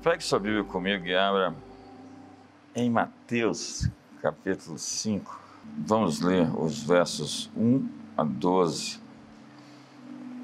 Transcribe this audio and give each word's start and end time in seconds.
Pegue 0.00 0.22
sua 0.22 0.38
Bíblia 0.38 0.62
comigo 0.62 1.04
e 1.06 1.16
abra 1.16 1.52
em 2.72 2.88
Mateus, 2.88 3.90
capítulo 4.22 4.78
5. 4.78 5.40
Vamos 5.76 6.20
ler 6.20 6.48
os 6.56 6.80
versos 6.80 7.50
1 7.56 7.88
a 8.16 8.22
12. 8.22 9.00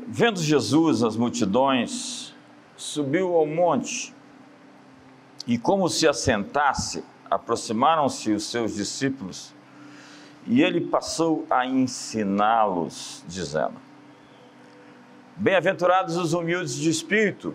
Vendo 0.08 0.42
Jesus 0.42 1.04
as 1.04 1.16
multidões, 1.16 2.34
subiu 2.76 3.36
ao 3.36 3.46
monte 3.46 4.12
e, 5.46 5.56
como 5.56 5.88
se 5.88 6.08
assentasse, 6.08 7.04
aproximaram-se 7.30 8.32
os 8.32 8.42
seus 8.50 8.74
discípulos 8.74 9.54
e 10.48 10.62
ele 10.62 10.80
passou 10.80 11.46
a 11.48 11.64
ensiná-los, 11.64 13.24
dizendo: 13.28 13.76
Bem-aventurados 15.36 16.16
os 16.16 16.32
humildes 16.32 16.74
de 16.74 16.90
espírito, 16.90 17.54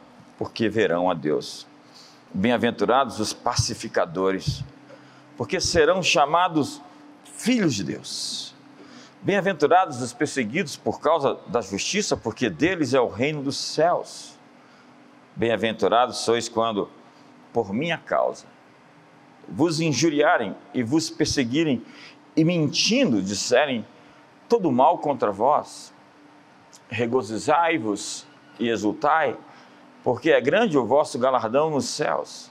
porque 0.41 0.67
verão 0.67 1.07
a 1.07 1.13
Deus. 1.13 1.67
Bem-aventurados 2.33 3.19
os 3.19 3.31
pacificadores, 3.31 4.63
porque 5.37 5.61
serão 5.61 6.01
chamados 6.01 6.81
filhos 7.23 7.75
de 7.75 7.83
Deus. 7.83 8.55
Bem-aventurados 9.21 10.01
os 10.01 10.13
perseguidos 10.13 10.75
por 10.75 10.99
causa 10.99 11.37
da 11.45 11.61
justiça, 11.61 12.17
porque 12.17 12.49
deles 12.49 12.95
é 12.95 12.99
o 12.99 13.07
reino 13.07 13.43
dos 13.43 13.55
céus. 13.55 14.35
Bem-aventurados 15.35 16.17
sois 16.17 16.49
quando, 16.49 16.89
por 17.53 17.71
minha 17.71 17.99
causa, 17.99 18.47
vos 19.47 19.79
injuriarem 19.79 20.55
e 20.73 20.81
vos 20.81 21.07
perseguirem 21.11 21.85
e 22.35 22.43
mentindo 22.43 23.21
disserem 23.21 23.85
todo 24.49 24.71
mal 24.71 24.97
contra 24.97 25.31
vós 25.31 25.93
regozijai-vos 26.89 28.25
e 28.59 28.69
exultai, 28.69 29.37
porque 30.03 30.31
é 30.31 30.41
grande 30.41 30.77
o 30.77 30.85
vosso 30.85 31.17
galardão 31.19 31.69
nos 31.69 31.85
céus, 31.85 32.49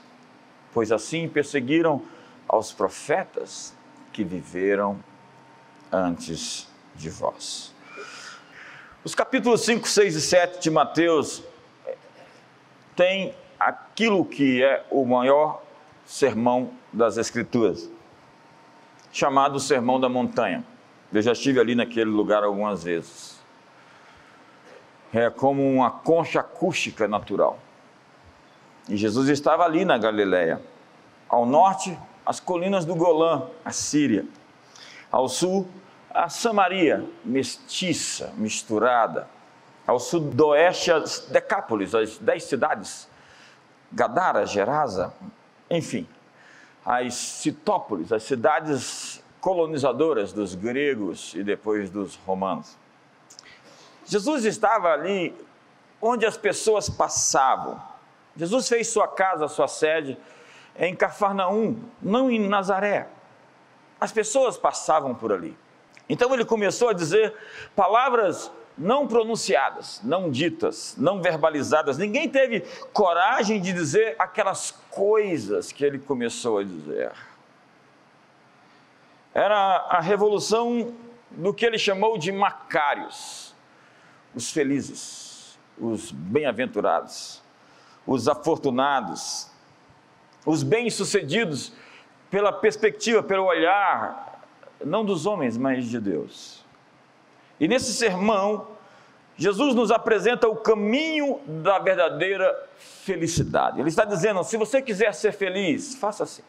pois 0.73 0.91
assim 0.91 1.27
perseguiram 1.27 2.01
aos 2.47 2.71
profetas 2.71 3.73
que 4.13 4.23
viveram 4.23 4.99
antes 5.91 6.67
de 6.95 7.09
vós. 7.09 7.73
Os 9.03 9.15
capítulos 9.15 9.61
5, 9.61 9.87
6 9.87 10.15
e 10.15 10.21
7 10.21 10.61
de 10.61 10.69
Mateus 10.69 11.43
têm 12.95 13.33
aquilo 13.59 14.23
que 14.23 14.63
é 14.63 14.85
o 14.89 15.05
maior 15.05 15.61
sermão 16.05 16.71
das 16.91 17.17
Escrituras, 17.17 17.89
chamado 19.11 19.59
Sermão 19.59 19.99
da 19.99 20.07
Montanha. 20.07 20.63
Eu 21.11 21.21
já 21.21 21.31
estive 21.31 21.59
ali 21.59 21.75
naquele 21.75 22.09
lugar 22.09 22.43
algumas 22.43 22.83
vezes 22.83 23.30
é 25.13 25.29
como 25.29 25.61
uma 25.69 25.91
concha 25.91 26.39
acústica 26.39 27.07
natural. 27.07 27.59
E 28.87 28.95
Jesus 28.95 29.29
estava 29.29 29.63
ali 29.63 29.85
na 29.85 29.97
Galileia. 29.97 30.61
Ao 31.27 31.45
norte, 31.45 31.97
as 32.25 32.39
colinas 32.39 32.85
do 32.85 32.95
Golã, 32.95 33.47
a 33.63 33.71
Síria. 33.71 34.25
Ao 35.11 35.27
sul, 35.27 35.67
a 36.09 36.29
Samaria, 36.29 37.05
mestiça, 37.23 38.33
misturada. 38.37 39.27
Ao 39.85 39.99
sudoeste, 39.99 40.91
as 40.91 41.19
Decápolis, 41.19 41.93
as 41.93 42.17
dez 42.17 42.43
cidades. 42.43 43.09
Gadara, 43.91 44.45
Gerasa, 44.45 45.13
enfim. 45.69 46.07
As 46.85 47.13
Citópolis, 47.13 48.11
as 48.11 48.23
cidades 48.23 49.23
colonizadoras 49.39 50.31
dos 50.31 50.55
gregos 50.55 51.33
e 51.35 51.43
depois 51.43 51.89
dos 51.89 52.15
romanos. 52.15 52.77
Jesus 54.11 54.43
estava 54.43 54.89
ali 54.89 55.33
onde 56.01 56.25
as 56.25 56.35
pessoas 56.35 56.89
passavam. 56.89 57.81
Jesus 58.35 58.67
fez 58.67 58.89
sua 58.89 59.07
casa, 59.07 59.47
sua 59.47 59.69
sede 59.69 60.17
em 60.75 60.93
Cafarnaum, 60.93 61.81
não 62.01 62.29
em 62.29 62.37
Nazaré. 62.37 63.07
As 64.01 64.11
pessoas 64.11 64.57
passavam 64.57 65.15
por 65.15 65.31
ali. 65.31 65.57
Então 66.09 66.33
ele 66.33 66.43
começou 66.43 66.89
a 66.89 66.93
dizer 66.93 67.33
palavras 67.73 68.51
não 68.77 69.07
pronunciadas, 69.07 70.01
não 70.03 70.29
ditas, 70.29 70.93
não 70.97 71.21
verbalizadas. 71.21 71.97
Ninguém 71.97 72.27
teve 72.27 72.65
coragem 72.91 73.61
de 73.61 73.71
dizer 73.71 74.17
aquelas 74.19 74.71
coisas 74.89 75.71
que 75.71 75.85
ele 75.85 75.99
começou 75.99 76.57
a 76.57 76.63
dizer. 76.65 77.13
Era 79.33 79.55
a 79.89 80.01
revolução 80.01 80.93
do 81.29 81.53
que 81.53 81.65
ele 81.65 81.77
chamou 81.77 82.17
de 82.17 82.29
Macários 82.29 83.50
os 84.35 84.51
felizes, 84.51 85.59
os 85.77 86.11
bem-aventurados, 86.11 87.41
os 88.05 88.27
afortunados, 88.27 89.49
os 90.45 90.63
bem-sucedidos 90.63 91.73
pela 92.29 92.51
perspectiva, 92.51 93.21
pelo 93.21 93.45
olhar, 93.45 94.41
não 94.83 95.03
dos 95.05 95.25
homens, 95.25 95.57
mas 95.57 95.85
de 95.85 95.99
Deus. 95.99 96.65
E 97.59 97.67
nesse 97.67 97.93
sermão, 97.93 98.67
Jesus 99.37 99.75
nos 99.75 99.91
apresenta 99.91 100.47
o 100.47 100.55
caminho 100.55 101.39
da 101.45 101.79
verdadeira 101.79 102.69
felicidade. 102.77 103.79
Ele 103.79 103.89
está 103.89 104.05
dizendo: 104.05 104.43
se 104.43 104.57
você 104.57 104.81
quiser 104.81 105.13
ser 105.13 105.31
feliz, 105.31 105.95
faça 105.95 106.23
assim. 106.23 106.43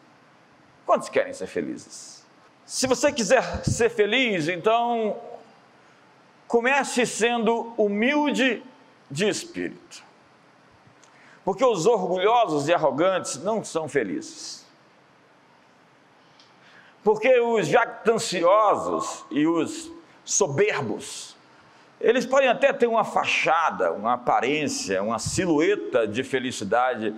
Quantos 0.85 1.09
querem 1.09 1.33
ser 1.33 1.47
felizes? 1.47 2.25
Se 2.65 2.87
você 2.87 3.11
quiser 3.11 3.63
ser 3.63 3.89
feliz, 3.89 4.47
então 4.47 5.17
Comece 6.53 7.03
sendo 7.07 7.73
humilde 7.75 8.61
de 9.09 9.27
espírito. 9.27 10.03
Porque 11.43 11.65
os 11.65 11.87
orgulhosos 11.87 12.67
e 12.67 12.73
arrogantes 12.75 13.41
não 13.41 13.63
são 13.63 13.89
felizes. 13.89 14.63
Porque 17.03 17.39
os 17.39 17.65
jactanciosos 17.67 19.25
e 19.31 19.47
os 19.47 19.91
soberbos, 20.23 21.35
eles 21.99 22.23
podem 22.23 22.49
até 22.49 22.71
ter 22.71 22.85
uma 22.85 23.03
fachada, 23.03 23.91
uma 23.91 24.13
aparência, 24.13 25.01
uma 25.01 25.17
silhueta 25.17 26.07
de 26.07 26.23
felicidade, 26.23 27.15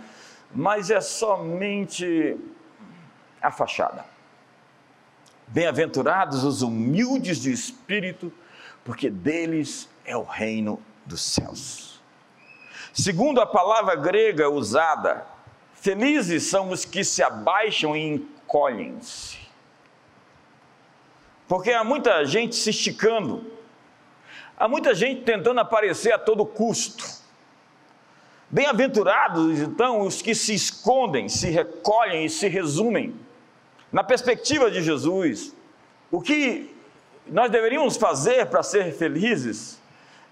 mas 0.50 0.90
é 0.90 1.02
somente 1.02 2.38
a 3.42 3.52
fachada. 3.52 4.06
Bem-aventurados 5.46 6.46
os 6.46 6.62
humildes 6.62 7.42
de 7.42 7.52
espírito, 7.52 8.32
porque 8.86 9.10
deles 9.10 9.90
é 10.06 10.16
o 10.16 10.22
reino 10.22 10.80
dos 11.06 11.20
céus. 11.20 12.00
Segundo 12.94 13.42
a 13.42 13.46
palavra 13.46 13.96
grega 13.96 14.48
usada, 14.48 15.26
felizes 15.74 16.44
são 16.44 16.70
os 16.70 16.86
que 16.86 17.04
se 17.04 17.22
abaixam 17.24 17.98
e 17.98 18.08
encolhem-se. 18.08 19.40
Porque 21.48 21.72
há 21.72 21.84
muita 21.84 22.24
gente 22.26 22.56
se 22.56 22.70
esticando, 22.70 23.52
há 24.56 24.68
muita 24.68 24.94
gente 24.94 25.24
tentando 25.24 25.60
aparecer 25.60 26.14
a 26.14 26.20
todo 26.20 26.46
custo. 26.46 27.04
Bem-aventurados, 28.52 29.60
então, 29.60 30.02
os 30.02 30.22
que 30.22 30.36
se 30.36 30.54
escondem, 30.54 31.28
se 31.28 31.50
recolhem 31.50 32.26
e 32.26 32.30
se 32.30 32.48
resumem. 32.48 33.16
Na 33.92 34.04
perspectiva 34.04 34.70
de 34.70 34.84
Jesus, 34.84 35.56
o 36.12 36.22
que 36.22 36.75
nós 37.28 37.52
deveríamos 37.52 37.98
fazer 37.98 38.46
para 38.48 38.62
ser 38.64 38.94
felizes 38.94 39.82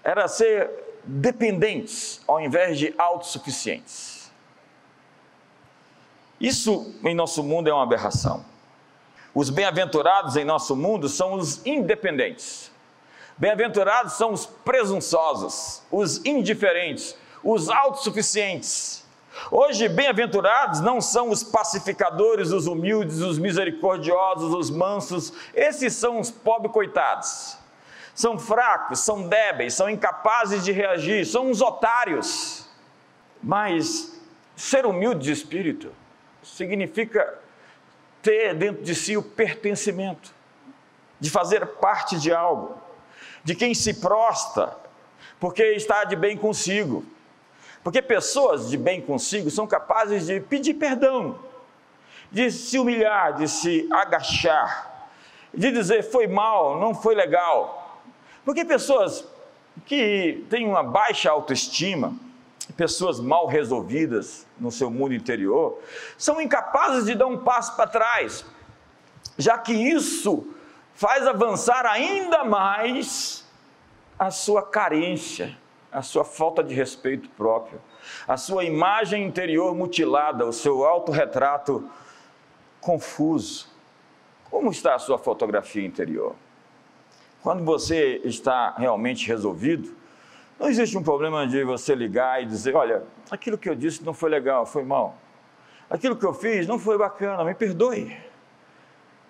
era 0.02 0.28
ser 0.28 0.70
dependentes 1.04 2.20
ao 2.26 2.40
invés 2.40 2.78
de 2.78 2.94
autossuficientes. 2.96 4.30
Isso 6.40 6.94
em 7.04 7.14
nosso 7.14 7.42
mundo 7.42 7.68
é 7.68 7.72
uma 7.72 7.82
aberração. 7.82 8.44
Os 9.34 9.50
bem-aventurados 9.50 10.36
em 10.36 10.44
nosso 10.44 10.76
mundo 10.76 11.08
são 11.08 11.34
os 11.34 11.64
independentes. 11.66 12.70
Bem-aventurados 13.36 14.12
são 14.12 14.32
os 14.32 14.46
presunçosos, 14.46 15.82
os 15.90 16.24
indiferentes, 16.24 17.16
os 17.42 17.68
autossuficientes. 17.68 19.03
Hoje, 19.50 19.88
bem-aventurados 19.88 20.80
não 20.80 21.00
são 21.00 21.30
os 21.30 21.42
pacificadores, 21.42 22.50
os 22.50 22.66
humildes, 22.66 23.20
os 23.20 23.38
misericordiosos, 23.38 24.54
os 24.54 24.70
mansos, 24.70 25.32
esses 25.54 25.92
são 25.94 26.20
os 26.20 26.30
pobres 26.30 26.72
coitados. 26.72 27.58
São 28.14 28.38
fracos, 28.38 29.00
são 29.00 29.28
débeis, 29.28 29.74
são 29.74 29.90
incapazes 29.90 30.64
de 30.64 30.72
reagir, 30.72 31.26
são 31.26 31.50
uns 31.50 31.60
otários. 31.60 32.68
Mas 33.42 34.20
ser 34.56 34.86
humilde 34.86 35.24
de 35.24 35.32
espírito 35.32 35.90
significa 36.42 37.38
ter 38.22 38.54
dentro 38.54 38.82
de 38.82 38.94
si 38.94 39.16
o 39.16 39.22
pertencimento, 39.22 40.32
de 41.18 41.30
fazer 41.30 41.66
parte 41.66 42.18
de 42.18 42.32
algo, 42.32 42.78
de 43.42 43.54
quem 43.54 43.74
se 43.74 43.94
prosta 43.94 44.84
porque 45.44 45.62
está 45.72 46.04
de 46.04 46.16
bem 46.16 46.38
consigo. 46.38 47.04
Porque 47.84 48.00
pessoas 48.00 48.70
de 48.70 48.78
bem 48.78 49.02
consigo 49.02 49.50
são 49.50 49.66
capazes 49.66 50.26
de 50.26 50.40
pedir 50.40 50.72
perdão, 50.72 51.38
de 52.32 52.50
se 52.50 52.78
humilhar, 52.78 53.34
de 53.34 53.46
se 53.46 53.86
agachar, 53.92 55.10
de 55.52 55.70
dizer 55.70 56.02
foi 56.02 56.26
mal, 56.26 56.80
não 56.80 56.94
foi 56.94 57.14
legal. 57.14 58.00
Porque 58.42 58.64
pessoas 58.64 59.22
que 59.84 60.46
têm 60.48 60.66
uma 60.66 60.82
baixa 60.82 61.30
autoestima, 61.30 62.14
pessoas 62.74 63.20
mal 63.20 63.46
resolvidas 63.46 64.46
no 64.58 64.72
seu 64.72 64.90
mundo 64.90 65.12
interior, 65.12 65.78
são 66.16 66.40
incapazes 66.40 67.04
de 67.04 67.14
dar 67.14 67.26
um 67.26 67.44
passo 67.44 67.76
para 67.76 67.86
trás, 67.86 68.46
já 69.36 69.58
que 69.58 69.74
isso 69.74 70.48
faz 70.94 71.26
avançar 71.26 71.84
ainda 71.84 72.44
mais 72.44 73.46
a 74.18 74.30
sua 74.30 74.62
carência, 74.62 75.54
a 75.94 76.02
sua 76.02 76.24
falta 76.24 76.62
de 76.62 76.74
respeito 76.74 77.28
próprio, 77.30 77.80
a 78.26 78.36
sua 78.36 78.64
imagem 78.64 79.24
interior 79.24 79.72
mutilada, 79.76 80.44
o 80.44 80.52
seu 80.52 80.84
autorretrato 80.84 81.88
confuso. 82.80 83.72
Como 84.50 84.72
está 84.72 84.96
a 84.96 84.98
sua 84.98 85.18
fotografia 85.18 85.86
interior? 85.86 86.34
Quando 87.42 87.64
você 87.64 88.20
está 88.24 88.74
realmente 88.76 89.28
resolvido, 89.28 89.94
não 90.58 90.68
existe 90.68 90.98
um 90.98 91.02
problema 91.02 91.46
de 91.46 91.62
você 91.62 91.94
ligar 91.94 92.42
e 92.42 92.46
dizer: 92.46 92.74
olha, 92.74 93.04
aquilo 93.30 93.56
que 93.56 93.68
eu 93.68 93.74
disse 93.76 94.04
não 94.04 94.12
foi 94.12 94.30
legal, 94.30 94.66
foi 94.66 94.82
mal. 94.82 95.16
Aquilo 95.88 96.16
que 96.16 96.26
eu 96.26 96.34
fiz 96.34 96.66
não 96.66 96.78
foi 96.78 96.98
bacana, 96.98 97.44
me 97.44 97.54
perdoe. 97.54 98.16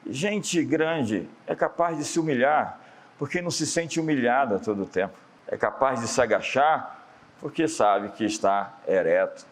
Gente 0.07 0.65
grande 0.65 1.29
é 1.47 1.55
capaz 1.55 1.99
de 1.99 2.05
se 2.05 2.19
humilhar 2.19 2.81
porque 3.19 3.43
não 3.43 3.51
se 3.51 3.67
sente 3.67 4.01
humilhada 4.01 4.59
todo 4.59 4.83
o 4.83 4.87
tempo. 4.87 5.24
É 5.49 5.57
capaz 5.57 6.01
de 6.01 6.09
se 6.09 6.21
agachar 6.21 7.05
porque 7.41 7.69
sabe 7.69 8.11
que 8.11 8.25
está 8.25 8.79
ereto 8.87 9.47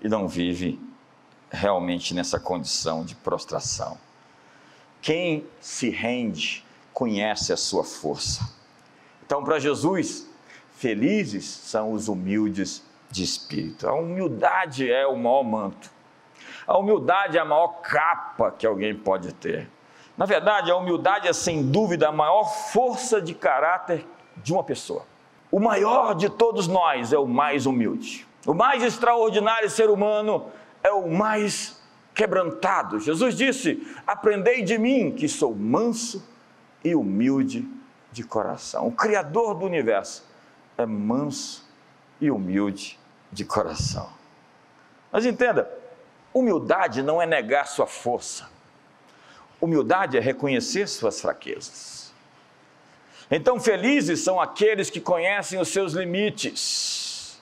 e 0.00 0.08
não 0.08 0.28
vive 0.28 0.80
realmente 1.50 2.14
nessa 2.14 2.38
condição 2.38 3.04
de 3.04 3.14
prostração. 3.14 3.96
Quem 5.00 5.46
se 5.60 5.90
rende 5.90 6.64
conhece 6.92 7.52
a 7.52 7.56
sua 7.56 7.84
força. 7.84 8.48
Então, 9.24 9.42
para 9.42 9.58
Jesus, 9.58 10.28
Felizes 10.74 11.44
são 11.44 11.92
os 11.92 12.08
humildes 12.08 12.84
de 13.10 13.22
espírito. 13.22 13.88
A 13.88 13.94
humildade 13.94 14.90
é 14.90 15.06
o 15.06 15.16
maior 15.16 15.44
manto. 15.44 15.90
A 16.66 16.76
humildade 16.76 17.38
é 17.38 17.40
a 17.40 17.44
maior 17.44 17.80
capa 17.80 18.50
que 18.50 18.66
alguém 18.66 18.94
pode 18.94 19.32
ter. 19.32 19.70
Na 20.16 20.26
verdade, 20.26 20.70
a 20.70 20.76
humildade 20.76 21.28
é 21.28 21.32
sem 21.32 21.70
dúvida 21.70 22.08
a 22.08 22.12
maior 22.12 22.44
força 22.44 23.22
de 23.22 23.34
caráter 23.34 24.06
de 24.36 24.52
uma 24.52 24.64
pessoa. 24.64 25.04
O 25.50 25.60
maior 25.60 26.14
de 26.14 26.28
todos 26.28 26.66
nós 26.66 27.12
é 27.12 27.18
o 27.18 27.26
mais 27.26 27.66
humilde. 27.66 28.26
O 28.46 28.52
mais 28.52 28.82
extraordinário 28.82 29.70
ser 29.70 29.88
humano 29.88 30.46
é 30.82 30.90
o 30.90 31.08
mais 31.08 31.80
quebrantado. 32.14 33.00
Jesus 33.00 33.36
disse: 33.36 33.86
Aprendei 34.06 34.62
de 34.62 34.78
mim, 34.78 35.12
que 35.12 35.28
sou 35.28 35.54
manso 35.54 36.26
e 36.84 36.94
humilde 36.94 37.68
de 38.12 38.22
coração. 38.22 38.86
O 38.86 38.92
Criador 38.92 39.54
do 39.54 39.64
universo 39.64 40.24
é 40.76 40.84
manso 40.84 41.66
e 42.20 42.30
humilde 42.30 42.98
de 43.32 43.44
coração. 43.44 44.08
Mas 45.10 45.24
entenda, 45.24 45.70
humildade 46.32 47.02
não 47.02 47.22
é 47.22 47.26
negar 47.26 47.66
sua 47.66 47.86
força. 47.86 48.48
Humildade 49.60 50.16
é 50.16 50.20
reconhecer 50.20 50.88
suas 50.88 51.20
fraquezas. 51.20 52.03
Então, 53.30 53.58
felizes 53.58 54.20
são 54.20 54.40
aqueles 54.40 54.90
que 54.90 55.00
conhecem 55.00 55.58
os 55.58 55.68
seus 55.68 55.92
limites. 55.92 57.40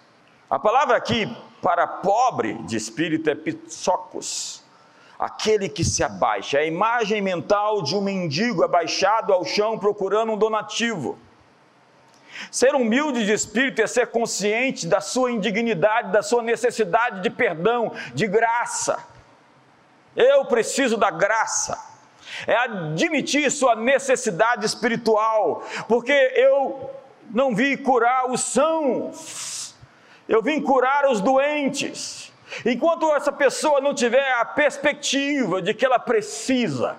A 0.48 0.58
palavra 0.58 0.96
aqui 0.96 1.34
para 1.60 1.86
pobre 1.86 2.54
de 2.64 2.76
espírito 2.76 3.30
é 3.30 3.34
pitsocos, 3.34 4.62
aquele 5.18 5.68
que 5.68 5.84
se 5.84 6.04
abaixa. 6.04 6.58
É 6.58 6.62
a 6.62 6.66
imagem 6.66 7.20
mental 7.20 7.82
de 7.82 7.96
um 7.96 8.00
mendigo 8.00 8.62
abaixado 8.62 9.32
ao 9.32 9.44
chão 9.44 9.78
procurando 9.78 10.32
um 10.32 10.36
donativo. 10.36 11.18
Ser 12.50 12.74
humilde 12.74 13.24
de 13.24 13.32
espírito 13.32 13.82
é 13.82 13.86
ser 13.86 14.08
consciente 14.08 14.86
da 14.86 15.00
sua 15.00 15.30
indignidade, 15.30 16.12
da 16.12 16.22
sua 16.22 16.42
necessidade 16.42 17.20
de 17.22 17.30
perdão, 17.30 17.92
de 18.14 18.26
graça. 18.26 19.04
Eu 20.16 20.44
preciso 20.46 20.96
da 20.96 21.10
graça. 21.10 21.91
É 22.46 22.56
admitir 22.56 23.50
sua 23.50 23.74
necessidade 23.76 24.64
espiritual, 24.64 25.64
porque 25.88 26.12
eu 26.12 26.90
não 27.30 27.54
vim 27.54 27.76
curar 27.76 28.30
os 28.30 28.40
sãos, 28.40 29.74
eu 30.28 30.42
vim 30.42 30.60
curar 30.60 31.10
os 31.10 31.20
doentes. 31.20 32.32
Enquanto 32.66 33.14
essa 33.14 33.32
pessoa 33.32 33.80
não 33.80 33.94
tiver 33.94 34.32
a 34.32 34.44
perspectiva 34.44 35.62
de 35.62 35.72
que 35.72 35.84
ela 35.84 35.98
precisa, 35.98 36.96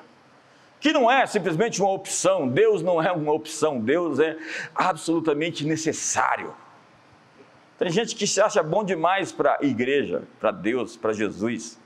que 0.80 0.92
não 0.92 1.10
é 1.10 1.26
simplesmente 1.26 1.82
uma 1.82 1.92
opção, 1.92 2.48
Deus 2.48 2.82
não 2.82 3.02
é 3.02 3.12
uma 3.12 3.32
opção, 3.32 3.80
Deus 3.80 4.20
é 4.20 4.36
absolutamente 4.76 5.66
necessário. 5.66 6.54
Tem 7.78 7.90
gente 7.90 8.16
que 8.16 8.28
se 8.28 8.42
acha 8.42 8.62
bom 8.64 8.84
demais 8.84 9.32
para 9.32 9.58
a 9.62 9.66
igreja, 9.66 10.24
para 10.40 10.52
Deus, 10.52 10.98
para 10.98 11.14
Jesus. 11.14 11.80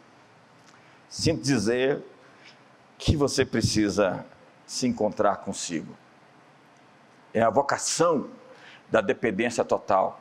Sinto 1.09 1.41
dizer 1.41 2.01
que 2.97 3.15
você 3.15 3.45
precisa 3.45 4.25
se 4.65 4.87
encontrar 4.87 5.37
consigo. 5.37 5.95
É 7.33 7.41
a 7.41 7.49
vocação 7.49 8.29
da 8.89 9.01
dependência 9.01 9.63
total. 9.63 10.19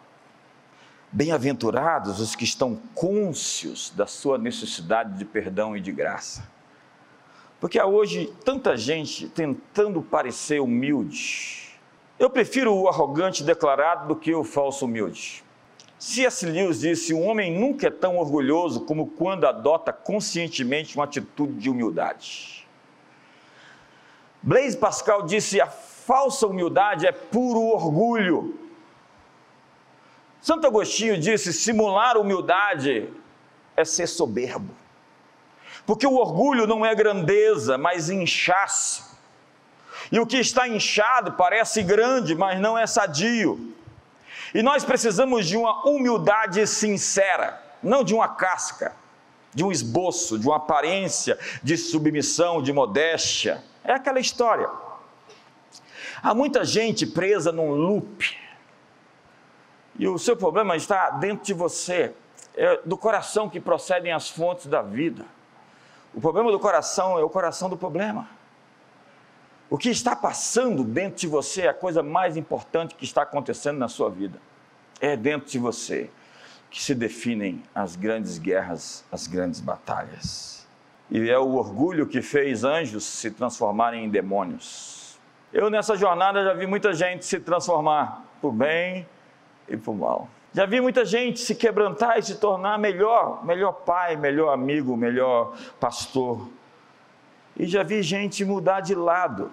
Bem-aventurados 1.11 2.21
os 2.21 2.35
que 2.35 2.45
estão 2.45 2.77
cônscios 2.95 3.91
da 3.91 4.07
sua 4.07 4.37
necessidade 4.37 5.17
de 5.17 5.25
perdão 5.25 5.77
e 5.77 5.81
de 5.81 5.93
graça. 5.93 6.47
Porque 7.59 7.79
há 7.79 7.87
hoje 7.87 8.33
tanta 8.45 8.77
gente 8.77 9.29
tentando 9.29 10.03
parecer 10.03 10.61
humilde. 10.61 11.79
Eu 12.19 12.29
prefiro 12.29 12.75
o 12.75 12.89
arrogante 12.89 13.43
declarado 13.43 14.09
do 14.09 14.17
que 14.17 14.35
o 14.35 14.45
falso 14.45 14.85
humilde. 14.85 15.43
C.S. 15.99 16.45
Lewis 16.45 16.81
disse: 16.81 17.15
um 17.15 17.27
homem 17.27 17.59
nunca 17.59 17.87
é 17.87 17.91
tão 17.91 18.19
orgulhoso 18.19 18.83
como 18.83 19.07
quando 19.07 19.47
adota 19.47 19.93
conscientemente 19.93 20.97
uma 20.97 21.05
atitude 21.05 21.55
de 21.55 21.71
humildade. 21.71 22.66
Blaise 24.47 24.77
Pascal 24.77 25.25
disse: 25.25 25.61
a 25.61 25.67
falsa 25.67 26.47
humildade 26.47 27.05
é 27.05 27.11
puro 27.11 27.63
orgulho. 27.63 28.57
Santo 30.41 30.69
Agostinho 30.69 31.19
disse: 31.19 31.53
simular 31.53 32.17
humildade 32.17 33.11
é 33.77 33.85
ser 33.85 34.07
soberbo. 34.07 34.73
Porque 35.85 36.07
o 36.07 36.15
orgulho 36.15 36.65
não 36.65 36.87
é 36.87 36.95
grandeza, 36.95 37.77
mas 37.77 38.09
inchaço. 38.09 39.19
E 40.13 40.21
o 40.21 40.27
que 40.27 40.37
está 40.37 40.69
inchado 40.69 41.33
parece 41.33 41.83
grande, 41.83 42.37
mas 42.37 42.61
não 42.61 42.79
é 42.79 42.87
sadio. 42.87 43.75
E 44.55 44.63
nós 44.63 44.85
precisamos 44.85 45.45
de 45.45 45.57
uma 45.57 45.85
humildade 45.89 46.65
sincera, 46.69 47.61
não 47.83 48.05
de 48.05 48.15
uma 48.15 48.29
casca, 48.29 48.95
de 49.53 49.65
um 49.65 49.73
esboço, 49.73 50.39
de 50.39 50.47
uma 50.47 50.57
aparência 50.57 51.37
de 51.65 51.77
submissão, 51.77 52.63
de 52.63 52.73
modéstia. 52.73 53.65
É 53.87 53.93
aquela 53.93 54.19
história. 54.19 54.69
Há 56.21 56.35
muita 56.35 56.65
gente 56.65 57.07
presa 57.07 57.53
num 57.53 57.71
loop. 57.71 58.37
E 59.97 60.09
o 60.09 60.19
seu 60.19 60.37
problema 60.37 60.77
está 60.77 61.11
dentro 61.11 61.45
de 61.45 61.55
você, 61.55 62.13
é 62.57 62.81
do 62.85 62.99
coração 62.99 63.49
que 63.49 63.61
procedem 63.61 64.13
as 64.13 64.29
fontes 64.29 64.67
da 64.67 64.83
vida. 64.83 65.25
O 66.13 66.21
problema 66.21 66.51
do 66.51 66.59
coração 66.59 67.17
é 67.17 67.23
o 67.23 67.31
coração 67.31 67.71
do 67.71 67.77
problema. 67.77 68.29
O 69.71 69.79
que 69.79 69.89
está 69.89 70.17
passando 70.17 70.83
dentro 70.83 71.21
de 71.21 71.27
você 71.29 71.63
é 71.63 71.69
a 71.69 71.75
coisa 71.75 72.03
mais 72.03 72.37
importante 72.37 72.95
que 72.95 73.05
está 73.05 73.23
acontecendo 73.23 73.79
na 73.79 73.89
sua 73.89 74.11
vida. 74.11 74.41
É 75.01 75.17
dentro 75.17 75.49
de 75.49 75.59
você 75.59 76.11
que 76.71 76.83
se 76.83 76.95
definem 76.95 77.63
as 77.75 77.95
grandes 77.97 78.39
guerras, 78.39 79.05
as 79.13 79.27
grandes 79.27 79.61
batalhas. 79.61 80.56
E 81.11 81.31
é 81.31 81.39
o 81.39 81.55
orgulho 81.55 82.07
que 82.07 82.21
fez 82.21 82.65
anjos 82.65 83.05
se 83.05 83.31
transformarem 83.31 84.05
em 84.05 84.09
demônios. 84.09 85.19
Eu 85.53 85.71
nessa 85.71 85.97
jornada 85.97 86.45
já 86.45 86.53
vi 86.53 86.67
muita 86.67 86.93
gente 86.93 87.25
se 87.25 87.39
transformar 87.39 88.25
por 88.41 88.53
bem 88.53 89.07
e 89.69 89.77
por 89.77 89.95
mal. 89.95 90.29
Já 90.53 90.67
vi 90.67 90.81
muita 90.81 91.05
gente 91.05 91.41
se 91.41 91.55
quebrantar 91.55 92.19
e 92.19 92.23
se 92.23 92.37
tornar 92.37 92.79
melhor, 92.79 93.45
melhor 93.45 93.73
pai, 93.73 94.17
melhor 94.17 94.53
amigo, 94.53 94.97
melhor 94.97 95.57
pastor. 95.79 96.49
E 97.57 97.67
já 97.67 97.83
vi 97.83 98.03
gente 98.03 98.45
mudar 98.45 98.81
de 98.81 98.95
lado, 98.95 99.53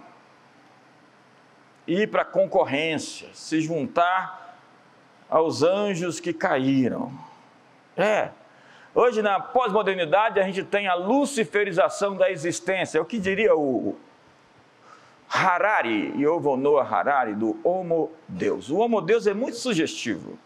ir 1.86 2.10
para 2.10 2.22
a 2.22 2.26
concorrência, 2.26 3.30
se 3.34 3.62
juntar 3.62 4.58
aos 5.30 5.62
anjos 5.62 6.20
que 6.20 6.34
caíram. 6.34 7.12
É, 7.96 8.30
Hoje, 8.96 9.24
na 9.24 9.40
pós-modernidade, 9.40 10.40
a 10.40 10.44
gente 10.44 10.64
tem 10.64 10.88
a 10.88 10.94
luciferização 10.94 12.16
da 12.16 12.30
existência. 12.30 13.02
O 13.02 13.06
que 13.06 13.18
diria 13.18 13.56
o 13.56 13.96
Harari, 15.28 16.14
Yuval 16.16 16.78
Harari, 16.80 17.34
do 17.34 17.58
Homo 17.64 18.12
Deus. 18.28 18.70
O 18.70 18.78
Homo 18.78 19.02
Deus 19.02 19.26
é 19.26 19.34
muito 19.34 19.58
sugestivo. 19.58 20.38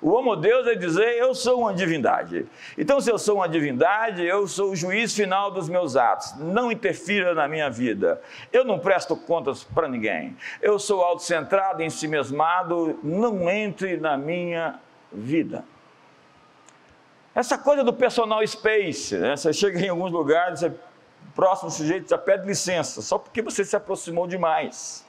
O 0.00 0.12
Homo 0.12 0.36
Deus 0.36 0.68
é 0.68 0.76
dizer, 0.76 1.18
eu 1.18 1.34
sou 1.34 1.62
uma 1.62 1.74
divindade. 1.74 2.46
Então, 2.78 3.00
se 3.00 3.10
eu 3.10 3.18
sou 3.18 3.36
uma 3.36 3.48
divindade, 3.48 4.24
eu 4.24 4.46
sou 4.46 4.70
o 4.70 4.76
juiz 4.76 5.12
final 5.12 5.50
dos 5.50 5.68
meus 5.68 5.96
atos. 5.96 6.36
Não 6.38 6.70
interfira 6.70 7.34
na 7.34 7.48
minha 7.48 7.68
vida. 7.68 8.22
Eu 8.52 8.64
não 8.64 8.78
presto 8.78 9.16
contas 9.16 9.64
para 9.64 9.88
ninguém. 9.88 10.36
Eu 10.62 10.78
sou 10.78 11.02
autocentrado, 11.02 11.82
em 11.82 11.90
si 11.90 12.06
mesmado. 12.06 12.98
Não 13.02 13.50
entre 13.50 13.96
na 13.96 14.16
minha 14.16 14.78
vida. 15.12 15.64
Essa 17.34 17.56
coisa 17.56 17.84
do 17.84 17.92
personal 17.92 18.44
space, 18.46 19.16
né? 19.16 19.36
você 19.36 19.52
chega 19.52 19.78
em 19.80 19.88
alguns 19.88 20.10
lugares, 20.10 20.62
próximo 21.34 21.70
sujeito 21.70 22.10
já 22.10 22.18
pede 22.18 22.46
licença, 22.46 23.00
só 23.00 23.18
porque 23.18 23.40
você 23.40 23.64
se 23.64 23.76
aproximou 23.76 24.26
demais. 24.26 25.06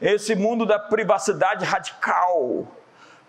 Esse 0.00 0.34
mundo 0.34 0.64
da 0.64 0.78
privacidade 0.78 1.64
radical, 1.64 2.66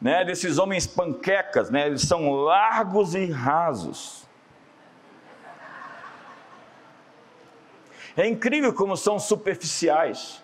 né, 0.02 0.24
desses 0.24 0.58
homens 0.58 0.88
panquecas, 0.88 1.70
né, 1.70 1.88
eles 1.88 2.04
são 2.04 2.32
largos 2.32 3.16
e 3.16 3.26
rasos. 3.30 4.28
É 8.16 8.28
incrível 8.28 8.74
como 8.74 8.96
são 8.96 9.20
superficiais. 9.20 10.42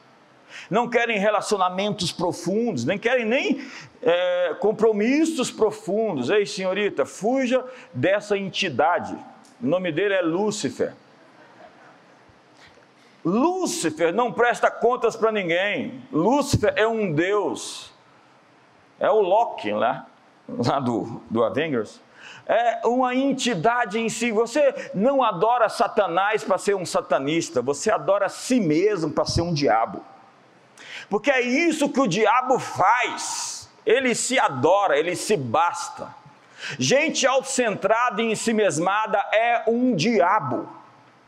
Não 0.69 0.89
querem 0.89 1.19
relacionamentos 1.19 2.12
profundos, 2.12 2.86
nem 2.86 2.98
querem 2.98 3.25
nem 3.25 3.65
é, 4.01 4.55
compromissos 4.60 5.51
profundos. 5.51 6.29
Ei, 6.29 6.45
senhorita, 6.45 7.05
fuja 7.05 7.63
dessa 7.93 8.38
entidade. 8.38 9.15
O 9.62 9.67
nome 9.67 9.91
dele 9.91 10.13
é 10.13 10.22
Lúcifer. 10.22 10.93
Lúcifer 13.24 14.13
não 14.13 14.31
presta 14.31 14.69
contas 14.69 15.15
para 15.15 15.31
ninguém. 15.31 16.03
Lúcifer 16.12 16.74
é 16.75 16.88
um 16.88 17.12
Deus 17.12 17.95
é 19.00 19.10
o 19.10 19.22
Loki 19.22 19.72
lá, 19.72 20.07
lá 20.48 20.79
do, 20.79 21.22
do 21.29 21.43
Avengers. 21.43 22.01
É 22.45 22.86
uma 22.86 23.15
entidade 23.15 24.00
em 24.00 24.10
si. 24.10 24.31
Você 24.31 24.91
não 24.93 25.24
adora 25.24 25.69
Satanás 25.69 26.43
para 26.43 26.57
ser 26.57 26.75
um 26.75 26.86
satanista, 26.86 27.62
você 27.62 27.91
adora 27.91 28.29
si 28.29 28.60
mesmo 28.60 29.12
para 29.12 29.25
ser 29.25 29.41
um 29.41 29.53
diabo. 29.53 30.03
Porque 31.09 31.29
é 31.29 31.41
isso 31.41 31.89
que 31.89 32.00
o 32.00 32.07
diabo 32.07 32.59
faz. 32.59 33.69
Ele 33.85 34.15
se 34.15 34.39
adora, 34.39 34.97
ele 34.97 35.15
se 35.15 35.38
basta. 35.38 36.07
Gente 36.79 37.27
autocentrada 37.27 38.21
e 38.21 38.31
em 38.31 38.35
si 38.35 38.53
mesmada 38.53 39.17
é 39.31 39.63
um 39.67 39.95
diabo. 39.95 40.67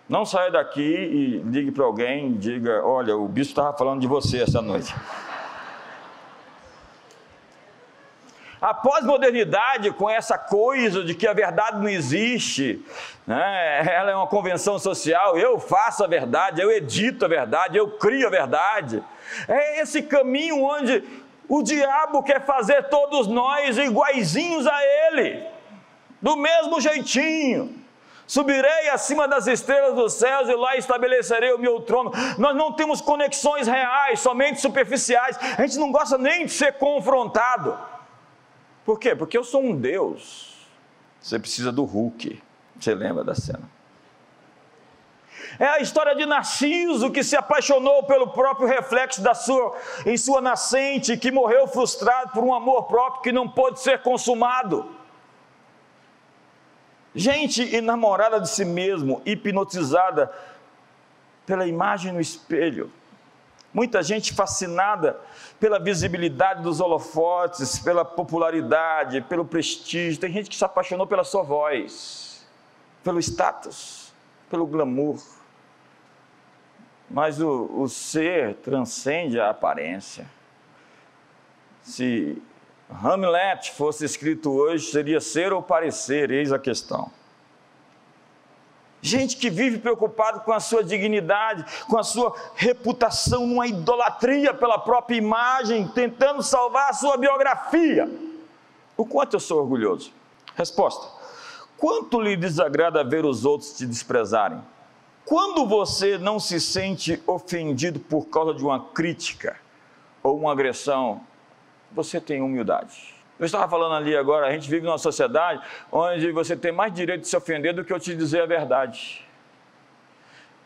Não 0.09 0.25
saia 0.25 0.49
daqui 0.49 0.81
e 0.81 1.37
ligue 1.39 1.71
para 1.71 1.83
alguém 1.83 2.29
e 2.29 2.33
diga: 2.33 2.81
Olha, 2.83 3.15
o 3.15 3.27
bicho 3.27 3.49
estava 3.49 3.77
falando 3.77 3.99
de 3.99 4.07
você 4.07 4.41
essa 4.41 4.61
noite. 4.61 4.95
A 8.59 8.73
pós-modernidade, 8.73 9.91
com 9.91 10.09
essa 10.09 10.35
coisa 10.35 11.03
de 11.03 11.13
que 11.13 11.27
a 11.27 11.33
verdade 11.33 11.77
não 11.77 11.87
existe, 11.87 12.83
né? 13.27 13.85
ela 13.87 14.09
é 14.09 14.15
uma 14.15 14.25
convenção 14.25 14.79
social, 14.79 15.37
eu 15.37 15.59
faço 15.59 16.03
a 16.03 16.07
verdade, 16.07 16.59
eu 16.59 16.71
edito 16.71 17.23
a 17.23 17.27
verdade, 17.27 17.77
eu 17.77 17.91
crio 17.91 18.25
a 18.25 18.31
verdade. 18.31 19.03
É 19.47 19.81
esse 19.81 20.01
caminho 20.03 20.63
onde 20.63 21.03
o 21.47 21.61
diabo 21.61 22.23
quer 22.23 22.45
fazer 22.45 22.89
todos 22.89 23.27
nós 23.27 23.77
iguaizinhos 23.77 24.67
a 24.67 24.79
ele, 24.83 25.45
do 26.21 26.35
mesmo 26.35 26.81
jeitinho. 26.81 27.75
Subirei 28.27 28.89
acima 28.89 29.25
das 29.25 29.47
estrelas 29.47 29.95
dos 29.95 30.13
céus 30.13 30.49
e 30.49 30.53
lá 30.53 30.75
estabelecerei 30.75 31.53
o 31.53 31.57
meu 31.57 31.79
trono. 31.81 32.11
Nós 32.37 32.53
não 32.53 32.73
temos 32.73 32.99
conexões 32.99 33.67
reais, 33.67 34.19
somente 34.19 34.59
superficiais. 34.59 35.37
A 35.57 35.61
gente 35.65 35.77
não 35.77 35.93
gosta 35.93 36.17
nem 36.17 36.45
de 36.45 36.51
ser 36.51 36.73
confrontado. 36.73 37.79
Por 38.83 38.99
quê? 38.99 39.15
Porque 39.15 39.37
eu 39.37 39.45
sou 39.45 39.63
um 39.63 39.73
Deus. 39.73 40.57
Você 41.21 41.39
precisa 41.39 41.71
do 41.71 41.85
Hulk. 41.85 42.41
Você 42.77 42.93
lembra 42.93 43.23
da 43.23 43.33
cena? 43.33 43.76
É 45.59 45.65
a 45.65 45.79
história 45.79 46.15
de 46.15 46.25
Narciso 46.25 47.11
que 47.11 47.23
se 47.23 47.35
apaixonou 47.35 48.03
pelo 48.03 48.27
próprio 48.27 48.67
reflexo 48.67 49.21
da 49.21 49.33
sua, 49.33 49.75
em 50.05 50.15
sua 50.15 50.39
nascente, 50.39 51.17
que 51.17 51.31
morreu 51.31 51.67
frustrado 51.67 52.31
por 52.31 52.43
um 52.43 52.53
amor 52.53 52.83
próprio 52.83 53.23
que 53.23 53.31
não 53.31 53.49
pôde 53.49 53.79
ser 53.79 54.01
consumado. 54.03 54.85
Gente 57.15 57.75
enamorada 57.75 58.39
de 58.39 58.47
si 58.47 58.63
mesmo, 58.63 59.21
hipnotizada 59.25 60.31
pela 61.47 61.65
imagem 61.65 62.13
no 62.13 62.21
espelho. 62.21 62.91
Muita 63.73 64.03
gente 64.03 64.33
fascinada 64.33 65.19
pela 65.59 65.79
visibilidade 65.79 66.61
dos 66.61 66.79
holofotes, 66.79 67.79
pela 67.79 68.05
popularidade, 68.05 69.21
pelo 69.21 69.43
prestígio. 69.45 70.19
Tem 70.19 70.31
gente 70.31 70.49
que 70.49 70.55
se 70.55 70.63
apaixonou 70.63 71.07
pela 71.07 71.23
sua 71.23 71.41
voz, 71.41 72.47
pelo 73.03 73.19
status, 73.19 74.13
pelo 74.49 74.67
glamour. 74.67 75.36
Mas 77.09 77.39
o, 77.39 77.69
o 77.73 77.87
ser 77.87 78.55
transcende 78.55 79.39
a 79.39 79.49
aparência. 79.49 80.27
Se 81.81 82.41
Hamlet 82.89 83.71
fosse 83.71 84.03
escrito 84.05 84.51
hoje, 84.51 84.91
seria 84.91 85.21
ser 85.21 85.53
ou 85.53 85.61
parecer, 85.61 86.31
eis 86.31 86.51
a 86.51 86.59
questão. 86.59 87.11
Gente 89.01 89.37
que 89.37 89.49
vive 89.49 89.77
preocupado 89.77 90.41
com 90.41 90.51
a 90.51 90.59
sua 90.59 90.83
dignidade, 90.83 91.63
com 91.87 91.97
a 91.97 92.03
sua 92.03 92.35
reputação, 92.55 93.45
numa 93.45 93.67
idolatria 93.67 94.53
pela 94.53 94.79
própria 94.79 95.15
imagem, 95.15 95.87
tentando 95.87 96.41
salvar 96.41 96.89
a 96.89 96.93
sua 96.93 97.15
biografia. 97.15 98.09
O 98.97 99.05
quanto 99.05 99.35
eu 99.35 99.39
sou 99.39 99.59
orgulhoso? 99.59 100.11
Resposta: 100.55 101.07
Quanto 101.77 102.19
lhe 102.19 102.35
desagrada 102.35 103.03
ver 103.03 103.23
os 103.23 103.45
outros 103.45 103.77
te 103.77 103.85
desprezarem? 103.85 104.61
Quando 105.27 105.65
você 105.65 106.17
não 106.17 106.39
se 106.39 106.57
sente 106.57 107.21
ofendido 107.27 107.99
por 107.99 108.27
causa 108.27 108.53
de 108.53 108.63
uma 108.63 108.79
crítica 108.79 109.57
ou 110.23 110.37
uma 110.37 110.53
agressão, 110.53 111.19
você 111.91 112.21
tem 112.21 112.41
humildade. 112.41 113.13
Eu 113.37 113.45
estava 113.45 113.67
falando 113.67 113.95
ali 113.95 114.15
agora, 114.15 114.47
a 114.47 114.51
gente 114.53 114.69
vive 114.69 114.85
numa 114.85 114.97
sociedade 114.97 115.61
onde 115.91 116.31
você 116.31 116.55
tem 116.55 116.71
mais 116.71 116.93
direito 116.93 117.23
de 117.23 117.27
se 117.27 117.35
ofender 117.35 117.75
do 117.75 117.83
que 117.83 117.91
eu 117.91 117.99
te 117.99 118.15
dizer 118.15 118.43
a 118.43 118.45
verdade. 118.45 119.27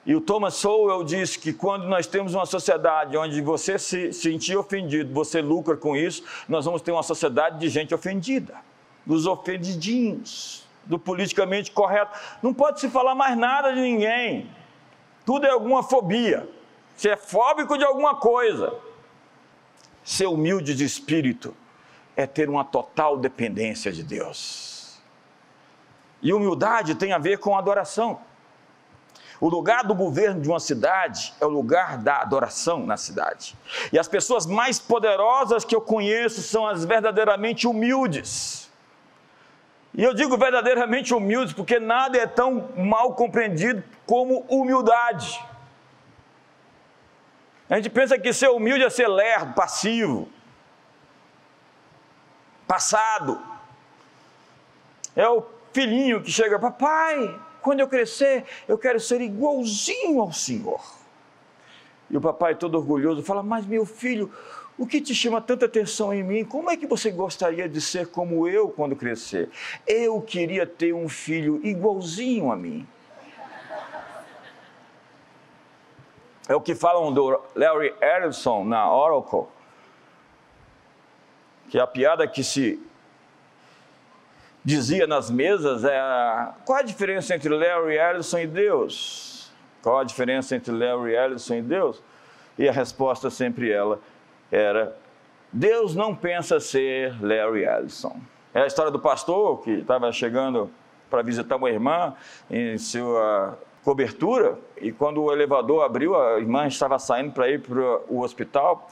E 0.05 0.15
o 0.15 0.21
Thomas 0.21 0.53
Sowell 0.53 1.03
diz 1.03 1.35
que 1.35 1.53
quando 1.53 1.87
nós 1.87 2.05
temos 2.05 2.35
uma 2.35 2.45
sociedade 2.45 3.17
onde 3.17 3.41
você 3.41 3.79
se 3.79 4.13
sentir 4.13 4.55
ofendido, 4.55 5.11
você 5.11 5.41
lucra 5.41 5.75
com 5.75 5.95
isso, 5.95 6.23
nós 6.47 6.65
vamos 6.65 6.83
ter 6.83 6.91
uma 6.91 7.01
sociedade 7.01 7.59
de 7.59 7.67
gente 7.67 7.95
ofendida, 7.95 8.53
dos 9.07 9.25
ofendidinhos, 9.25 10.67
do 10.85 10.97
politicamente 10.99 11.71
correto. 11.71 12.17
Não 12.41 12.53
pode 12.53 12.79
se 12.79 12.89
falar 12.89 13.15
mais 13.15 13.37
nada 13.37 13.73
de 13.73 13.81
ninguém. 13.81 14.49
Tudo 15.25 15.45
é 15.45 15.49
alguma 15.49 15.83
fobia. 15.83 16.49
Você 16.95 17.09
é 17.09 17.17
fóbico 17.17 17.77
de 17.77 17.83
alguma 17.83 18.15
coisa. 18.15 18.73
Ser 20.03 20.27
humilde 20.27 20.75
de 20.75 20.83
espírito 20.83 21.55
é 22.15 22.25
ter 22.25 22.49
uma 22.49 22.63
total 22.63 23.17
dependência 23.17 23.91
de 23.91 24.03
Deus. 24.03 24.99
E 26.21 26.33
humildade 26.33 26.95
tem 26.95 27.13
a 27.13 27.17
ver 27.17 27.37
com 27.39 27.57
adoração. 27.57 28.19
O 29.39 29.49
lugar 29.49 29.83
do 29.83 29.95
governo 29.95 30.39
de 30.39 30.47
uma 30.47 30.59
cidade 30.59 31.33
é 31.41 31.45
o 31.45 31.49
lugar 31.49 31.97
da 31.97 32.17
adoração 32.17 32.85
na 32.85 32.95
cidade. 32.95 33.57
E 33.91 33.97
as 33.97 34.07
pessoas 34.07 34.45
mais 34.45 34.77
poderosas 34.77 35.65
que 35.65 35.75
eu 35.75 35.81
conheço 35.81 36.43
são 36.43 36.67
as 36.67 36.85
verdadeiramente 36.85 37.67
humildes. 37.67 38.70
E 39.93 40.03
eu 40.03 40.13
digo 40.13 40.37
verdadeiramente 40.37 41.13
humildes 41.13 41.53
porque 41.53 41.79
nada 41.79 42.17
é 42.17 42.25
tão 42.25 42.69
mal 42.77 43.13
compreendido 43.15 43.83
como 44.05 44.45
humildade. 44.49 45.43
A 47.69 47.75
gente 47.75 47.89
pensa 47.89 48.17
que 48.17 48.33
ser 48.33 48.49
humilde 48.49 48.83
é 48.83 48.89
ser 48.89 49.07
lerdo, 49.07 49.53
passivo 49.53 50.29
passado. 52.71 53.37
É 55.13 55.27
o 55.27 55.43
filhinho 55.73 56.23
que 56.23 56.31
chega, 56.31 56.57
papai, 56.57 57.37
quando 57.61 57.81
eu 57.81 57.87
crescer, 57.87 58.45
eu 58.65 58.77
quero 58.77 58.97
ser 58.97 59.19
igualzinho 59.19 60.21
ao 60.21 60.31
Senhor. 60.31 60.81
E 62.09 62.15
o 62.15 62.21
papai, 62.21 62.55
todo 62.55 62.75
orgulhoso, 62.75 63.23
fala: 63.23 63.43
Mas 63.43 63.65
meu 63.65 63.85
filho, 63.85 64.31
o 64.77 64.87
que 64.87 65.01
te 65.01 65.13
chama 65.13 65.39
tanta 65.41 65.65
atenção 65.65 66.13
em 66.13 66.23
mim? 66.23 66.43
Como 66.43 66.69
é 66.69 66.77
que 66.77 66.87
você 66.87 67.11
gostaria 67.11 67.69
de 67.69 67.79
ser 67.79 68.07
como 68.07 68.47
eu 68.47 68.69
quando 68.69 68.95
crescer? 68.95 69.49
Eu 69.87 70.21
queria 70.21 70.65
ter 70.65 70.93
um 70.93 71.07
filho 71.07 71.59
igualzinho 71.63 72.51
a 72.51 72.55
mim. 72.55 72.87
É 76.49 76.55
o 76.55 76.61
que 76.61 76.73
falam 76.73 77.13
do 77.13 77.39
Larry 77.55 77.93
Ellison 78.01 78.63
na 78.65 78.91
Oracle 78.91 79.47
que 81.71 81.79
é 81.79 81.81
a 81.81 81.87
piada 81.87 82.27
que 82.27 82.43
se 82.43 82.77
dizia 84.63 85.07
nas 85.07 85.31
mesas 85.31 85.85
é 85.85 85.97
qual 86.65 86.79
a 86.79 86.81
diferença 86.81 87.33
entre 87.33 87.47
Larry 87.47 87.95
Ellison 87.95 88.39
e 88.39 88.45
Deus? 88.45 89.49
Qual 89.81 89.97
a 89.97 90.03
diferença 90.03 90.53
entre 90.53 90.73
Larry 90.73 91.15
Ellison 91.15 91.55
e 91.55 91.61
Deus? 91.61 92.03
E 92.59 92.67
a 92.67 92.73
resposta 92.73 93.29
sempre 93.29 93.71
ela 93.71 94.01
era 94.51 94.95
Deus 95.51 95.95
não 95.95 96.15
pensa 96.15 96.59
ser 96.59 97.21
Larry 97.21 97.65
Ellison. 97.65 98.19
É 98.53 98.61
a 98.61 98.67
história 98.67 98.91
do 98.91 98.99
pastor 98.99 99.61
que 99.61 99.71
estava 99.71 100.11
chegando 100.11 100.69
para 101.09 101.21
visitar 101.21 101.55
uma 101.55 101.69
irmã 101.69 102.13
em 102.49 102.77
sua 102.77 103.57
cobertura 103.83 104.57
e 104.77 104.91
quando 104.91 105.23
o 105.23 105.31
elevador 105.31 105.83
abriu, 105.83 106.19
a 106.19 106.39
irmã 106.39 106.67
estava 106.67 106.97
saindo 106.99 107.31
para 107.33 107.49
ir 107.49 107.61
para 107.61 107.81
o 108.07 108.21
hospital 108.21 108.89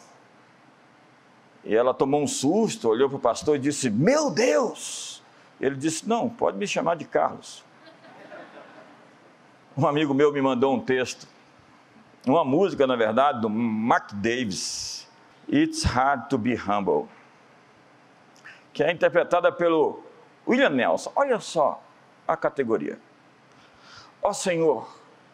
e 1.63 1.75
ela 1.75 1.93
tomou 1.93 2.21
um 2.21 2.27
susto, 2.27 2.89
olhou 2.89 3.09
para 3.09 3.17
o 3.17 3.21
pastor 3.21 3.55
e 3.55 3.59
disse: 3.59 3.89
Meu 3.89 4.31
Deus! 4.31 5.21
Ele 5.59 5.75
disse: 5.75 6.07
Não, 6.07 6.29
pode 6.29 6.57
me 6.57 6.65
chamar 6.65 6.95
de 6.95 7.05
Carlos. 7.05 7.63
Um 9.77 9.87
amigo 9.87 10.13
meu 10.13 10.31
me 10.31 10.41
mandou 10.41 10.73
um 10.73 10.79
texto, 10.79 11.27
uma 12.25 12.43
música, 12.43 12.85
na 12.85 12.95
verdade, 12.95 13.41
do 13.41 13.49
Mark 13.49 14.11
Davis, 14.13 14.99
It's 15.51 15.84
Hard 15.84 16.29
to 16.29 16.38
Be 16.38 16.56
Humble, 16.56 17.08
que 18.72 18.84
é 18.84 18.91
interpretada 18.91 19.51
pelo 19.51 20.03
William 20.48 20.70
Nelson. 20.70 21.12
Olha 21.15 21.39
só 21.39 21.84
a 22.27 22.38
categoria. 22.38 23.00
Ó 24.22 24.29
oh, 24.29 24.34
Senhor, 24.34 24.88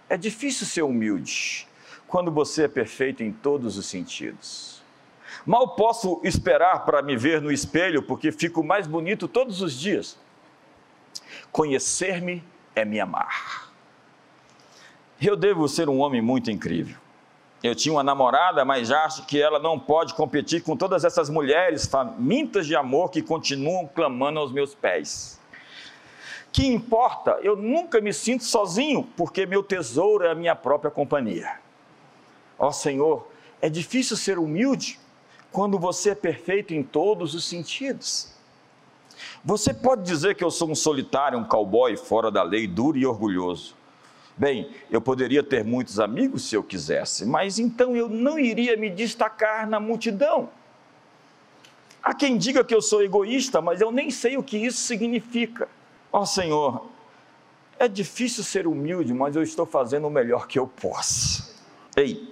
é 0.09 0.15
difícil 0.15 0.65
ser 0.65 0.83
humilde 0.83 1.67
quando 2.07 2.31
você 2.31 2.63
é 2.63 2.67
perfeito 2.67 3.23
em 3.23 3.31
todos 3.31 3.77
os 3.77 3.85
sentidos. 3.87 4.81
Mal 5.45 5.75
posso 5.75 6.21
esperar 6.23 6.85
para 6.85 7.01
me 7.01 7.17
ver 7.17 7.41
no 7.41 7.51
espelho, 7.51 8.01
porque 8.01 8.31
fico 8.31 8.63
mais 8.63 8.87
bonito 8.87 9.27
todos 9.27 9.61
os 9.61 9.73
dias. 9.73 10.17
Conhecer-me 11.51 12.43
é 12.73 12.85
me 12.85 12.99
amar. 12.99 13.71
Eu 15.21 15.35
devo 15.35 15.67
ser 15.67 15.89
um 15.89 15.99
homem 15.99 16.21
muito 16.21 16.51
incrível. 16.51 17.04
Eu 17.65 17.73
tinha 17.73 17.93
uma 17.93 18.03
namorada, 18.03 18.63
mas 18.63 18.91
acho 18.91 19.25
que 19.25 19.41
ela 19.41 19.57
não 19.57 19.79
pode 19.79 20.13
competir 20.13 20.61
com 20.61 20.77
todas 20.77 21.03
essas 21.03 21.31
mulheres 21.31 21.87
famintas 21.87 22.67
de 22.67 22.75
amor 22.75 23.09
que 23.09 23.23
continuam 23.23 23.87
clamando 23.87 24.39
aos 24.39 24.51
meus 24.51 24.75
pés. 24.75 25.39
Que 26.51 26.67
importa, 26.67 27.39
eu 27.41 27.55
nunca 27.55 27.99
me 27.99 28.13
sinto 28.13 28.43
sozinho, 28.43 29.09
porque 29.17 29.47
meu 29.47 29.63
tesouro 29.63 30.25
é 30.25 30.29
a 30.29 30.35
minha 30.35 30.55
própria 30.55 30.91
companhia. 30.91 31.59
Ó 32.59 32.71
Senhor, 32.71 33.27
é 33.59 33.67
difícil 33.67 34.15
ser 34.15 34.37
humilde 34.37 34.99
quando 35.51 35.79
você 35.79 36.11
é 36.11 36.15
perfeito 36.15 36.71
em 36.71 36.83
todos 36.83 37.33
os 37.33 37.45
sentidos. 37.45 38.31
Você 39.43 39.73
pode 39.73 40.03
dizer 40.03 40.35
que 40.35 40.43
eu 40.43 40.51
sou 40.51 40.69
um 40.69 40.75
solitário, 40.75 41.39
um 41.39 41.43
cowboy 41.43 41.97
fora 41.97 42.29
da 42.29 42.43
lei, 42.43 42.67
duro 42.67 42.95
e 42.95 43.07
orgulhoso. 43.07 43.75
Bem, 44.37 44.69
eu 44.91 44.99
poderia 44.99 45.41
ter 45.41 45.63
muitos 45.63 45.99
amigos 45.99 46.49
se 46.49 46.55
eu 46.55 46.63
quisesse, 46.63 47.25
mas 47.25 47.57
então 47.57 47.95
eu 47.95 48.09
não 48.09 48.37
iria 48.37 48.75
me 48.75 48.89
destacar 48.89 49.67
na 49.67 49.79
multidão. 49.79 50.49
Há 52.03 52.13
quem 52.13 52.37
diga 52.37 52.63
que 52.63 52.75
eu 52.75 52.81
sou 52.81 53.01
egoísta, 53.01 53.61
mas 53.61 53.79
eu 53.79 53.91
nem 53.91 54.11
sei 54.11 54.37
o 54.37 54.43
que 54.43 54.57
isso 54.57 54.79
significa. 54.79 55.69
Ó 56.11 56.21
oh, 56.21 56.25
Senhor, 56.25 56.89
é 57.79 57.87
difícil 57.87 58.43
ser 58.43 58.67
humilde, 58.67 59.13
mas 59.13 59.35
eu 59.35 59.41
estou 59.41 59.65
fazendo 59.65 60.07
o 60.07 60.11
melhor 60.11 60.47
que 60.47 60.59
eu 60.59 60.67
posso. 60.67 61.55
Ei, 61.95 62.31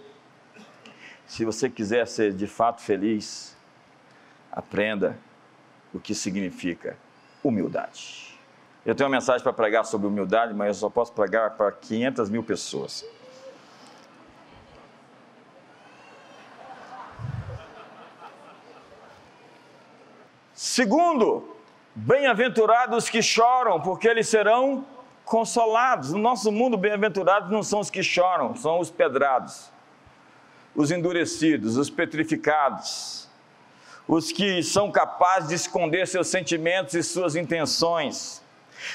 se 1.25 1.43
você 1.45 1.69
quiser 1.69 2.05
ser 2.05 2.33
de 2.33 2.47
fato 2.47 2.81
feliz, 2.81 3.55
aprenda 4.51 5.17
o 5.93 5.99
que 5.99 6.13
significa 6.13 6.97
humildade. 7.43 8.22
Eu 8.85 8.93
tenho 8.93 9.09
uma 9.09 9.15
mensagem 9.15 9.41
para 9.41 9.53
pregar 9.53 9.85
sobre 9.85 10.07
humildade, 10.07 10.53
mas 10.53 10.67
eu 10.67 10.73
só 10.75 10.89
posso 10.89 11.13
pregar 11.13 11.51
para 11.51 11.71
500 11.71 12.29
mil 12.29 12.43
pessoas. 12.43 13.05
Segundo, 20.53 21.55
bem-aventurados 21.95 23.09
que 23.09 23.21
choram, 23.21 23.79
porque 23.81 24.07
eles 24.07 24.27
serão 24.27 24.85
consolados. 25.23 26.11
No 26.11 26.19
nosso 26.19 26.51
mundo, 26.51 26.77
bem-aventurados 26.77 27.49
não 27.49 27.63
são 27.63 27.79
os 27.79 27.89
que 27.89 28.03
choram, 28.03 28.55
são 28.55 28.79
os 28.79 28.91
pedrados 28.91 29.73
os 30.75 30.91
endurecidos, 30.91 31.77
os 31.77 31.89
petrificados, 31.89 33.27
os 34.07 34.31
que 34.31 34.61
são 34.63 34.91
capazes 34.91 35.49
de 35.49 35.55
esconder 35.55 36.07
seus 36.07 36.27
sentimentos 36.27 36.93
e 36.93 37.03
suas 37.03 37.35
intenções. 37.35 38.42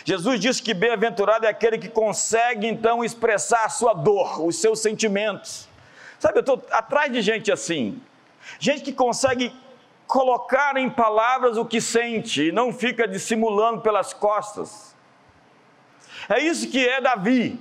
Jesus 0.05 0.41
disse 0.41 0.63
que 0.63 0.75
bem-aventurado 0.75 1.47
é 1.47 1.49
aquele 1.49 1.79
que 1.79 1.89
consegue 1.89 2.67
então 2.67 3.05
expressar 3.05 3.65
a 3.65 3.69
sua 3.69 3.95
dor, 3.95 4.45
os 4.45 4.57
seus 4.57 4.81
sentimentos. 4.81 5.69
Sabe, 6.19 6.39
eu 6.39 6.41
estou 6.41 6.63
atrás 6.71 7.13
de 7.13 7.23
gente 7.23 7.51
assim, 7.53 8.01
gente 8.59 8.83
que 8.83 8.93
consegue 8.93 9.53
colocar 10.07 10.77
em 10.77 10.89
palavras 10.89 11.57
o 11.57 11.65
que 11.65 11.81
sente 11.81 12.49
e 12.49 12.53
não 12.53 12.73
fica 12.73 13.07
dissimulando 13.07 13.83
pelas 13.83 14.13
costas. 14.13 14.97
É 16.29 16.41
isso 16.41 16.69
que 16.69 16.87
é 16.87 17.01
Davi. 17.01 17.59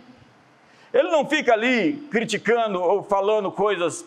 Ele 0.93 1.09
não 1.09 1.27
fica 1.27 1.53
ali 1.53 2.07
criticando 2.09 2.81
ou 2.81 3.03
falando 3.03 3.51
coisas, 3.51 4.05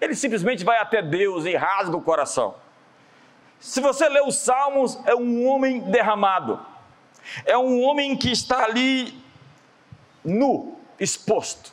ele 0.00 0.14
simplesmente 0.14 0.64
vai 0.64 0.78
até 0.78 1.02
Deus 1.02 1.44
e 1.44 1.54
rasga 1.54 1.96
o 1.96 2.00
coração. 2.00 2.54
Se 3.58 3.80
você 3.80 4.08
ler 4.08 4.22
os 4.22 4.36
Salmos, 4.36 4.98
é 5.04 5.14
um 5.14 5.46
homem 5.46 5.80
derramado, 5.80 6.58
é 7.44 7.56
um 7.56 7.82
homem 7.82 8.16
que 8.16 8.30
está 8.30 8.64
ali 8.64 9.14
nu, 10.24 10.78
exposto. 10.98 11.72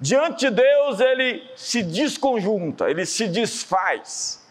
Diante 0.00 0.50
de 0.50 0.56
Deus, 0.56 1.00
ele 1.00 1.48
se 1.56 1.82
desconjunta, 1.82 2.90
ele 2.90 3.06
se 3.06 3.28
desfaz. 3.28 4.46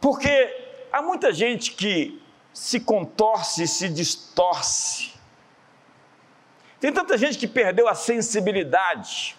Porque 0.00 0.86
há 0.92 1.00
muita 1.00 1.32
gente 1.32 1.72
que 1.72 2.20
se 2.52 2.80
contorce, 2.80 3.66
se 3.66 3.88
distorce 3.88 5.16
tem 6.80 6.92
tanta 6.92 7.16
gente 7.16 7.38
que 7.38 7.48
perdeu 7.48 7.88
a 7.88 7.94
sensibilidade, 7.94 9.36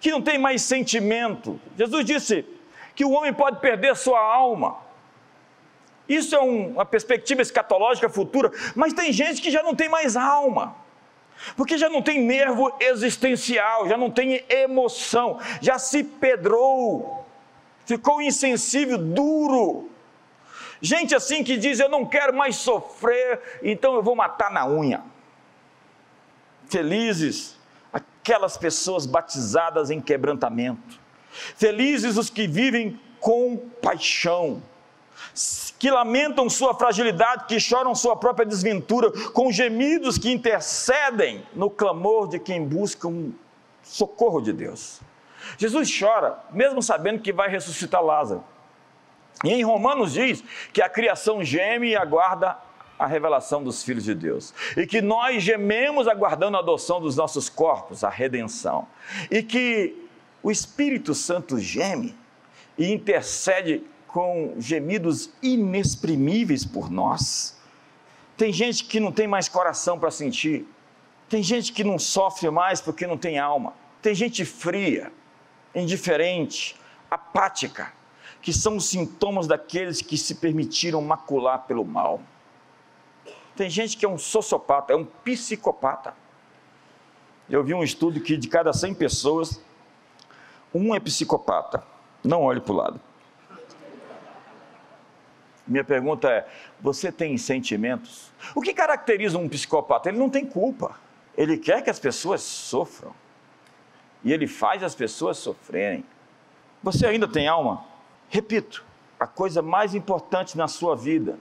que 0.00 0.10
não 0.10 0.22
tem 0.22 0.38
mais 0.38 0.62
sentimento. 0.62 1.60
Jesus 1.76 2.04
disse 2.04 2.46
que 2.94 3.04
o 3.04 3.10
homem 3.10 3.32
pode 3.32 3.60
perder 3.60 3.96
sua 3.96 4.20
alma. 4.20 4.78
Isso 6.08 6.34
é 6.34 6.40
um, 6.40 6.72
uma 6.72 6.84
perspectiva 6.84 7.42
escatológica 7.42 8.08
futura, 8.08 8.50
mas 8.74 8.92
tem 8.92 9.12
gente 9.12 9.42
que 9.42 9.50
já 9.50 9.62
não 9.62 9.74
tem 9.74 9.88
mais 9.88 10.16
alma, 10.16 10.76
porque 11.56 11.76
já 11.76 11.88
não 11.88 12.00
tem 12.00 12.20
nervo 12.22 12.72
existencial, 12.80 13.88
já 13.88 13.96
não 13.96 14.10
tem 14.10 14.44
emoção, 14.48 15.38
já 15.60 15.78
se 15.78 16.04
pedrou, 16.04 17.26
ficou 17.84 18.22
insensível, 18.22 18.98
duro. 18.98 19.90
Gente 20.80 21.14
assim 21.14 21.42
que 21.42 21.56
diz: 21.56 21.80
Eu 21.80 21.88
não 21.88 22.04
quero 22.04 22.34
mais 22.34 22.56
sofrer, 22.56 23.40
então 23.62 23.94
eu 23.94 24.02
vou 24.02 24.14
matar 24.14 24.50
na 24.50 24.66
unha. 24.66 25.02
Felizes 26.68 27.56
aquelas 27.92 28.56
pessoas 28.56 29.06
batizadas 29.06 29.90
em 29.90 30.00
quebrantamento. 30.00 31.00
Felizes 31.56 32.16
os 32.16 32.28
que 32.28 32.46
vivem 32.46 33.00
com 33.20 33.56
paixão, 33.82 34.62
que 35.78 35.90
lamentam 35.90 36.48
sua 36.48 36.74
fragilidade, 36.74 37.46
que 37.46 37.60
choram 37.60 37.94
sua 37.94 38.16
própria 38.16 38.46
desventura, 38.46 39.10
com 39.30 39.52
gemidos 39.52 40.18
que 40.18 40.30
intercedem 40.32 41.46
no 41.54 41.68
clamor 41.70 42.28
de 42.28 42.38
quem 42.38 42.64
busca 42.64 43.06
um 43.08 43.32
socorro 43.82 44.40
de 44.40 44.52
Deus. 44.52 45.00
Jesus 45.58 45.88
chora, 45.96 46.38
mesmo 46.50 46.82
sabendo 46.82 47.20
que 47.20 47.32
vai 47.32 47.48
ressuscitar 47.48 48.02
Lázaro. 48.02 48.42
E 49.44 49.50
em 49.50 49.62
Romanos 49.62 50.12
diz 50.12 50.42
que 50.72 50.82
a 50.82 50.88
criação 50.88 51.44
geme 51.44 51.90
e 51.90 51.96
aguarda 51.96 52.56
a 52.98 53.06
revelação 53.06 53.62
dos 53.62 53.82
filhos 53.82 54.04
de 54.04 54.14
Deus. 54.14 54.54
E 54.76 54.86
que 54.86 55.02
nós 55.02 55.42
gememos 55.42 56.08
aguardando 56.08 56.56
a 56.56 56.60
adoção 56.60 57.00
dos 57.00 57.16
nossos 57.16 57.48
corpos, 57.48 58.02
a 58.02 58.08
redenção. 58.08 58.88
E 59.30 59.42
que 59.42 60.08
o 60.42 60.50
Espírito 60.50 61.14
Santo 61.14 61.58
geme 61.58 62.16
e 62.78 62.90
intercede 62.92 63.84
com 64.16 64.54
gemidos 64.58 65.28
inexprimíveis 65.42 66.64
por 66.64 66.90
nós. 66.90 67.54
Tem 68.34 68.50
gente 68.50 68.84
que 68.84 68.98
não 68.98 69.12
tem 69.12 69.28
mais 69.28 69.46
coração 69.46 69.98
para 69.98 70.10
sentir. 70.10 70.66
Tem 71.28 71.42
gente 71.42 71.70
que 71.70 71.84
não 71.84 71.98
sofre 71.98 72.48
mais 72.48 72.80
porque 72.80 73.06
não 73.06 73.18
tem 73.18 73.38
alma. 73.38 73.74
Tem 74.00 74.14
gente 74.14 74.42
fria, 74.46 75.12
indiferente, 75.74 76.74
apática, 77.10 77.92
que 78.40 78.54
são 78.54 78.78
os 78.78 78.86
sintomas 78.86 79.46
daqueles 79.46 80.00
que 80.00 80.16
se 80.16 80.36
permitiram 80.36 81.02
macular 81.02 81.66
pelo 81.66 81.84
mal. 81.84 82.22
Tem 83.54 83.68
gente 83.68 83.98
que 83.98 84.06
é 84.06 84.08
um 84.08 84.16
sociopata, 84.16 84.94
é 84.94 84.96
um 84.96 85.04
psicopata. 85.04 86.14
Eu 87.50 87.62
vi 87.62 87.74
um 87.74 87.84
estudo 87.84 88.18
que 88.18 88.38
de 88.38 88.48
cada 88.48 88.72
100 88.72 88.94
pessoas, 88.94 89.60
um 90.72 90.94
é 90.94 91.00
psicopata. 91.00 91.84
Não 92.24 92.44
olhe 92.44 92.62
para 92.62 92.72
o 92.72 92.76
lado. 92.76 93.05
Minha 95.66 95.84
pergunta 95.84 96.28
é: 96.28 96.46
você 96.80 97.10
tem 97.10 97.36
sentimentos? 97.36 98.32
O 98.54 98.60
que 98.60 98.72
caracteriza 98.72 99.38
um 99.38 99.48
psicopata? 99.48 100.08
Ele 100.08 100.18
não 100.18 100.30
tem 100.30 100.44
culpa. 100.44 100.98
Ele 101.36 101.58
quer 101.58 101.82
que 101.82 101.90
as 101.90 101.98
pessoas 101.98 102.42
sofram. 102.42 103.12
E 104.24 104.32
ele 104.32 104.46
faz 104.46 104.82
as 104.82 104.94
pessoas 104.94 105.38
sofrerem. 105.38 106.04
Você 106.82 107.06
ainda 107.06 107.28
tem 107.28 107.48
alma? 107.48 107.84
Repito, 108.28 108.84
a 109.18 109.26
coisa 109.26 109.62
mais 109.62 109.94
importante 109.94 110.56
na 110.56 110.68
sua 110.68 110.96
vida 110.96 111.38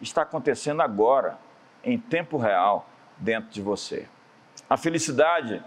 está 0.00 0.22
acontecendo 0.22 0.82
agora, 0.82 1.38
em 1.82 1.98
tempo 1.98 2.36
real, 2.36 2.88
dentro 3.16 3.50
de 3.50 3.60
você. 3.60 4.06
A 4.68 4.76
felicidade 4.76 5.62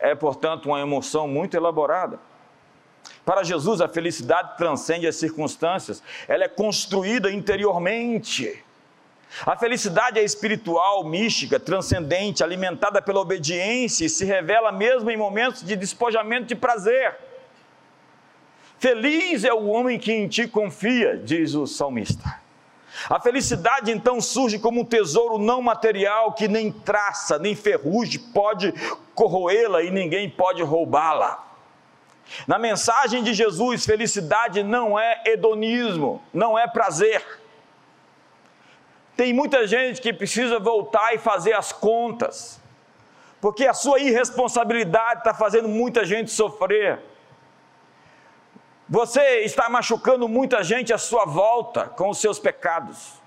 é, 0.00 0.14
portanto, 0.14 0.66
uma 0.66 0.80
emoção 0.80 1.28
muito 1.28 1.56
elaborada. 1.56 2.18
Para 3.24 3.42
Jesus, 3.42 3.80
a 3.80 3.88
felicidade 3.88 4.56
transcende 4.56 5.06
as 5.06 5.16
circunstâncias, 5.16 6.02
ela 6.26 6.44
é 6.44 6.48
construída 6.48 7.30
interiormente. 7.30 8.64
A 9.46 9.56
felicidade 9.56 10.18
é 10.18 10.24
espiritual, 10.24 11.04
mística, 11.04 11.60
transcendente, 11.60 12.42
alimentada 12.42 13.00
pela 13.00 13.20
obediência 13.20 14.04
e 14.04 14.08
se 14.08 14.24
revela 14.24 14.72
mesmo 14.72 15.10
em 15.10 15.16
momentos 15.16 15.62
de 15.62 15.76
despojamento 15.76 16.46
de 16.46 16.56
prazer. 16.56 17.16
Feliz 18.78 19.44
é 19.44 19.52
o 19.52 19.66
homem 19.66 19.98
que 19.98 20.12
em 20.12 20.26
ti 20.26 20.48
confia, 20.48 21.16
diz 21.16 21.54
o 21.54 21.66
salmista. 21.66 22.40
A 23.08 23.20
felicidade 23.20 23.92
então 23.92 24.20
surge 24.20 24.58
como 24.58 24.80
um 24.80 24.84
tesouro 24.84 25.38
não 25.38 25.62
material 25.62 26.32
que 26.32 26.48
nem 26.48 26.72
traça, 26.72 27.38
nem 27.38 27.54
ferrugem 27.54 28.20
pode 28.32 28.74
corroê-la 29.14 29.82
e 29.82 29.90
ninguém 29.90 30.28
pode 30.28 30.62
roubá-la. 30.62 31.49
Na 32.46 32.58
mensagem 32.58 33.22
de 33.22 33.34
Jesus, 33.34 33.84
felicidade 33.84 34.62
não 34.62 34.98
é 34.98 35.22
hedonismo, 35.26 36.22
não 36.32 36.58
é 36.58 36.66
prazer. 36.66 37.24
Tem 39.16 39.32
muita 39.32 39.66
gente 39.66 40.00
que 40.00 40.12
precisa 40.12 40.58
voltar 40.58 41.14
e 41.14 41.18
fazer 41.18 41.52
as 41.52 41.72
contas, 41.72 42.60
porque 43.40 43.66
a 43.66 43.74
sua 43.74 44.00
irresponsabilidade 44.00 45.20
está 45.20 45.34
fazendo 45.34 45.68
muita 45.68 46.04
gente 46.04 46.30
sofrer. 46.30 47.00
Você 48.88 49.40
está 49.40 49.68
machucando 49.68 50.28
muita 50.28 50.64
gente 50.64 50.92
à 50.92 50.98
sua 50.98 51.24
volta 51.24 51.84
com 51.84 52.10
os 52.10 52.18
seus 52.18 52.38
pecados. 52.38 53.20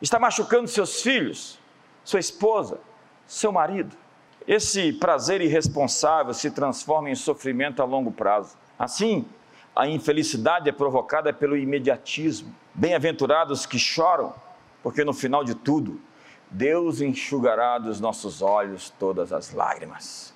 Está 0.00 0.18
machucando 0.18 0.68
seus 0.68 1.02
filhos, 1.02 1.58
sua 2.04 2.20
esposa, 2.20 2.80
seu 3.26 3.52
marido. 3.52 3.96
Esse 4.46 4.92
prazer 4.92 5.40
irresponsável 5.40 6.32
se 6.32 6.50
transforma 6.50 7.10
em 7.10 7.14
sofrimento 7.16 7.82
a 7.82 7.84
longo 7.84 8.12
prazo. 8.12 8.56
Assim, 8.78 9.24
a 9.74 9.88
infelicidade 9.88 10.68
é 10.68 10.72
provocada 10.72 11.32
pelo 11.32 11.56
imediatismo. 11.56 12.54
Bem-aventurados 12.72 13.66
que 13.66 13.78
choram, 13.78 14.32
porque 14.82 15.04
no 15.04 15.12
final 15.12 15.42
de 15.42 15.54
tudo, 15.54 16.00
Deus 16.48 17.00
enxugará 17.00 17.78
dos 17.78 18.00
nossos 18.00 18.40
olhos 18.40 18.90
todas 18.98 19.32
as 19.32 19.52
lágrimas. 19.52 20.32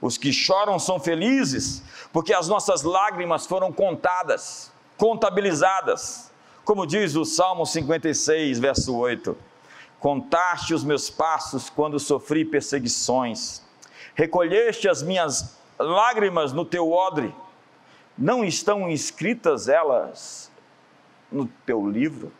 Os 0.00 0.16
que 0.16 0.32
choram 0.32 0.78
são 0.78 1.00
felizes, 1.00 1.82
porque 2.12 2.32
as 2.32 2.48
nossas 2.48 2.82
lágrimas 2.82 3.46
foram 3.46 3.72
contadas, 3.72 4.72
contabilizadas. 4.96 6.32
Como 6.64 6.86
diz 6.86 7.16
o 7.16 7.24
Salmo 7.24 7.66
56, 7.66 8.60
verso 8.60 8.96
8: 8.96 9.36
Contaste 10.02 10.74
os 10.74 10.82
meus 10.82 11.08
passos 11.08 11.70
quando 11.70 11.96
sofri 12.00 12.44
perseguições, 12.44 13.62
recolheste 14.16 14.88
as 14.88 15.00
minhas 15.00 15.56
lágrimas 15.78 16.52
no 16.52 16.64
teu 16.64 16.90
odre, 16.90 17.32
não 18.18 18.44
estão 18.44 18.90
inscritas 18.90 19.68
elas 19.68 20.50
no 21.30 21.46
teu 21.64 21.88
livro? 21.88 22.32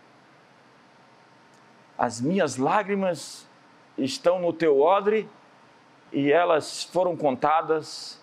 As 1.97 2.21
minhas 2.21 2.57
lágrimas 2.57 3.47
estão 3.97 4.41
no 4.41 4.53
teu 4.53 4.81
odre 4.81 5.29
e 6.13 6.33
elas 6.33 6.83
foram 6.83 7.17
contadas 7.17 8.21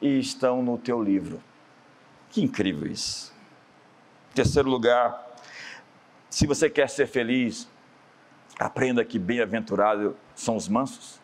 e 0.00 0.18
estão 0.18 0.62
no 0.62 0.78
teu 0.78 1.02
livro. 1.02 1.42
Que 2.30 2.40
incrível 2.40 2.90
isso. 2.90 3.34
Terceiro 4.34 4.70
lugar, 4.70 5.36
se 6.30 6.46
você 6.46 6.70
quer 6.70 6.88
ser 6.88 7.06
feliz, 7.06 7.68
Aprenda 8.58 9.04
que 9.04 9.18
bem-aventurados 9.18 10.14
são 10.34 10.56
os 10.56 10.68
mansos, 10.68 11.20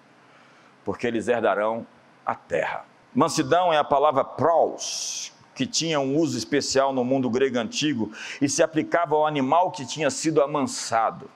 porque 0.85 1.07
eles 1.07 1.27
herdarão 1.27 1.85
a 2.25 2.35
terra. 2.35 2.85
Mansidão 3.12 3.73
é 3.73 3.79
a 3.79 3.85
palavra 3.85 4.23
prós, 4.23 5.33
que 5.55 5.66
tinha 5.66 5.99
um 5.99 6.16
uso 6.16 6.38
especial 6.38 6.92
no 6.92 7.05
mundo 7.05 7.29
grego 7.29 7.59
antigo 7.59 8.12
e 8.40 8.49
se 8.49 8.62
aplicava 8.62 9.14
ao 9.14 9.27
animal 9.27 9.70
que 9.70 9.87
tinha 9.87 10.11
sido 10.11 10.42
amansado. 10.42 11.31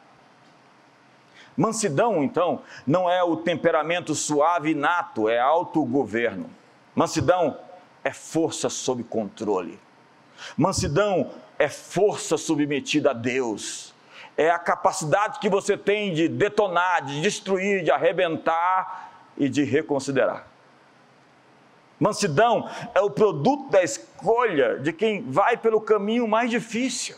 Mansidão, 1.57 2.23
então, 2.23 2.63
não 2.87 3.11
é 3.11 3.23
o 3.23 3.37
temperamento 3.37 4.15
suave 4.15 4.71
e 4.71 4.75
nato, 4.75 5.29
é 5.29 5.41
autogoverno. 5.41 6.49
Mansidão 6.95 7.59
é 8.05 8.13
força 8.13 8.69
sob 8.69 9.03
controle. 9.03 9.79
Mansidão 10.57 11.33
é 11.59 11.69
força 11.69 12.37
submetida 12.37 13.11
a 13.11 13.13
Deus 13.13 13.93
é 14.39 14.49
a 14.51 14.59
capacidade 14.59 15.41
que 15.41 15.49
você 15.49 15.77
tem 15.77 16.15
de 16.15 16.29
detonar, 16.29 17.05
de 17.05 17.21
destruir, 17.21 17.83
de 17.83 17.91
arrebentar 17.91 19.11
e 19.37 19.49
de 19.49 19.65
reconsiderar. 19.65 20.47
Mansidão 21.99 22.71
é 22.95 23.01
o 23.01 23.11
produto 23.11 23.69
da 23.69 23.83
escolha 23.83 24.79
de 24.79 24.93
quem 24.93 25.29
vai 25.29 25.57
pelo 25.57 25.81
caminho 25.81 26.29
mais 26.29 26.49
difícil. 26.49 27.17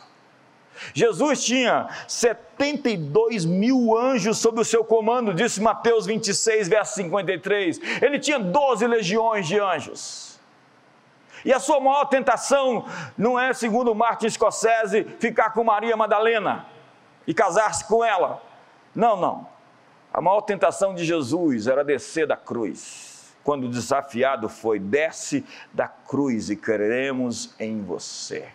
Jesus 0.95 1.45
tinha 1.45 1.91
72 2.09 3.45
mil 3.45 3.99
anjos 3.99 4.39
sob 4.39 4.59
o 4.59 4.65
seu 4.65 4.83
comando, 4.83 5.35
disse 5.35 5.61
Mateus 5.61 6.07
26, 6.07 6.69
verso 6.69 6.95
53. 6.95 7.81
Ele 8.01 8.19
tinha 8.19 8.39
12 8.39 8.87
legiões 8.87 9.47
de 9.47 9.61
anjos. 9.61 10.41
E 11.45 11.53
a 11.53 11.61
sua 11.61 11.81
maior 11.81 12.07
tentação 12.07 12.87
não 13.17 13.39
é, 13.39 13.53
segundo 13.53 13.95
Martin 13.95 14.31
Scorsese, 14.31 15.07
ficar 15.19 15.51
com 15.51 15.63
Maria 15.63 15.99
Madalena 15.99 16.80
e 17.31 17.35
casar-se 17.35 17.85
com 17.85 18.05
ela. 18.05 18.43
Não, 18.93 19.17
não. 19.17 19.47
A 20.13 20.21
maior 20.21 20.41
tentação 20.41 20.97
de 20.97 21.05
Jesus 21.05 21.69
era 21.69 21.85
descer 21.85 22.27
da 22.27 22.37
cruz. 22.37 23.37
Quando 23.45 23.69
desafiado 23.69 24.49
foi: 24.49 24.81
desce 24.81 25.47
da 25.73 25.87
cruz 25.87 26.51
e 26.51 26.57
creremos 26.57 27.55
em 27.61 27.83
você. 27.83 28.49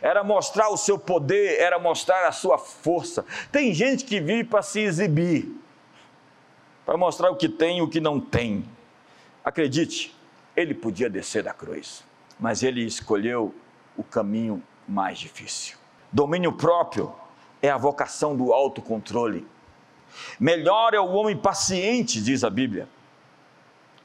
Era 0.00 0.24
mostrar 0.24 0.70
o 0.70 0.76
seu 0.78 0.98
poder, 0.98 1.60
era 1.60 1.78
mostrar 1.78 2.26
a 2.26 2.32
sua 2.32 2.56
força. 2.56 3.26
Tem 3.50 3.74
gente 3.74 4.06
que 4.06 4.22
vive 4.22 4.44
para 4.44 4.62
se 4.62 4.80
exibir, 4.80 5.54
para 6.86 6.96
mostrar 6.96 7.30
o 7.30 7.36
que 7.36 7.46
tem 7.48 7.80
e 7.80 7.82
o 7.82 7.90
que 7.90 8.00
não 8.00 8.18
tem. 8.18 8.64
Acredite, 9.44 10.16
ele 10.56 10.72
podia 10.72 11.10
descer 11.10 11.42
da 11.42 11.52
cruz, 11.52 12.02
mas 12.40 12.62
ele 12.62 12.82
escolheu 12.86 13.54
o 13.98 14.02
caminho 14.02 14.62
mais 14.88 15.18
difícil. 15.18 15.76
Domínio 16.10 16.54
próprio 16.54 17.14
é 17.62 17.70
a 17.70 17.78
vocação 17.78 18.36
do 18.36 18.52
autocontrole. 18.52 19.46
Melhor 20.38 20.92
é 20.92 21.00
o 21.00 21.12
homem 21.12 21.36
paciente, 21.36 22.20
diz 22.20 22.42
a 22.44 22.50
Bíblia. 22.50 22.88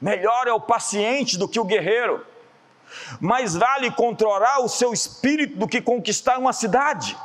Melhor 0.00 0.46
é 0.46 0.52
o 0.52 0.60
paciente 0.60 1.36
do 1.36 1.48
que 1.48 1.58
o 1.58 1.64
guerreiro. 1.64 2.24
Mais 3.20 3.54
vale 3.54 3.90
controlar 3.90 4.60
o 4.60 4.68
seu 4.68 4.92
espírito 4.92 5.58
do 5.58 5.66
que 5.66 5.82
conquistar 5.82 6.38
uma 6.38 6.52
cidade. 6.52 7.18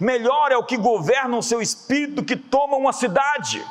Melhor 0.00 0.52
é 0.52 0.56
o 0.56 0.64
que 0.64 0.76
governa 0.76 1.36
o 1.36 1.42
seu 1.42 1.60
espírito 1.60 2.14
do 2.14 2.24
que 2.24 2.36
toma 2.36 2.76
uma 2.76 2.92
cidade. 2.92 3.64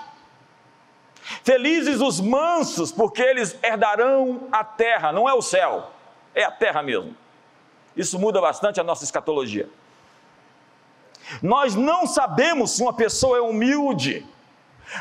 Felizes 1.43 1.99
os 1.99 2.21
mansos, 2.21 2.91
porque 2.91 3.21
eles 3.21 3.57
herdarão 3.63 4.47
a 4.51 4.63
terra, 4.63 5.11
não 5.11 5.27
é 5.27 5.33
o 5.33 5.41
céu, 5.41 5.91
é 6.33 6.43
a 6.43 6.51
terra 6.51 6.81
mesmo. 6.81 7.15
Isso 7.95 8.19
muda 8.19 8.39
bastante 8.39 8.79
a 8.79 8.83
nossa 8.83 9.03
escatologia. 9.03 9.69
Nós 11.41 11.75
não 11.75 12.05
sabemos 12.05 12.71
se 12.71 12.81
uma 12.81 12.93
pessoa 12.93 13.37
é 13.37 13.41
humilde, 13.41 14.25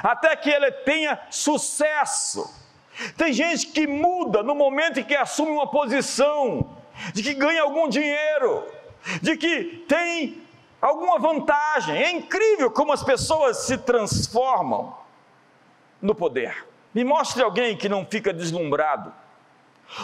até 0.03 0.35
que 0.37 0.51
ela 0.51 0.71
tenha 0.71 1.19
sucesso. 1.31 2.53
Tem 3.17 3.33
gente 3.33 3.69
que 3.69 3.87
muda 3.87 4.43
no 4.43 4.55
momento 4.55 5.01
em 5.01 5.05
que 5.05 5.15
assume 5.15 5.53
uma 5.53 5.67
posição, 5.67 6.77
de 7.12 7.23
que 7.23 7.35
ganha 7.35 7.62
algum 7.62 7.89
dinheiro, 7.89 8.65
de 9.21 9.37
que 9.37 9.85
tem 9.89 10.43
alguma 10.81 11.19
vantagem. 11.19 11.97
É 11.97 12.11
incrível 12.11 12.71
como 12.71 12.93
as 12.93 13.03
pessoas 13.03 13.59
se 13.59 13.79
transformam 13.79 14.97
no 16.01 16.15
poder. 16.15 16.67
Me 16.95 17.05
mostre 17.05 17.43
alguém 17.43 17.77
que 17.77 17.89
não 17.89 18.07
fica 18.07 18.33
deslumbrado 18.33 19.12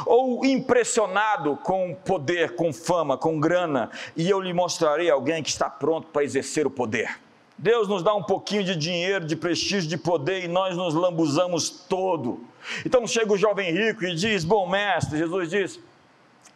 ou 0.07 0.45
impressionado 0.45 1.57
com 1.57 1.95
poder, 1.95 2.55
com 2.55 2.73
fama, 2.73 3.17
com 3.17 3.39
grana, 3.39 3.91
e 4.17 4.29
eu 4.29 4.41
lhe 4.41 4.53
mostrarei 4.53 5.11
alguém 5.11 5.43
que 5.43 5.51
está 5.51 5.69
pronto 5.69 6.09
para 6.09 6.25
exercer 6.25 6.67
o 6.67 6.71
poder. 6.71 7.19
Deus 7.59 7.87
nos 7.87 8.03
dá 8.03 8.15
um 8.15 8.23
pouquinho 8.23 8.65
de 8.65 8.75
dinheiro, 8.75 9.25
de 9.25 9.37
prestígio, 9.37 9.89
de 9.89 9.97
poder 9.97 10.45
e 10.45 10.49
nós 10.49 10.77
nos 10.77 10.95
lambuzamos 10.95 11.71
todo. 11.71 12.45
Então 12.85 13.07
chega 13.07 13.33
o 13.33 13.37
jovem 13.37 13.71
rico 13.71 14.05
e 14.05 14.15
diz: 14.15 14.45
Bom 14.45 14.69
mestre, 14.69 15.19
Jesus 15.19 15.51
diz: 15.51 15.81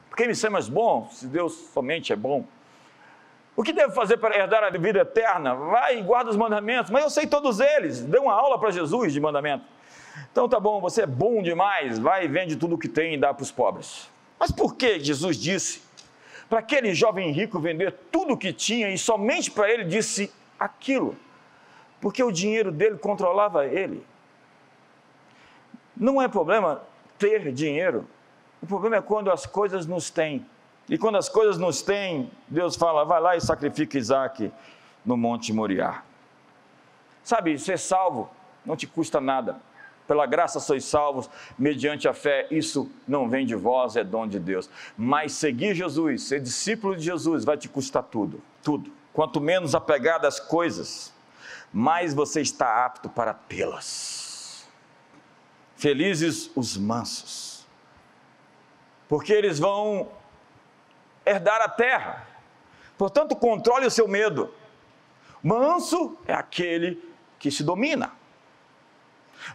Por 0.08 0.16
que 0.16 0.26
me 0.26 0.34
chamas 0.34 0.68
bom, 0.68 1.08
se 1.12 1.26
Deus 1.26 1.52
somente 1.72 2.12
é 2.12 2.16
bom? 2.16 2.44
O 3.54 3.62
que 3.62 3.72
devo 3.72 3.92
fazer 3.94 4.18
para 4.18 4.36
herdar 4.36 4.64
a 4.64 4.70
vida 4.70 5.00
eterna? 5.00 5.54
Vai 5.54 5.98
e 5.98 6.02
guarda 6.02 6.30
os 6.30 6.36
mandamentos. 6.36 6.90
Mas 6.90 7.04
eu 7.04 7.10
sei 7.10 7.26
todos 7.26 7.58
eles. 7.58 8.02
Dê 8.02 8.18
uma 8.18 8.34
aula 8.34 8.58
para 8.58 8.70
Jesus 8.70 9.12
de 9.12 9.20
mandamento. 9.20 9.64
Então 10.32 10.48
tá 10.48 10.58
bom, 10.60 10.80
você 10.80 11.02
é 11.02 11.06
bom 11.06 11.42
demais. 11.42 11.98
Vai 11.98 12.24
e 12.24 12.28
vende 12.28 12.56
tudo 12.56 12.74
o 12.74 12.78
que 12.78 12.88
tem 12.88 13.14
e 13.14 13.18
dá 13.18 13.32
para 13.32 13.42
os 13.42 13.50
pobres. 13.50 14.08
Mas 14.38 14.50
por 14.50 14.76
que 14.76 15.00
Jesus 15.00 15.36
disse 15.36 15.82
para 16.48 16.60
aquele 16.60 16.94
jovem 16.94 17.30
rico 17.32 17.58
vender 17.58 17.92
tudo 18.10 18.34
o 18.34 18.36
que 18.36 18.52
tinha 18.52 18.90
e 18.90 18.98
somente 18.98 19.50
para 19.50 19.70
ele 19.70 19.84
disse 19.84 20.32
aquilo? 20.58 21.16
Porque 22.00 22.22
o 22.22 22.30
dinheiro 22.30 22.70
dele 22.70 22.98
controlava 22.98 23.66
ele. 23.66 24.04
Não 25.96 26.20
é 26.20 26.28
problema 26.28 26.82
ter 27.18 27.52
dinheiro. 27.52 28.06
O 28.62 28.66
problema 28.66 28.96
é 28.96 29.00
quando 29.00 29.30
as 29.30 29.46
coisas 29.46 29.86
nos 29.86 30.10
têm. 30.10 30.44
E 30.88 30.96
quando 30.96 31.16
as 31.16 31.28
coisas 31.28 31.58
nos 31.58 31.82
têm, 31.82 32.30
Deus 32.46 32.76
fala: 32.76 33.04
vai 33.04 33.20
lá 33.20 33.36
e 33.36 33.40
sacrifica 33.40 33.98
Isaac 33.98 34.52
no 35.04 35.16
Monte 35.16 35.52
Moriá. 35.52 36.02
Sabe, 37.24 37.58
ser 37.58 37.78
salvo 37.78 38.30
não 38.64 38.76
te 38.76 38.86
custa 38.86 39.20
nada. 39.20 39.60
Pela 40.06 40.26
graça 40.26 40.60
sois 40.60 40.84
salvos, 40.84 41.28
mediante 41.58 42.06
a 42.06 42.14
fé, 42.14 42.46
isso 42.50 42.90
não 43.08 43.28
vem 43.28 43.44
de 43.44 43.54
vós, 43.54 43.96
é 43.96 44.04
dom 44.04 44.26
de 44.26 44.38
Deus. 44.38 44.70
Mas 44.96 45.32
seguir 45.32 45.74
Jesus, 45.74 46.22
ser 46.22 46.40
discípulo 46.40 46.96
de 46.96 47.02
Jesus, 47.02 47.44
vai 47.44 47.56
te 47.56 47.68
custar 47.68 48.04
tudo, 48.04 48.40
tudo. 48.62 48.92
Quanto 49.12 49.40
menos 49.40 49.74
apegado 49.74 50.26
às 50.26 50.38
coisas, 50.38 51.12
mais 51.72 52.14
você 52.14 52.40
está 52.40 52.84
apto 52.84 53.08
para 53.08 53.34
tê-las. 53.34 54.68
Felizes 55.76 56.50
os 56.54 56.76
mansos, 56.76 57.66
porque 59.08 59.32
eles 59.32 59.58
vão 59.58 60.08
herdar 61.24 61.60
a 61.60 61.68
terra. 61.68 62.26
Portanto, 62.96 63.36
controle 63.36 63.86
o 63.86 63.90
seu 63.90 64.08
medo. 64.08 64.54
Manso 65.42 66.16
é 66.26 66.32
aquele 66.32 67.02
que 67.38 67.50
se 67.50 67.62
domina. 67.62 68.12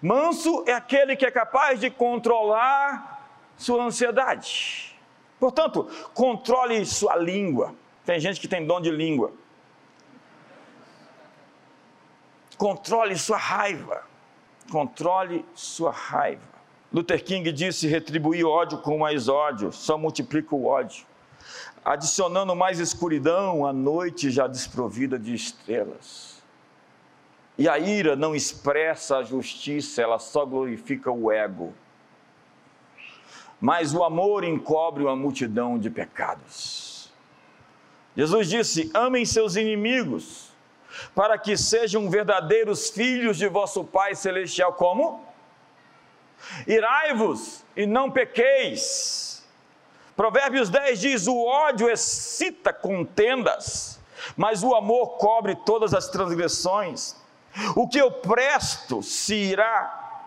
Manso 0.01 0.63
é 0.67 0.73
aquele 0.73 1.15
que 1.15 1.25
é 1.25 1.31
capaz 1.31 1.79
de 1.79 1.89
controlar 1.89 3.27
sua 3.57 3.83
ansiedade. 3.83 4.95
Portanto, 5.39 5.87
controle 6.13 6.85
sua 6.85 7.15
língua. 7.15 7.73
Tem 8.05 8.19
gente 8.19 8.39
que 8.39 8.47
tem 8.47 8.65
dom 8.65 8.79
de 8.79 8.91
língua. 8.91 9.31
Controle 12.57 13.17
sua 13.17 13.37
raiva. 13.37 14.03
Controle 14.71 15.43
sua 15.55 15.91
raiva. 15.91 16.51
Luther 16.93 17.23
King 17.23 17.51
disse: 17.51 17.87
retribuir 17.87 18.45
ódio 18.45 18.77
com 18.79 18.99
mais 18.99 19.27
ódio, 19.27 19.71
só 19.71 19.97
multiplica 19.97 20.55
o 20.55 20.65
ódio 20.65 21.05
adicionando 21.83 22.55
mais 22.55 22.79
escuridão 22.79 23.65
à 23.65 23.73
noite 23.73 24.29
já 24.29 24.47
desprovida 24.47 25.17
de 25.17 25.33
estrelas. 25.33 26.30
E 27.61 27.69
a 27.69 27.77
ira 27.77 28.15
não 28.15 28.33
expressa 28.33 29.17
a 29.17 29.23
justiça, 29.23 30.01
ela 30.01 30.17
só 30.17 30.43
glorifica 30.47 31.11
o 31.11 31.31
ego. 31.31 31.71
Mas 33.59 33.93
o 33.93 34.03
amor 34.03 34.43
encobre 34.43 35.03
uma 35.03 35.15
multidão 35.15 35.77
de 35.77 35.87
pecados. 35.87 37.13
Jesus 38.17 38.49
disse: 38.49 38.89
Amem 38.95 39.25
seus 39.25 39.55
inimigos, 39.55 40.49
para 41.13 41.37
que 41.37 41.55
sejam 41.55 42.09
verdadeiros 42.09 42.89
filhos 42.89 43.37
de 43.37 43.47
vosso 43.47 43.83
Pai 43.83 44.15
Celestial. 44.15 44.73
Como? 44.73 45.23
Irai-vos 46.65 47.63
e 47.77 47.85
não 47.85 48.09
pequeis. 48.09 49.45
Provérbios 50.15 50.67
10 50.67 50.99
diz: 50.99 51.27
O 51.27 51.45
ódio 51.45 51.91
excita 51.91 52.73
contendas, 52.73 53.99
mas 54.35 54.63
o 54.63 54.73
amor 54.73 55.17
cobre 55.17 55.55
todas 55.57 55.93
as 55.93 56.09
transgressões. 56.09 57.20
O 57.75 57.87
que 57.87 57.99
eu 57.99 58.11
presto 58.11 59.01
se 59.03 59.35
irá, 59.35 60.19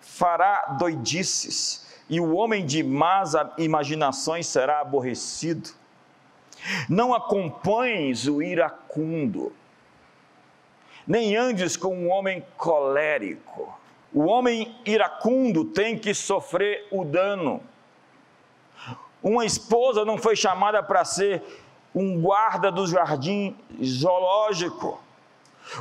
fará 0.00 0.76
doidices, 0.78 1.86
e 2.08 2.20
o 2.20 2.34
homem 2.34 2.64
de 2.64 2.82
más 2.82 3.32
imaginações 3.58 4.46
será 4.46 4.80
aborrecido. 4.80 5.70
Não 6.88 7.12
acompanhes 7.12 8.26
o 8.26 8.42
iracundo, 8.42 9.52
nem 11.06 11.36
andes 11.36 11.76
com 11.76 11.94
um 11.94 12.10
homem 12.10 12.44
colérico. 12.56 13.76
O 14.12 14.24
homem 14.24 14.76
iracundo 14.84 15.64
tem 15.64 15.98
que 15.98 16.14
sofrer 16.14 16.86
o 16.90 17.04
dano 17.04 17.60
uma 19.26 19.44
esposa 19.44 20.04
não 20.04 20.16
foi 20.16 20.36
chamada 20.36 20.80
para 20.84 21.04
ser 21.04 21.42
um 21.92 22.20
guarda 22.20 22.70
do 22.70 22.86
jardim 22.86 23.56
zoológico, 23.82 25.00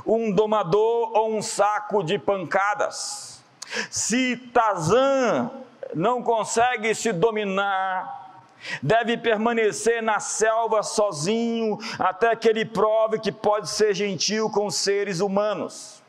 um 0.06 0.32
domador 0.32 1.12
ou 1.15 1.36
um 1.36 1.41
saco 1.41 2.04
de 2.04 2.17
pancadas. 2.17 3.43
Se 3.89 4.38
Tazan 4.54 5.52
não 5.93 6.21
consegue 6.21 6.93
se 6.93 7.12
dominar, 7.12 8.43
deve 8.82 9.17
permanecer 9.17 10.02
na 10.02 10.19
selva 10.19 10.84
sozinho 10.84 11.78
até 12.00 12.36
que 12.36 12.48
ele 12.48 12.65
prove 12.65 13.19
que 13.19 13.32
pode 13.32 13.69
ser 13.69 13.93
gentil 13.93 14.50
com 14.50 14.69
seres 14.69 15.19
humanos. 15.19 16.04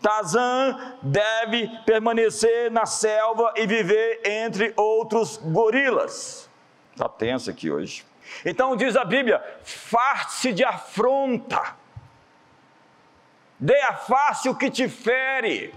Tarzan 0.00 0.96
deve 1.02 1.68
permanecer 1.84 2.70
na 2.70 2.86
selva 2.86 3.52
e 3.56 3.66
viver 3.66 4.20
entre 4.24 4.72
outros 4.76 5.36
gorilas. 5.36 6.50
Está 6.92 7.08
tenso 7.08 7.50
aqui 7.50 7.70
hoje. 7.70 8.04
Então 8.44 8.76
diz 8.76 8.96
a 8.96 9.04
Bíblia: 9.04 9.42
farte 9.62 10.52
de 10.52 10.64
afronta, 10.64 11.76
dê 13.58 13.80
a 13.82 13.94
face 13.94 14.48
o 14.48 14.54
que 14.54 14.70
te 14.70 14.88
fere. 14.88 15.74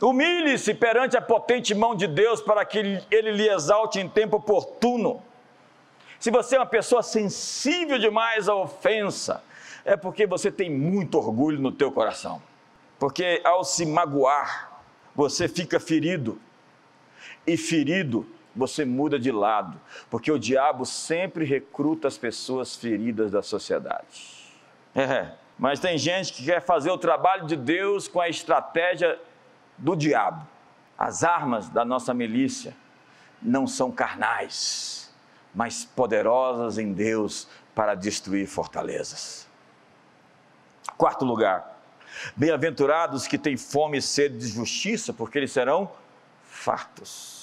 Humilhe-se 0.00 0.74
perante 0.74 1.16
a 1.16 1.20
potente 1.20 1.74
mão 1.74 1.94
de 1.94 2.06
Deus 2.06 2.40
para 2.40 2.64
que 2.64 2.78
ele 3.10 3.32
lhe 3.32 3.48
exalte 3.48 3.98
em 3.98 4.08
tempo 4.08 4.36
oportuno. 4.36 5.22
Se 6.20 6.30
você 6.30 6.56
é 6.56 6.60
uma 6.60 6.66
pessoa 6.66 7.02
sensível 7.02 7.98
demais 7.98 8.48
à 8.48 8.54
ofensa, 8.54 9.42
é 9.84 9.96
porque 9.96 10.26
você 10.26 10.50
tem 10.50 10.70
muito 10.70 11.18
orgulho 11.18 11.60
no 11.60 11.72
teu 11.72 11.90
coração. 11.90 12.42
Porque 12.98 13.40
ao 13.44 13.64
se 13.64 13.86
magoar, 13.86 14.82
você 15.14 15.48
fica 15.48 15.80
ferido. 15.80 16.40
E 17.46 17.56
ferido, 17.56 18.26
você 18.58 18.84
muda 18.84 19.18
de 19.18 19.30
lado, 19.30 19.80
porque 20.10 20.30
o 20.30 20.38
diabo 20.38 20.84
sempre 20.84 21.44
recruta 21.44 22.08
as 22.08 22.18
pessoas 22.18 22.74
feridas 22.74 23.30
da 23.30 23.40
sociedade. 23.40 24.36
É, 24.94 25.32
mas 25.56 25.78
tem 25.78 25.96
gente 25.96 26.32
que 26.32 26.44
quer 26.44 26.60
fazer 26.60 26.90
o 26.90 26.98
trabalho 26.98 27.46
de 27.46 27.56
Deus 27.56 28.08
com 28.08 28.20
a 28.20 28.28
estratégia 28.28 29.18
do 29.76 29.94
diabo. 29.94 30.46
As 30.98 31.22
armas 31.22 31.68
da 31.68 31.84
nossa 31.84 32.12
milícia 32.12 32.76
não 33.40 33.66
são 33.66 33.92
carnais, 33.92 35.14
mas 35.54 35.84
poderosas 35.84 36.78
em 36.78 36.92
Deus 36.92 37.48
para 37.74 37.94
destruir 37.94 38.48
fortalezas. 38.48 39.46
Quarto 40.96 41.24
lugar, 41.24 41.80
bem-aventurados 42.34 43.28
que 43.28 43.38
têm 43.38 43.56
fome 43.56 43.98
e 43.98 44.02
sede 44.02 44.36
de 44.38 44.48
justiça, 44.48 45.12
porque 45.12 45.38
eles 45.38 45.52
serão 45.52 45.88
fartos. 46.42 47.37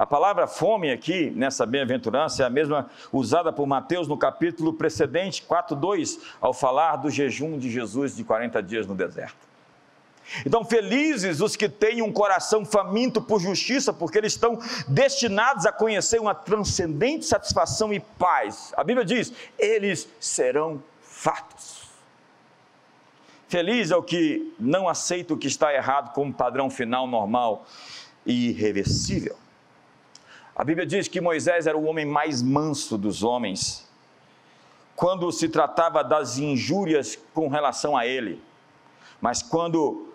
A 0.00 0.06
palavra 0.06 0.46
fome 0.46 0.90
aqui, 0.90 1.30
nessa 1.36 1.66
bem-aventurança, 1.66 2.42
é 2.42 2.46
a 2.46 2.48
mesma 2.48 2.88
usada 3.12 3.52
por 3.52 3.66
Mateus 3.66 4.08
no 4.08 4.16
capítulo 4.16 4.72
precedente, 4.72 5.44
4.2, 5.46 6.18
ao 6.40 6.54
falar 6.54 6.96
do 6.96 7.10
jejum 7.10 7.58
de 7.58 7.70
Jesus 7.70 8.16
de 8.16 8.24
40 8.24 8.62
dias 8.62 8.86
no 8.86 8.94
deserto. 8.94 9.36
Então, 10.46 10.64
felizes 10.64 11.42
os 11.42 11.54
que 11.54 11.68
têm 11.68 12.00
um 12.00 12.10
coração 12.10 12.64
faminto 12.64 13.20
por 13.20 13.42
justiça, 13.42 13.92
porque 13.92 14.16
eles 14.16 14.32
estão 14.32 14.58
destinados 14.88 15.66
a 15.66 15.72
conhecer 15.72 16.18
uma 16.18 16.34
transcendente 16.34 17.26
satisfação 17.26 17.92
e 17.92 18.00
paz. 18.00 18.72
A 18.78 18.82
Bíblia 18.82 19.04
diz: 19.04 19.30
eles 19.58 20.08
serão 20.18 20.82
fartos. 21.02 21.90
Feliz 23.48 23.90
é 23.90 23.96
o 23.96 24.02
que 24.02 24.54
não 24.58 24.88
aceita 24.88 25.34
o 25.34 25.36
que 25.36 25.46
está 25.46 25.74
errado 25.74 26.14
como 26.14 26.32
padrão 26.32 26.70
final 26.70 27.06
normal 27.06 27.66
e 28.24 28.48
irreversível. 28.48 29.36
A 30.60 30.64
Bíblia 30.64 30.84
diz 30.84 31.08
que 31.08 31.22
Moisés 31.22 31.66
era 31.66 31.74
o 31.74 31.86
homem 31.86 32.04
mais 32.04 32.42
manso 32.42 32.98
dos 32.98 33.22
homens, 33.22 33.88
quando 34.94 35.32
se 35.32 35.48
tratava 35.48 36.04
das 36.04 36.36
injúrias 36.36 37.18
com 37.32 37.48
relação 37.48 37.96
a 37.96 38.06
ele, 38.06 38.42
mas 39.22 39.42
quando 39.42 40.12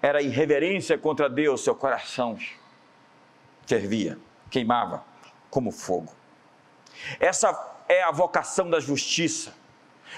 era 0.00 0.22
irreverência 0.22 0.96
contra 0.96 1.28
Deus, 1.28 1.62
seu 1.62 1.74
coração 1.74 2.38
fervia, 3.66 4.18
queimava 4.50 5.04
como 5.50 5.70
fogo. 5.70 6.14
Essa 7.20 7.52
é 7.86 8.04
a 8.04 8.10
vocação 8.10 8.70
da 8.70 8.80
justiça 8.80 9.52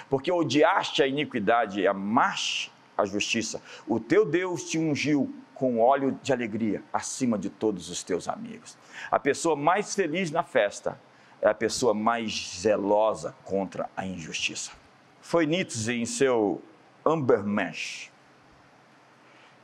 porque 0.09 0.31
odiaste 0.31 1.02
a 1.02 1.09
iniquidade 1.09 1.81
e 1.81 1.88
amaste 1.88 2.70
a 2.96 3.05
justiça. 3.05 3.61
O 3.85 3.98
teu 3.98 4.24
Deus 4.24 4.70
te 4.70 4.79
ungiu 4.79 5.35
com 5.57 5.81
óleo 5.81 6.16
de 6.22 6.33
alegria 6.33 6.85
acima 6.92 7.37
de 7.37 7.50
todos 7.50 7.90
os 7.90 8.05
teus 8.05 8.29
amigos. 8.29 8.79
A 9.11 9.19
pessoa 9.19 9.57
mais 9.57 9.95
feliz 9.95 10.31
na 10.31 10.43
festa 10.43 10.99
é 11.41 11.49
a 11.49 11.55
pessoa 11.55 11.95
mais 11.95 12.59
zelosa 12.61 13.35
contra 13.45 13.89
a 13.97 14.07
injustiça. 14.07 14.73
Foi 15.21 15.47
Nietzsche 15.47 15.93
em 15.93 16.07
seu 16.07 16.63
Ambermensch 17.05 18.11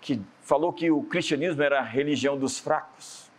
que 0.02 0.20
falou 0.42 0.72
que 0.72 0.90
o 0.90 1.02
cristianismo 1.04 1.62
era 1.62 1.78
a 1.78 1.82
religião 1.82 2.36
dos 2.36 2.58
fracos, 2.58 3.30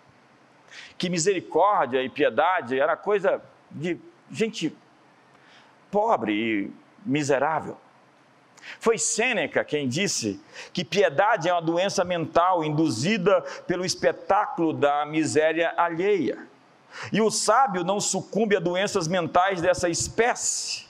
que 0.97 1.09
misericórdia 1.09 2.01
e 2.01 2.09
piedade 2.09 2.79
era 2.79 2.95
coisa 2.95 3.43
de 3.69 3.99
gente 4.31 4.75
pobre 5.91 6.33
e 6.33 6.73
miserável. 7.05 7.77
Foi 8.79 8.97
Sêneca 8.97 9.63
quem 9.63 9.87
disse 9.87 10.39
que 10.71 10.83
piedade 10.83 11.49
é 11.49 11.53
uma 11.53 11.61
doença 11.61 12.03
mental 12.03 12.63
induzida 12.63 13.41
pelo 13.67 13.85
espetáculo 13.85 14.73
da 14.73 15.05
miséria 15.05 15.73
alheia. 15.77 16.47
E 17.11 17.21
o 17.21 17.31
sábio 17.31 17.83
não 17.83 17.99
sucumbe 17.99 18.55
a 18.55 18.59
doenças 18.59 19.07
mentais 19.07 19.61
dessa 19.61 19.89
espécie. 19.89 20.85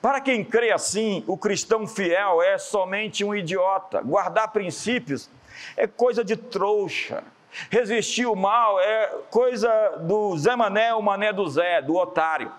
Para 0.00 0.20
quem 0.20 0.44
crê 0.44 0.72
assim, 0.72 1.24
o 1.26 1.36
cristão 1.36 1.86
fiel 1.86 2.42
é 2.42 2.58
somente 2.58 3.24
um 3.24 3.34
idiota. 3.34 4.00
Guardar 4.00 4.52
princípios 4.52 5.28
é 5.76 5.86
coisa 5.86 6.24
de 6.24 6.36
trouxa. 6.36 7.22
Resistir 7.70 8.26
o 8.26 8.34
mal 8.34 8.80
é 8.80 9.06
coisa 9.30 9.70
do 10.00 10.36
Zé 10.36 10.56
Mané, 10.56 10.92
o 10.94 11.02
Mané 11.02 11.32
do 11.32 11.48
Zé, 11.48 11.80
do 11.80 11.94
otário. 11.94 12.52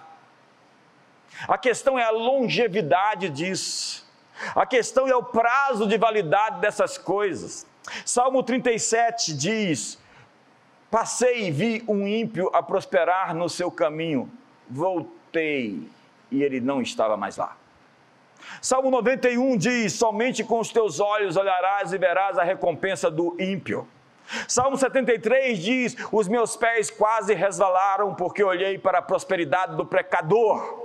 A 1.48 1.58
questão 1.58 2.00
é 2.00 2.04
a 2.04 2.12
longevidade 2.12 3.30
disso. 3.30 4.05
A 4.56 4.66
questão 4.66 5.08
é 5.08 5.16
o 5.16 5.24
prazo 5.24 5.88
de 5.88 5.98
validade 5.98 6.60
dessas 6.60 6.98
coisas. 6.98 7.66
Salmo 8.06 8.44
37 8.44 9.36
diz: 9.36 10.00
Passei 10.90 11.48
e 11.48 11.52
vi 11.52 11.84
um 11.88 12.08
ímpio 12.08 12.50
a 12.54 12.62
prosperar 12.62 13.34
no 13.34 13.50
seu 13.50 13.72
caminho, 13.72 14.32
voltei 14.70 15.88
e 16.32 16.44
ele 16.44 16.60
não 16.60 16.82
estava 16.82 17.16
mais 17.16 17.38
lá. 17.38 17.56
Salmo 18.62 18.92
91 18.92 19.58
diz: 19.58 19.94
Somente 19.94 20.44
com 20.44 20.60
os 20.60 20.70
teus 20.70 21.00
olhos 21.00 21.38
olharás 21.38 21.94
e 21.94 21.98
verás 21.98 22.38
a 22.38 22.44
recompensa 22.44 23.10
do 23.10 23.36
ímpio. 23.40 23.88
Salmo 24.48 24.78
73 24.78 25.58
diz: 25.58 25.96
Os 26.12 26.28
meus 26.28 26.56
pés 26.56 26.90
quase 26.90 27.34
resvalaram 27.34 28.14
porque 28.16 28.44
olhei 28.44 28.78
para 28.78 29.00
a 29.00 29.02
prosperidade 29.02 29.76
do 29.76 29.86
pecador. 29.86 30.85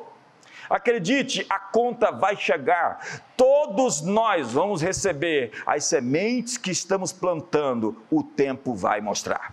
Acredite, 0.70 1.44
a 1.50 1.58
conta 1.58 2.12
vai 2.12 2.36
chegar. 2.36 3.24
Todos 3.36 4.02
nós 4.02 4.52
vamos 4.52 4.80
receber 4.80 5.50
as 5.66 5.84
sementes 5.84 6.56
que 6.56 6.70
estamos 6.70 7.12
plantando, 7.12 8.00
o 8.08 8.22
tempo 8.22 8.72
vai 8.72 9.00
mostrar. 9.00 9.52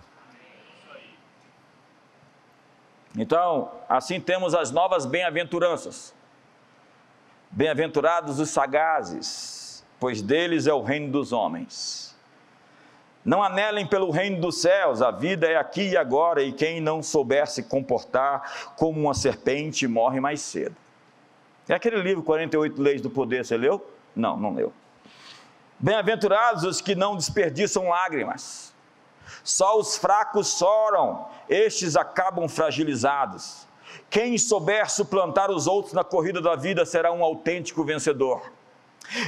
Então, 3.16 3.72
assim 3.88 4.20
temos 4.20 4.54
as 4.54 4.70
novas 4.70 5.04
bem-aventuranças. 5.04 6.14
Bem-aventurados 7.50 8.38
os 8.38 8.50
sagazes, 8.50 9.84
pois 9.98 10.22
deles 10.22 10.68
é 10.68 10.72
o 10.72 10.82
reino 10.82 11.10
dos 11.10 11.32
homens. 11.32 12.16
Não 13.24 13.42
anelem 13.42 13.84
pelo 13.86 14.10
reino 14.12 14.40
dos 14.40 14.60
céus, 14.60 15.02
a 15.02 15.10
vida 15.10 15.48
é 15.48 15.56
aqui 15.56 15.88
e 15.90 15.96
agora, 15.96 16.42
e 16.42 16.52
quem 16.52 16.80
não 16.80 17.02
souber 17.02 17.48
se 17.48 17.64
comportar 17.64 18.72
como 18.76 19.00
uma 19.00 19.14
serpente 19.14 19.88
morre 19.88 20.20
mais 20.20 20.40
cedo. 20.40 20.76
É 21.68 21.74
aquele 21.74 22.00
livro 22.00 22.22
48 22.22 22.80
Leis 22.80 23.00
do 23.02 23.10
Poder, 23.10 23.44
você 23.44 23.56
leu? 23.56 23.86
Não, 24.16 24.36
não 24.36 24.54
leu. 24.54 24.72
Bem-aventurados 25.78 26.64
os 26.64 26.80
que 26.80 26.94
não 26.94 27.14
desperdiçam 27.14 27.88
lágrimas. 27.88 28.74
Só 29.44 29.78
os 29.78 29.96
fracos 29.96 30.56
choram, 30.58 31.26
estes 31.48 31.94
acabam 31.94 32.48
fragilizados. 32.48 33.66
Quem 34.08 34.38
souber 34.38 34.90
suplantar 34.90 35.50
os 35.50 35.66
outros 35.66 35.92
na 35.92 36.02
corrida 36.02 36.40
da 36.40 36.56
vida 36.56 36.86
será 36.86 37.12
um 37.12 37.22
autêntico 37.22 37.84
vencedor. 37.84 38.50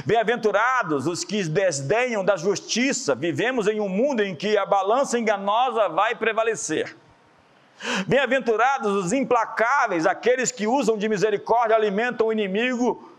Bem-aventurados 0.05 1.07
os 1.07 1.23
que 1.23 1.43
desdenham 1.43 2.25
da 2.25 2.35
justiça, 2.35 3.15
vivemos 3.15 3.67
em 3.67 3.79
um 3.79 3.89
mundo 3.89 4.21
em 4.21 4.35
que 4.35 4.57
a 4.57 4.65
balança 4.65 5.17
enganosa 5.17 5.89
vai 5.89 6.15
prevalecer. 6.15 6.95
Bem-aventurados 8.07 9.05
os 9.05 9.11
implacáveis, 9.11 10.05
aqueles 10.05 10.51
que 10.51 10.67
usam 10.67 10.97
de 10.97 11.09
misericórdia, 11.09 11.75
alimentam 11.75 12.27
o 12.27 12.31
inimigo 12.31 13.11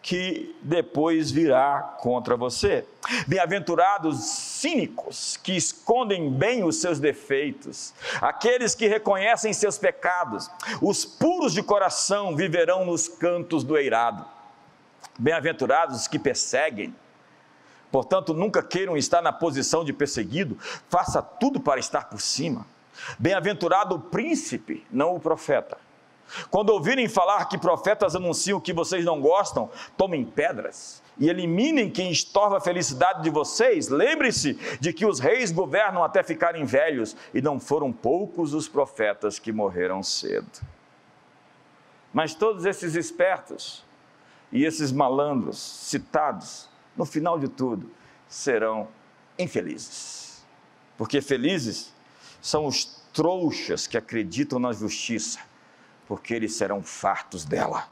que 0.00 0.56
depois 0.62 1.30
virá 1.30 1.80
contra 1.98 2.36
você. 2.36 2.86
Bem-aventurados 3.26 4.18
cínicos, 4.20 5.36
que 5.36 5.56
escondem 5.56 6.30
bem 6.30 6.64
os 6.64 6.76
seus 6.76 6.98
defeitos, 6.98 7.92
aqueles 8.20 8.74
que 8.74 8.86
reconhecem 8.86 9.52
seus 9.52 9.76
pecados, 9.76 10.50
os 10.80 11.04
puros 11.04 11.52
de 11.52 11.62
coração 11.62 12.34
viverão 12.34 12.86
nos 12.86 13.08
cantos 13.08 13.64
do 13.64 13.76
eirado. 13.76 14.24
Bem-aventurados 15.18 16.02
os 16.02 16.08
que 16.08 16.18
perseguem, 16.18 16.94
portanto, 17.90 18.32
nunca 18.32 18.62
queiram 18.62 18.96
estar 18.96 19.20
na 19.20 19.32
posição 19.32 19.84
de 19.84 19.92
perseguido, 19.92 20.56
faça 20.88 21.20
tudo 21.20 21.60
para 21.60 21.80
estar 21.80 22.08
por 22.08 22.20
cima 22.20 22.64
Bem-aventurado 23.18 23.94
o 23.94 24.00
príncipe, 24.00 24.86
não 24.90 25.14
o 25.14 25.20
profeta. 25.20 25.78
Quando 26.50 26.70
ouvirem 26.70 27.08
falar 27.08 27.46
que 27.46 27.58
profetas 27.58 28.16
anunciam 28.16 28.60
que 28.60 28.72
vocês 28.72 29.04
não 29.04 29.20
gostam, 29.20 29.70
tomem 29.96 30.24
pedras 30.24 31.02
e 31.18 31.28
eliminem 31.28 31.90
quem 31.90 32.10
estorva 32.10 32.58
a 32.58 32.60
felicidade 32.60 33.22
de 33.22 33.30
vocês. 33.30 33.88
Lembre-se 33.88 34.54
de 34.80 34.92
que 34.92 35.06
os 35.06 35.18
reis 35.18 35.50
governam 35.50 36.04
até 36.04 36.22
ficarem 36.22 36.64
velhos 36.64 37.16
e 37.32 37.40
não 37.40 37.58
foram 37.58 37.92
poucos 37.92 38.54
os 38.54 38.68
profetas 38.68 39.38
que 39.38 39.52
morreram 39.52 40.02
cedo. 40.02 40.60
Mas 42.12 42.34
todos 42.34 42.64
esses 42.64 42.94
espertos 42.94 43.84
e 44.50 44.64
esses 44.64 44.92
malandros 44.92 45.58
citados, 45.58 46.68
no 46.96 47.04
final 47.04 47.38
de 47.38 47.48
tudo, 47.48 47.90
serão 48.28 48.88
infelizes. 49.38 50.44
Porque 50.96 51.20
felizes 51.20 51.94
são 52.46 52.64
os 52.64 52.84
trouxas 53.12 53.88
que 53.88 53.98
acreditam 53.98 54.60
na 54.60 54.72
justiça, 54.72 55.40
porque 56.06 56.32
eles 56.32 56.54
serão 56.54 56.80
fartos 56.80 57.44
dela. 57.44 57.88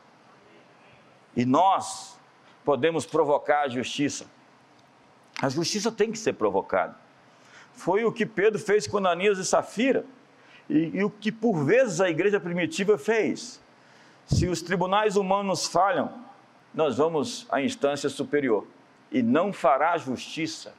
E 1.37 1.45
nós 1.45 2.17
podemos 2.64 3.05
provocar 3.05 3.62
a 3.62 3.69
justiça. 3.69 4.27
A 5.43 5.49
justiça 5.49 5.90
tem 5.90 6.12
que 6.12 6.19
ser 6.19 6.35
provocada. 6.35 6.95
Foi 7.73 8.05
o 8.05 8.12
que 8.12 8.25
Pedro 8.25 8.61
fez 8.61 8.87
com 8.87 8.99
Ananias 8.99 9.38
e 9.38 9.45
Safira, 9.45 10.07
e, 10.71 10.99
e 10.99 11.03
o 11.03 11.11
que 11.11 11.33
por 11.33 11.64
vezes 11.64 12.01
a 12.01 12.09
igreja 12.09 12.38
primitiva 12.38 12.97
fez. 12.97 13.61
Se 14.25 14.47
os 14.47 14.62
tribunais 14.62 15.17
humanos 15.17 15.67
falham, 15.67 16.25
nós 16.73 16.97
vamos 16.97 17.45
à 17.51 17.61
instância 17.61 18.09
superior, 18.09 18.64
e 19.11 19.21
não 19.21 19.53
fará 19.53 19.99
justiça 19.99 20.73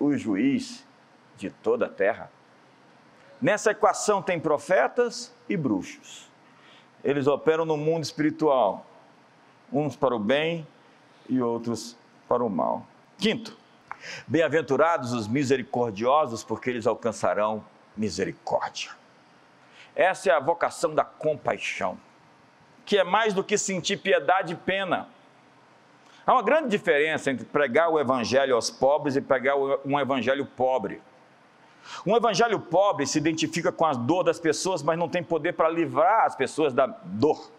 o 0.00 0.16
juiz 0.16 0.86
de 1.36 1.50
toda 1.50 1.84
a 1.84 1.90
terra. 1.90 2.32
Nessa 3.44 3.72
equação 3.72 4.22
tem 4.22 4.40
profetas 4.40 5.30
e 5.46 5.54
bruxos. 5.54 6.30
Eles 7.04 7.26
operam 7.26 7.66
no 7.66 7.76
mundo 7.76 8.02
espiritual, 8.02 8.86
uns 9.70 9.94
para 9.94 10.16
o 10.16 10.18
bem 10.18 10.66
e 11.28 11.42
outros 11.42 11.94
para 12.26 12.42
o 12.42 12.48
mal. 12.48 12.86
Quinto, 13.18 13.54
bem-aventurados 14.26 15.12
os 15.12 15.28
misericordiosos, 15.28 16.42
porque 16.42 16.70
eles 16.70 16.86
alcançarão 16.86 17.62
misericórdia. 17.94 18.92
Essa 19.94 20.30
é 20.30 20.32
a 20.32 20.40
vocação 20.40 20.94
da 20.94 21.04
compaixão, 21.04 21.98
que 22.86 22.96
é 22.96 23.04
mais 23.04 23.34
do 23.34 23.44
que 23.44 23.58
sentir 23.58 23.98
piedade 23.98 24.54
e 24.54 24.56
pena. 24.56 25.06
Há 26.26 26.32
uma 26.32 26.42
grande 26.42 26.70
diferença 26.70 27.30
entre 27.30 27.44
pregar 27.44 27.90
o 27.90 28.00
evangelho 28.00 28.54
aos 28.54 28.70
pobres 28.70 29.16
e 29.16 29.20
pregar 29.20 29.54
um 29.84 30.00
evangelho 30.00 30.46
pobre. 30.46 31.02
Um 32.06 32.16
evangelho 32.16 32.58
pobre 32.60 33.06
se 33.06 33.18
identifica 33.18 33.70
com 33.70 33.84
a 33.84 33.92
dor 33.92 34.22
das 34.22 34.38
pessoas, 34.38 34.82
mas 34.82 34.98
não 34.98 35.08
tem 35.08 35.22
poder 35.22 35.52
para 35.54 35.68
livrar 35.68 36.24
as 36.24 36.34
pessoas 36.34 36.72
da 36.72 36.86
dor. 36.86 37.50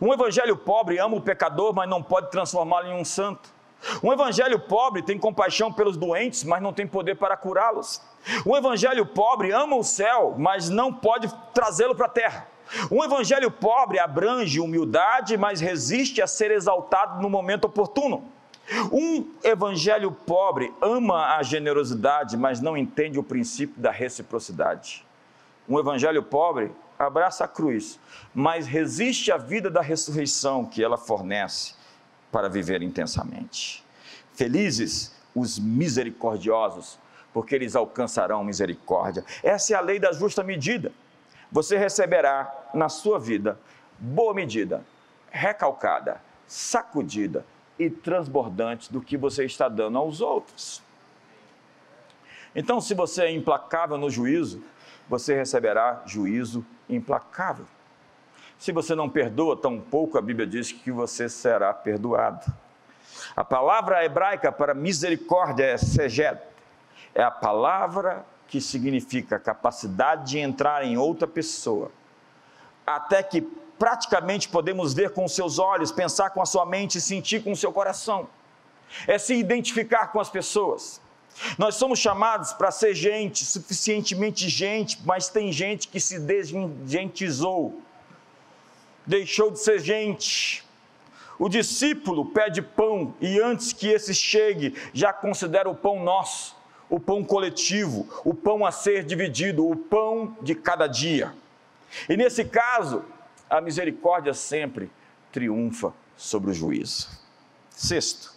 Um 0.00 0.12
evangelho 0.12 0.56
pobre 0.56 0.98
ama 0.98 1.16
o 1.16 1.20
pecador, 1.20 1.74
mas 1.74 1.88
não 1.88 2.02
pode 2.02 2.30
transformá-lo 2.30 2.88
em 2.88 2.94
um 2.94 3.04
santo. 3.04 3.54
Um 4.02 4.12
evangelho 4.12 4.58
pobre 4.58 5.02
tem 5.02 5.18
compaixão 5.18 5.72
pelos 5.72 5.96
doentes, 5.96 6.44
mas 6.44 6.62
não 6.62 6.72
tem 6.72 6.86
poder 6.86 7.16
para 7.16 7.36
curá-los. 7.36 8.00
Um 8.44 8.56
evangelho 8.56 9.04
pobre 9.06 9.52
ama 9.52 9.76
o 9.76 9.84
céu, 9.84 10.34
mas 10.38 10.68
não 10.68 10.92
pode 10.92 11.32
trazê-lo 11.54 11.94
para 11.94 12.06
a 12.06 12.10
terra. 12.10 12.48
Um 12.90 13.04
evangelho 13.04 13.50
pobre 13.50 13.98
abrange 13.98 14.60
humildade, 14.60 15.36
mas 15.36 15.60
resiste 15.60 16.20
a 16.20 16.26
ser 16.26 16.50
exaltado 16.50 17.22
no 17.22 17.30
momento 17.30 17.66
oportuno. 17.66 18.24
Um 18.92 19.32
evangelho 19.44 20.10
pobre 20.10 20.72
ama 20.82 21.36
a 21.36 21.42
generosidade, 21.42 22.36
mas 22.36 22.60
não 22.60 22.76
entende 22.76 23.18
o 23.18 23.22
princípio 23.22 23.80
da 23.80 23.90
reciprocidade. 23.90 25.06
Um 25.68 25.78
evangelho 25.78 26.22
pobre 26.22 26.72
abraça 26.98 27.44
a 27.44 27.48
cruz, 27.48 27.98
mas 28.34 28.66
resiste 28.66 29.30
à 29.30 29.36
vida 29.36 29.70
da 29.70 29.80
ressurreição 29.80 30.64
que 30.64 30.82
ela 30.82 30.96
fornece 30.96 31.74
para 32.32 32.48
viver 32.48 32.82
intensamente. 32.82 33.84
Felizes 34.32 35.14
os 35.34 35.58
misericordiosos, 35.58 36.98
porque 37.32 37.54
eles 37.54 37.76
alcançarão 37.76 38.42
misericórdia. 38.42 39.24
Essa 39.42 39.74
é 39.74 39.76
a 39.76 39.80
lei 39.80 39.98
da 39.98 40.12
justa 40.12 40.42
medida. 40.42 40.92
você 41.52 41.78
receberá 41.78 42.52
na 42.74 42.88
sua 42.88 43.20
vida 43.20 43.58
boa 43.98 44.34
medida, 44.34 44.84
recalcada, 45.30 46.20
sacudida 46.46 47.44
e 47.78 47.90
transbordante 47.90 48.92
do 48.92 49.00
que 49.00 49.16
você 49.16 49.44
está 49.44 49.68
dando 49.68 49.98
aos 49.98 50.20
outros. 50.20 50.82
Então, 52.54 52.80
se 52.80 52.94
você 52.94 53.24
é 53.24 53.30
implacável 53.30 53.98
no 53.98 54.10
juízo, 54.10 54.62
você 55.08 55.34
receberá 55.34 56.02
juízo 56.06 56.64
implacável. 56.88 57.66
Se 58.58 58.72
você 58.72 58.94
não 58.94 59.08
perdoa, 59.08 59.56
tampouco 59.56 60.16
a 60.16 60.22
Bíblia 60.22 60.46
diz 60.46 60.72
que 60.72 60.90
você 60.90 61.28
será 61.28 61.74
perdoado. 61.74 62.52
A 63.34 63.44
palavra 63.44 64.04
hebraica 64.04 64.50
para 64.50 64.74
misericórdia 64.74 65.64
é 65.64 65.76
seged, 65.76 66.38
é 67.14 67.22
a 67.22 67.30
palavra 67.30 68.24
que 68.48 68.60
significa 68.60 69.38
capacidade 69.38 70.30
de 70.30 70.38
entrar 70.38 70.84
em 70.84 70.96
outra 70.96 71.26
pessoa, 71.26 71.90
até 72.86 73.22
que 73.22 73.46
praticamente 73.78 74.48
podemos 74.48 74.94
ver 74.94 75.10
com 75.10 75.24
os 75.24 75.34
seus 75.34 75.58
olhos, 75.58 75.92
pensar 75.92 76.30
com 76.30 76.42
a 76.42 76.46
sua 76.46 76.66
mente 76.66 77.00
sentir 77.00 77.42
com 77.42 77.52
o 77.52 77.56
seu 77.56 77.72
coração. 77.72 78.28
É 79.06 79.18
se 79.18 79.34
identificar 79.34 80.08
com 80.08 80.20
as 80.20 80.30
pessoas. 80.30 81.00
Nós 81.58 81.74
somos 81.74 81.98
chamados 81.98 82.52
para 82.52 82.70
ser 82.70 82.94
gente, 82.94 83.44
suficientemente 83.44 84.48
gente, 84.48 84.98
mas 85.04 85.28
tem 85.28 85.52
gente 85.52 85.88
que 85.88 86.00
se 86.00 86.18
desgentizou, 86.18 87.80
deixou 89.06 89.50
de 89.50 89.58
ser 89.58 89.78
gente. 89.78 90.64
O 91.38 91.48
discípulo 91.48 92.24
pede 92.26 92.62
pão 92.62 93.14
e 93.20 93.38
antes 93.38 93.72
que 93.72 93.88
esse 93.88 94.14
chegue, 94.14 94.74
já 94.94 95.12
considera 95.12 95.68
o 95.68 95.74
pão 95.74 96.02
nosso, 96.02 96.56
o 96.88 96.98
pão 96.98 97.22
coletivo, 97.22 98.08
o 98.24 98.32
pão 98.32 98.64
a 98.64 98.72
ser 98.72 99.04
dividido, 99.04 99.68
o 99.68 99.76
pão 99.76 100.34
de 100.40 100.54
cada 100.54 100.86
dia. 100.86 101.34
E 102.08 102.16
nesse 102.16 102.44
caso, 102.44 103.04
a 103.48 103.60
misericórdia 103.60 104.34
sempre 104.34 104.90
triunfa 105.32 105.92
sobre 106.16 106.50
o 106.50 106.54
juízo. 106.54 107.08
Sexto, 107.70 108.32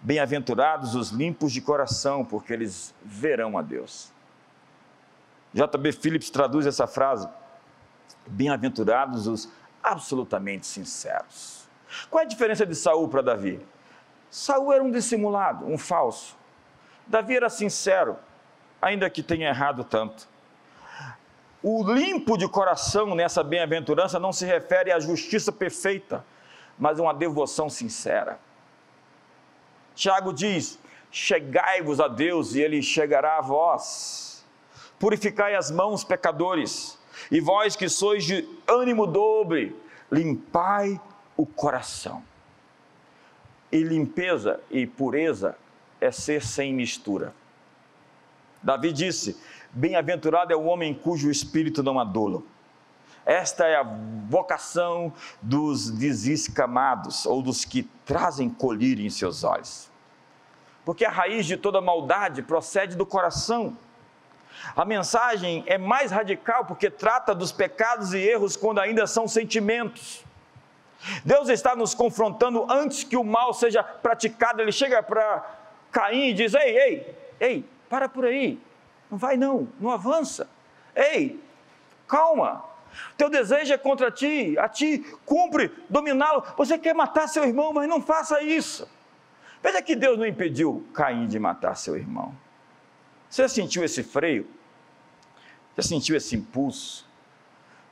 bem-aventurados 0.00 0.94
os 0.94 1.10
limpos 1.10 1.52
de 1.52 1.60
coração, 1.60 2.24
porque 2.24 2.52
eles 2.52 2.94
verão 3.02 3.56
a 3.56 3.62
Deus. 3.62 4.12
J.B. 5.54 5.92
Phillips 5.92 6.30
traduz 6.30 6.66
essa 6.66 6.86
frase: 6.86 7.28
bem-aventurados 8.26 9.26
os 9.26 9.48
absolutamente 9.82 10.66
sinceros. 10.66 11.68
Qual 12.08 12.22
é 12.22 12.24
a 12.24 12.28
diferença 12.28 12.64
de 12.64 12.74
Saul 12.74 13.08
para 13.08 13.22
Davi? 13.22 13.60
Saul 14.30 14.72
era 14.72 14.82
um 14.82 14.90
dissimulado, 14.90 15.66
um 15.66 15.76
falso. 15.76 16.36
Davi 17.06 17.36
era 17.36 17.50
sincero, 17.50 18.16
ainda 18.80 19.10
que 19.10 19.22
tenha 19.22 19.48
errado 19.48 19.84
tanto. 19.84 20.28
O 21.62 21.84
limpo 21.92 22.36
de 22.36 22.48
coração 22.48 23.14
nessa 23.14 23.44
bem-aventurança 23.44 24.18
não 24.18 24.32
se 24.32 24.44
refere 24.44 24.90
à 24.90 24.98
justiça 24.98 25.52
perfeita, 25.52 26.24
mas 26.76 26.98
a 26.98 27.02
uma 27.02 27.14
devoção 27.14 27.70
sincera. 27.70 28.40
Tiago 29.94 30.32
diz: 30.32 30.78
Chegai-vos 31.10 32.00
a 32.00 32.08
Deus 32.08 32.54
e 32.54 32.60
ele 32.60 32.82
chegará 32.82 33.38
a 33.38 33.40
vós. 33.40 34.44
Purificai 34.98 35.54
as 35.54 35.70
mãos, 35.70 36.02
pecadores, 36.02 36.98
e 37.30 37.40
vós 37.40 37.76
que 37.76 37.88
sois 37.88 38.24
de 38.24 38.48
ânimo 38.66 39.06
dobre, 39.06 39.76
limpai 40.10 41.00
o 41.36 41.46
coração. 41.46 42.24
E 43.70 43.82
limpeza 43.82 44.60
e 44.70 44.86
pureza 44.86 45.56
é 46.00 46.10
ser 46.10 46.44
sem 46.44 46.74
mistura. 46.74 47.32
Davi 48.62 48.92
disse: 48.92 49.36
Bem-aventurado 49.74 50.52
é 50.52 50.56
o 50.56 50.64
homem 50.64 50.92
cujo 50.92 51.30
espírito 51.30 51.82
não 51.82 51.98
adula. 51.98 52.42
Esta 53.24 53.66
é 53.66 53.76
a 53.76 53.84
vocação 54.28 55.12
dos 55.40 55.90
desescamados, 55.90 57.24
ou 57.24 57.40
dos 57.40 57.64
que 57.64 57.84
trazem 58.04 58.50
colírio 58.50 59.06
em 59.06 59.10
seus 59.10 59.44
olhos. 59.44 59.90
Porque 60.84 61.04
a 61.04 61.10
raiz 61.10 61.46
de 61.46 61.56
toda 61.56 61.80
maldade 61.80 62.42
procede 62.42 62.96
do 62.96 63.06
coração. 63.06 63.76
A 64.76 64.84
mensagem 64.84 65.64
é 65.66 65.78
mais 65.78 66.10
radical 66.10 66.66
porque 66.66 66.90
trata 66.90 67.34
dos 67.34 67.50
pecados 67.50 68.12
e 68.12 68.18
erros 68.18 68.56
quando 68.56 68.80
ainda 68.80 69.06
são 69.06 69.26
sentimentos. 69.26 70.24
Deus 71.24 71.48
está 71.48 71.74
nos 71.74 71.94
confrontando 71.94 72.66
antes 72.70 73.04
que 73.04 73.16
o 73.16 73.24
mal 73.24 73.54
seja 73.54 73.82
praticado. 73.82 74.60
Ele 74.60 74.72
chega 74.72 75.02
para 75.02 75.44
Caim 75.90 76.28
e 76.28 76.34
diz: 76.34 76.54
Ei, 76.54 76.78
ei, 76.78 77.16
ei, 77.40 77.64
para 77.88 78.08
por 78.08 78.24
aí. 78.24 78.60
Não 79.12 79.18
vai 79.18 79.36
não, 79.36 79.68
não 79.78 79.90
avança. 79.90 80.48
Ei, 80.96 81.38
calma. 82.08 82.64
Teu 83.14 83.28
desejo 83.28 83.74
é 83.74 83.76
contra 83.76 84.10
ti, 84.10 84.56
a 84.58 84.70
ti 84.70 85.04
cumpre 85.26 85.70
dominá-lo. 85.90 86.42
Você 86.56 86.78
quer 86.78 86.94
matar 86.94 87.28
seu 87.28 87.44
irmão, 87.44 87.74
mas 87.74 87.86
não 87.86 88.00
faça 88.00 88.42
isso. 88.42 88.88
Veja 89.62 89.82
que 89.82 89.94
Deus 89.94 90.18
não 90.18 90.26
impediu 90.26 90.86
Caim 90.94 91.26
de 91.26 91.38
matar 91.38 91.76
seu 91.76 91.94
irmão. 91.94 92.34
Você 93.28 93.46
sentiu 93.50 93.84
esse 93.84 94.02
freio? 94.02 94.48
Já 95.76 95.82
sentiu 95.82 96.16
esse 96.16 96.34
impulso? 96.34 97.06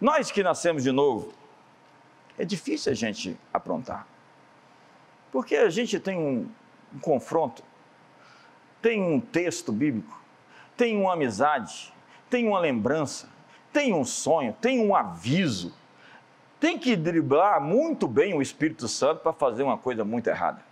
Nós 0.01 0.31
que 0.31 0.43
nascemos 0.43 0.83
de 0.83 0.91
novo, 0.91 1.35
é 2.39 2.47
difícil 2.47 2.93
a 2.93 2.95
gente 2.95 3.39
aprontar. 3.53 4.07
Porque 5.31 5.55
a 5.55 5.69
gente 5.69 6.01
tem 6.01 6.17
um, 6.17 6.51
um 6.95 6.99
confronto, 6.99 7.63
tem 8.81 9.03
um 9.03 9.21
texto 9.21 9.71
bíblico 9.71 10.20
tem 10.81 10.97
uma 10.97 11.13
amizade, 11.13 11.93
tem 12.31 12.49
uma 12.49 12.59
lembrança, 12.59 13.29
tem 13.71 13.93
um 13.93 14.03
sonho, 14.03 14.57
tem 14.63 14.81
um 14.81 14.97
aviso. 14.97 15.75
Tem 16.59 16.79
que 16.79 16.97
driblar 16.97 17.61
muito 17.61 18.09
bem 18.09 18.33
o 18.33 18.41
Espírito 18.41 18.89
Santo 18.89 19.21
para 19.21 19.35
fazer 19.35 19.63
uma 19.63 19.77
coisa 19.77 20.07
muito 20.07 20.29
errada. 20.29 20.63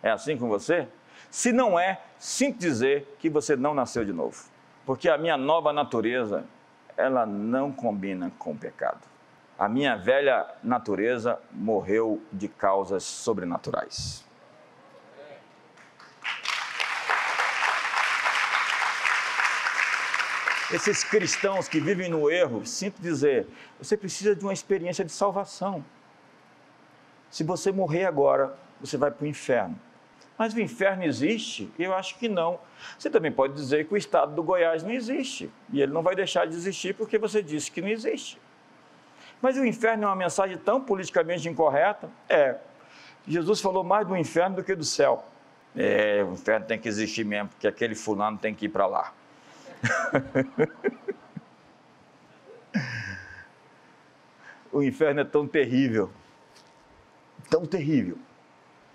É 0.00 0.12
assim 0.12 0.38
com 0.38 0.46
você? 0.48 0.86
Se 1.28 1.50
não 1.50 1.76
é, 1.76 2.02
sinto 2.20 2.60
dizer 2.60 3.16
que 3.18 3.28
você 3.28 3.56
não 3.56 3.74
nasceu 3.74 4.04
de 4.04 4.12
novo. 4.12 4.44
Porque 4.86 5.08
a 5.08 5.18
minha 5.18 5.36
nova 5.36 5.72
natureza, 5.72 6.44
ela 6.96 7.26
não 7.26 7.72
combina 7.72 8.30
com 8.38 8.52
o 8.52 8.56
pecado. 8.56 9.00
A 9.58 9.68
minha 9.68 9.96
velha 9.96 10.46
natureza 10.62 11.40
morreu 11.50 12.22
de 12.32 12.46
causas 12.46 13.02
sobrenaturais. 13.02 14.24
Esses 20.74 21.04
cristãos 21.04 21.68
que 21.68 21.78
vivem 21.78 22.08
no 22.08 22.28
erro, 22.28 22.66
sinto 22.66 23.00
dizer, 23.00 23.46
você 23.78 23.96
precisa 23.96 24.34
de 24.34 24.44
uma 24.44 24.52
experiência 24.52 25.04
de 25.04 25.12
salvação. 25.12 25.84
Se 27.30 27.44
você 27.44 27.70
morrer 27.70 28.06
agora, 28.06 28.56
você 28.80 28.96
vai 28.96 29.10
para 29.12 29.24
o 29.24 29.26
inferno. 29.28 29.78
Mas 30.36 30.52
o 30.52 30.60
inferno 30.60 31.04
existe? 31.04 31.70
Eu 31.78 31.94
acho 31.94 32.18
que 32.18 32.28
não. 32.28 32.58
Você 32.98 33.08
também 33.08 33.30
pode 33.30 33.54
dizer 33.54 33.86
que 33.86 33.94
o 33.94 33.96
estado 33.96 34.34
do 34.34 34.42
Goiás 34.42 34.82
não 34.82 34.90
existe. 34.90 35.48
E 35.72 35.80
ele 35.80 35.92
não 35.92 36.02
vai 36.02 36.16
deixar 36.16 36.44
de 36.44 36.56
existir 36.56 36.92
porque 36.92 37.18
você 37.18 37.40
disse 37.40 37.70
que 37.70 37.80
não 37.80 37.88
existe. 37.88 38.40
Mas 39.40 39.56
o 39.56 39.64
inferno 39.64 40.04
é 40.04 40.06
uma 40.06 40.16
mensagem 40.16 40.58
tão 40.58 40.80
politicamente 40.80 41.48
incorreta? 41.48 42.10
É. 42.28 42.56
Jesus 43.28 43.60
falou 43.60 43.84
mais 43.84 44.08
do 44.08 44.16
inferno 44.16 44.56
do 44.56 44.64
que 44.64 44.74
do 44.74 44.84
céu. 44.84 45.24
É, 45.76 46.24
o 46.28 46.32
inferno 46.32 46.66
tem 46.66 46.80
que 46.80 46.88
existir 46.88 47.24
mesmo, 47.24 47.50
porque 47.50 47.68
aquele 47.68 47.94
fulano 47.94 48.36
tem 48.36 48.52
que 48.52 48.66
ir 48.66 48.70
para 48.70 48.86
lá. 48.86 49.12
o 54.72 54.82
inferno 54.82 55.20
é 55.20 55.24
tão 55.24 55.46
terrível, 55.46 56.10
tão 57.48 57.66
terrível. 57.66 58.18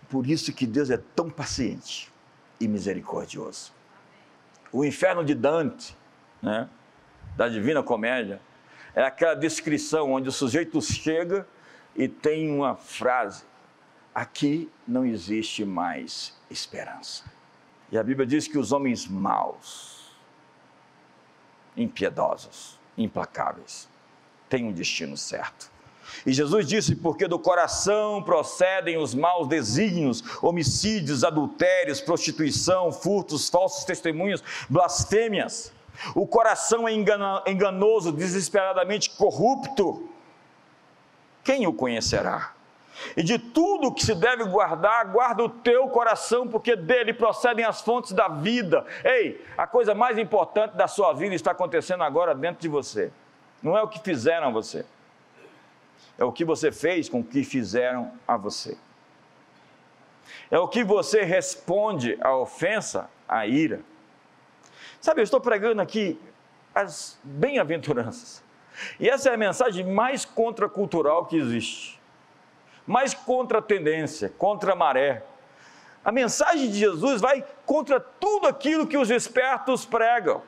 Por 0.09 0.27
isso 0.27 0.51
que 0.51 0.65
Deus 0.65 0.89
é 0.89 0.97
tão 0.97 1.29
paciente 1.29 2.11
e 2.59 2.67
misericordioso. 2.67 3.71
O 4.71 4.83
inferno 4.83 5.23
de 5.23 5.33
Dante, 5.33 5.95
né, 6.41 6.69
da 7.35 7.47
Divina 7.47 7.81
Comédia, 7.81 8.41
é 8.93 9.03
aquela 9.03 9.35
descrição 9.35 10.11
onde 10.11 10.29
o 10.29 10.31
sujeito 10.31 10.81
chega 10.81 11.47
e 11.95 12.07
tem 12.07 12.51
uma 12.51 12.75
frase: 12.75 13.43
aqui 14.13 14.69
não 14.87 15.05
existe 15.05 15.63
mais 15.63 16.37
esperança. 16.49 17.23
E 17.91 17.97
a 17.97 18.03
Bíblia 18.03 18.27
diz 18.27 18.47
que 18.47 18.57
os 18.57 18.71
homens 18.71 19.07
maus, 19.07 19.98
impiedosos, 21.79 22.77
implacáveis. 22.97 23.87
Tem 24.49 24.65
um 24.65 24.71
destino 24.71 25.15
certo. 25.15 25.71
E 26.25 26.33
Jesus 26.33 26.67
disse: 26.67 26.95
porque 26.95 27.27
do 27.27 27.39
coração 27.39 28.21
procedem 28.21 28.97
os 28.97 29.13
maus 29.13 29.47
desígnios, 29.47 30.23
homicídios, 30.43 31.23
adultérios, 31.23 32.01
prostituição, 32.01 32.91
furtos, 32.91 33.49
falsos 33.49 33.85
testemunhos, 33.85 34.43
blasfêmias. 34.69 35.71
O 36.15 36.25
coração 36.25 36.87
é 36.87 36.93
enganoso, 36.93 38.11
desesperadamente 38.11 39.09
corrupto. 39.11 40.09
Quem 41.43 41.67
o 41.67 41.73
conhecerá? 41.73 42.53
E 43.15 43.23
de 43.23 43.39
tudo 43.39 43.93
que 43.93 44.03
se 44.03 44.13
deve 44.15 44.43
guardar, 44.45 45.05
guarda 45.11 45.43
o 45.43 45.49
teu 45.49 45.87
coração, 45.87 46.47
porque 46.47 46.75
dele 46.75 47.13
procedem 47.13 47.65
as 47.65 47.81
fontes 47.81 48.11
da 48.11 48.27
vida. 48.27 48.85
Ei, 49.03 49.43
a 49.57 49.65
coisa 49.65 49.95
mais 49.95 50.17
importante 50.17 50.75
da 50.75 50.87
sua 50.87 51.13
vida 51.13 51.35
está 51.35 51.51
acontecendo 51.51 52.03
agora 52.03 52.35
dentro 52.35 52.61
de 52.61 52.67
você. 52.67 53.11
Não 53.61 53.77
é 53.77 53.81
o 53.81 53.87
que 53.87 53.99
fizeram 53.99 54.47
a 54.47 54.51
você. 54.51 54.85
É 56.17 56.23
o 56.23 56.31
que 56.31 56.43
você 56.43 56.71
fez 56.71 57.07
com 57.07 57.21
o 57.21 57.23
que 57.23 57.43
fizeram 57.43 58.11
a 58.27 58.35
você. 58.37 58.77
É 60.51 60.59
o 60.59 60.67
que 60.67 60.83
você 60.83 61.23
responde 61.23 62.17
à 62.21 62.35
ofensa, 62.35 63.09
à 63.27 63.45
ira. 63.45 63.81
Sabe, 64.99 65.21
eu 65.21 65.23
estou 65.23 65.39
pregando 65.39 65.81
aqui 65.81 66.19
as 66.73 67.19
bem-aventuranças. 67.23 68.43
E 68.99 69.09
essa 69.09 69.29
é 69.29 69.33
a 69.33 69.37
mensagem 69.37 69.85
mais 69.85 70.25
contracultural 70.25 71.25
que 71.25 71.37
existe. 71.37 71.98
Mais 72.89 73.13
contra 73.13 73.59
a 73.59 73.61
tendência, 73.61 74.33
contra 74.35 74.73
a 74.73 74.75
maré. 74.75 75.23
A 76.03 76.11
mensagem 76.11 76.71
de 76.71 76.79
Jesus 76.79 77.21
vai 77.21 77.45
contra 77.63 77.99
tudo 77.99 78.47
aquilo 78.47 78.87
que 78.87 78.97
os 78.97 79.11
espertos 79.11 79.85
pregam. 79.85 80.41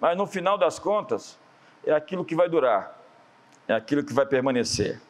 Mas 0.00 0.16
no 0.16 0.26
final 0.26 0.58
das 0.58 0.80
contas, 0.80 1.38
é 1.84 1.92
aquilo 1.92 2.24
que 2.24 2.34
vai 2.34 2.48
durar, 2.48 3.00
é 3.68 3.74
aquilo 3.74 4.02
que 4.02 4.12
vai 4.12 4.26
permanecer. 4.26 5.00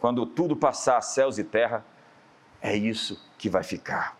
Quando 0.00 0.26
tudo 0.26 0.56
passar, 0.56 1.00
céus 1.00 1.38
e 1.38 1.44
terra, 1.44 1.84
é 2.60 2.74
isso 2.74 3.24
que 3.38 3.48
vai 3.48 3.62
ficar. 3.62 4.16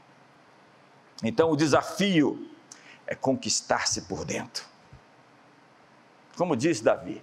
Então 1.25 1.51
o 1.51 1.57
desafio 1.57 2.49
é 3.05 3.17
conquistar-se 3.17 4.03
por 4.03 4.25
dentro. 4.25 4.65
Como 6.37 6.55
disse 6.55 6.85
Davi, 6.85 7.21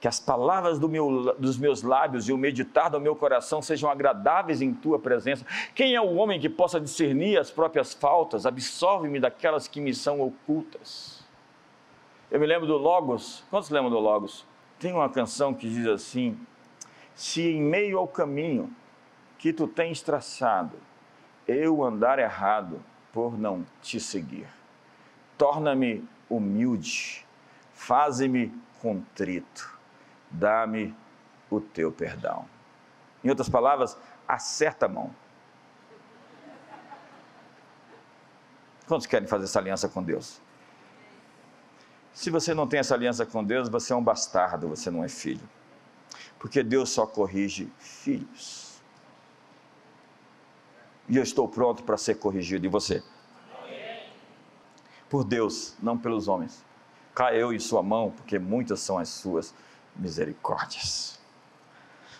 que 0.00 0.06
as 0.06 0.20
palavras 0.20 0.78
do 0.78 0.88
meu, 0.88 1.34
dos 1.38 1.56
meus 1.56 1.82
lábios 1.82 2.28
e 2.28 2.32
o 2.32 2.38
meditar 2.38 2.90
do 2.90 3.00
meu 3.00 3.16
coração 3.16 3.62
sejam 3.62 3.90
agradáveis 3.90 4.60
em 4.60 4.72
tua 4.72 4.98
presença. 4.98 5.44
Quem 5.74 5.94
é 5.94 6.00
o 6.00 6.14
homem 6.16 6.38
que 6.38 6.48
possa 6.48 6.80
discernir 6.80 7.38
as 7.38 7.50
próprias 7.50 7.94
faltas? 7.94 8.46
Absolve-me 8.46 9.18
daquelas 9.20 9.66
que 9.66 9.80
me 9.80 9.94
são 9.94 10.20
ocultas. 10.20 11.24
Eu 12.30 12.38
me 12.38 12.46
lembro 12.46 12.66
do 12.66 12.76
Logos. 12.76 13.44
Quantos 13.50 13.70
lembram 13.70 13.90
do 13.90 13.98
Logos? 13.98 14.44
Tem 14.78 14.92
uma 14.92 15.08
canção 15.08 15.54
que 15.54 15.68
diz 15.68 15.86
assim: 15.86 16.38
Se 17.14 17.42
em 17.48 17.62
meio 17.62 17.98
ao 17.98 18.06
caminho 18.06 18.70
que 19.38 19.52
tu 19.52 19.66
tens 19.66 20.02
traçado, 20.02 20.76
eu 21.46 21.82
andar 21.82 22.18
errado 22.18 22.82
por 23.12 23.38
não 23.38 23.64
te 23.80 23.98
seguir, 23.98 24.46
torna-me 25.38 26.04
humilde 26.28 27.26
faze-me 27.76 28.52
contrito, 28.80 29.75
dá-me 30.30 30.94
o 31.50 31.60
teu 31.60 31.92
perdão. 31.92 32.46
Em 33.22 33.28
outras 33.28 33.48
palavras, 33.48 33.96
acerta 34.26 34.86
a 34.86 34.88
mão. 34.88 35.14
Quantos 38.86 39.06
querem 39.06 39.26
fazer 39.26 39.44
essa 39.44 39.58
aliança 39.58 39.88
com 39.88 40.02
Deus? 40.02 40.40
Se 42.12 42.30
você 42.30 42.54
não 42.54 42.66
tem 42.66 42.80
essa 42.80 42.94
aliança 42.94 43.26
com 43.26 43.44
Deus, 43.44 43.68
você 43.68 43.92
é 43.92 43.96
um 43.96 44.02
bastardo, 44.02 44.68
você 44.68 44.90
não 44.90 45.04
é 45.04 45.08
filho. 45.08 45.48
Porque 46.38 46.62
Deus 46.62 46.90
só 46.90 47.06
corrige 47.06 47.70
filhos. 47.78 48.80
E 51.08 51.16
eu 51.16 51.22
estou 51.22 51.48
pronto 51.48 51.82
para 51.82 51.96
ser 51.96 52.16
corrigido. 52.16 52.66
E 52.66 52.68
você? 52.68 53.02
Por 55.08 55.24
Deus, 55.24 55.76
não 55.80 55.98
pelos 55.98 56.26
homens 56.28 56.64
caiu 57.16 57.50
em 57.50 57.58
sua 57.58 57.82
mão, 57.82 58.10
porque 58.10 58.38
muitas 58.38 58.80
são 58.80 58.98
as 58.98 59.08
suas 59.08 59.54
misericórdias. 59.98 61.18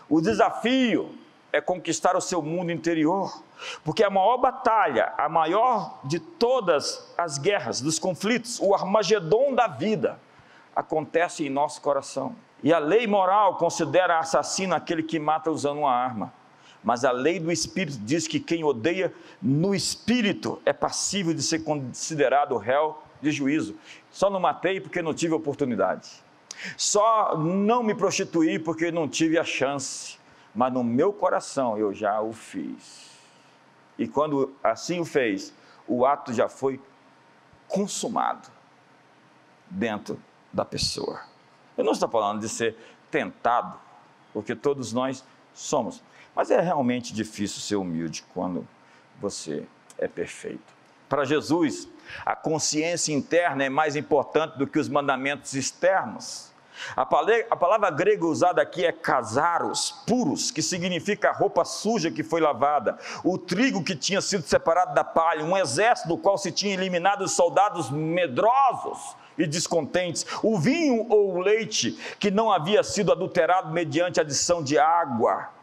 O 0.08 0.20
desafio 0.20 1.14
é 1.52 1.60
conquistar 1.60 2.16
o 2.16 2.20
seu 2.20 2.42
mundo 2.42 2.70
interior, 2.70 3.42
porque 3.84 4.04
a 4.04 4.10
maior 4.10 4.36
batalha, 4.36 5.12
a 5.16 5.28
maior 5.28 6.00
de 6.04 6.20
todas 6.20 7.12
as 7.16 7.38
guerras, 7.38 7.80
dos 7.80 7.98
conflitos, 7.98 8.60
o 8.60 8.74
Armagedon 8.74 9.54
da 9.54 9.66
vida, 9.66 10.18
acontece 10.74 11.46
em 11.46 11.50
nosso 11.50 11.80
coração. 11.80 12.36
E 12.62 12.72
a 12.72 12.78
lei 12.78 13.06
moral 13.06 13.56
considera 13.56 14.18
assassino 14.18 14.74
aquele 14.74 15.02
que 15.02 15.18
mata 15.18 15.50
usando 15.50 15.78
uma 15.78 15.92
arma. 15.92 16.32
Mas 16.84 17.04
a 17.04 17.10
lei 17.10 17.40
do 17.40 17.50
Espírito 17.50 17.98
diz 17.98 18.28
que 18.28 18.38
quem 18.38 18.62
odeia 18.62 19.12
no 19.42 19.74
Espírito 19.74 20.60
é 20.64 20.72
passível 20.72 21.34
de 21.34 21.42
ser 21.42 21.64
considerado 21.64 22.56
réu 22.56 23.02
de 23.20 23.30
juízo. 23.30 23.74
Só 24.10 24.30
não 24.30 24.38
matei 24.38 24.80
porque 24.80 25.02
não 25.02 25.12
tive 25.12 25.34
oportunidade. 25.34 26.25
Só 26.76 27.36
não 27.36 27.82
me 27.82 27.94
prostituí 27.94 28.58
porque 28.58 28.90
não 28.90 29.08
tive 29.08 29.38
a 29.38 29.44
chance. 29.44 30.18
Mas 30.54 30.72
no 30.72 30.82
meu 30.82 31.12
coração 31.12 31.76
eu 31.76 31.92
já 31.92 32.20
o 32.20 32.32
fiz. 32.32 33.10
E 33.98 34.08
quando 34.08 34.54
assim 34.62 35.00
o 35.00 35.04
fez, 35.04 35.52
o 35.86 36.04
ato 36.04 36.32
já 36.32 36.48
foi 36.48 36.80
consumado 37.68 38.48
dentro 39.70 40.20
da 40.52 40.64
pessoa. 40.64 41.20
Eu 41.76 41.84
não 41.84 41.92
estou 41.92 42.08
falando 42.08 42.40
de 42.40 42.48
ser 42.48 42.76
tentado, 43.10 43.78
porque 44.32 44.54
todos 44.54 44.92
nós 44.92 45.24
somos. 45.52 46.02
Mas 46.34 46.50
é 46.50 46.60
realmente 46.60 47.12
difícil 47.12 47.60
ser 47.60 47.76
humilde 47.76 48.24
quando 48.32 48.66
você 49.20 49.66
é 49.98 50.08
perfeito. 50.08 50.75
Para 51.08 51.24
Jesus, 51.24 51.88
a 52.24 52.34
consciência 52.34 53.12
interna 53.12 53.64
é 53.64 53.68
mais 53.68 53.96
importante 53.96 54.58
do 54.58 54.66
que 54.66 54.78
os 54.78 54.88
mandamentos 54.88 55.54
externos. 55.54 56.54
A 56.94 57.06
palavra, 57.06 57.88
a 57.88 57.90
grega 57.90 58.26
usada 58.26 58.60
aqui 58.60 58.84
é 58.84 58.92
casaros, 58.92 59.92
puros, 60.06 60.50
que 60.50 60.60
significa 60.60 61.32
roupa 61.32 61.64
suja 61.64 62.10
que 62.10 62.22
foi 62.22 62.40
lavada, 62.40 62.98
o 63.24 63.38
trigo 63.38 63.82
que 63.82 63.96
tinha 63.96 64.20
sido 64.20 64.42
separado 64.42 64.94
da 64.94 65.02
palha, 65.02 65.44
um 65.44 65.56
exército 65.56 66.08
do 66.08 66.18
qual 66.18 66.36
se 66.36 66.52
tinha 66.52 66.74
eliminado 66.74 67.22
os 67.22 67.32
soldados 67.32 67.90
medrosos 67.90 69.16
e 69.38 69.46
descontentes, 69.46 70.26
o 70.42 70.58
vinho 70.58 71.06
ou 71.08 71.36
o 71.36 71.40
leite 71.40 71.92
que 72.18 72.30
não 72.30 72.52
havia 72.52 72.82
sido 72.82 73.10
adulterado 73.10 73.72
mediante 73.72 74.20
adição 74.20 74.62
de 74.62 74.78
água. 74.78 75.55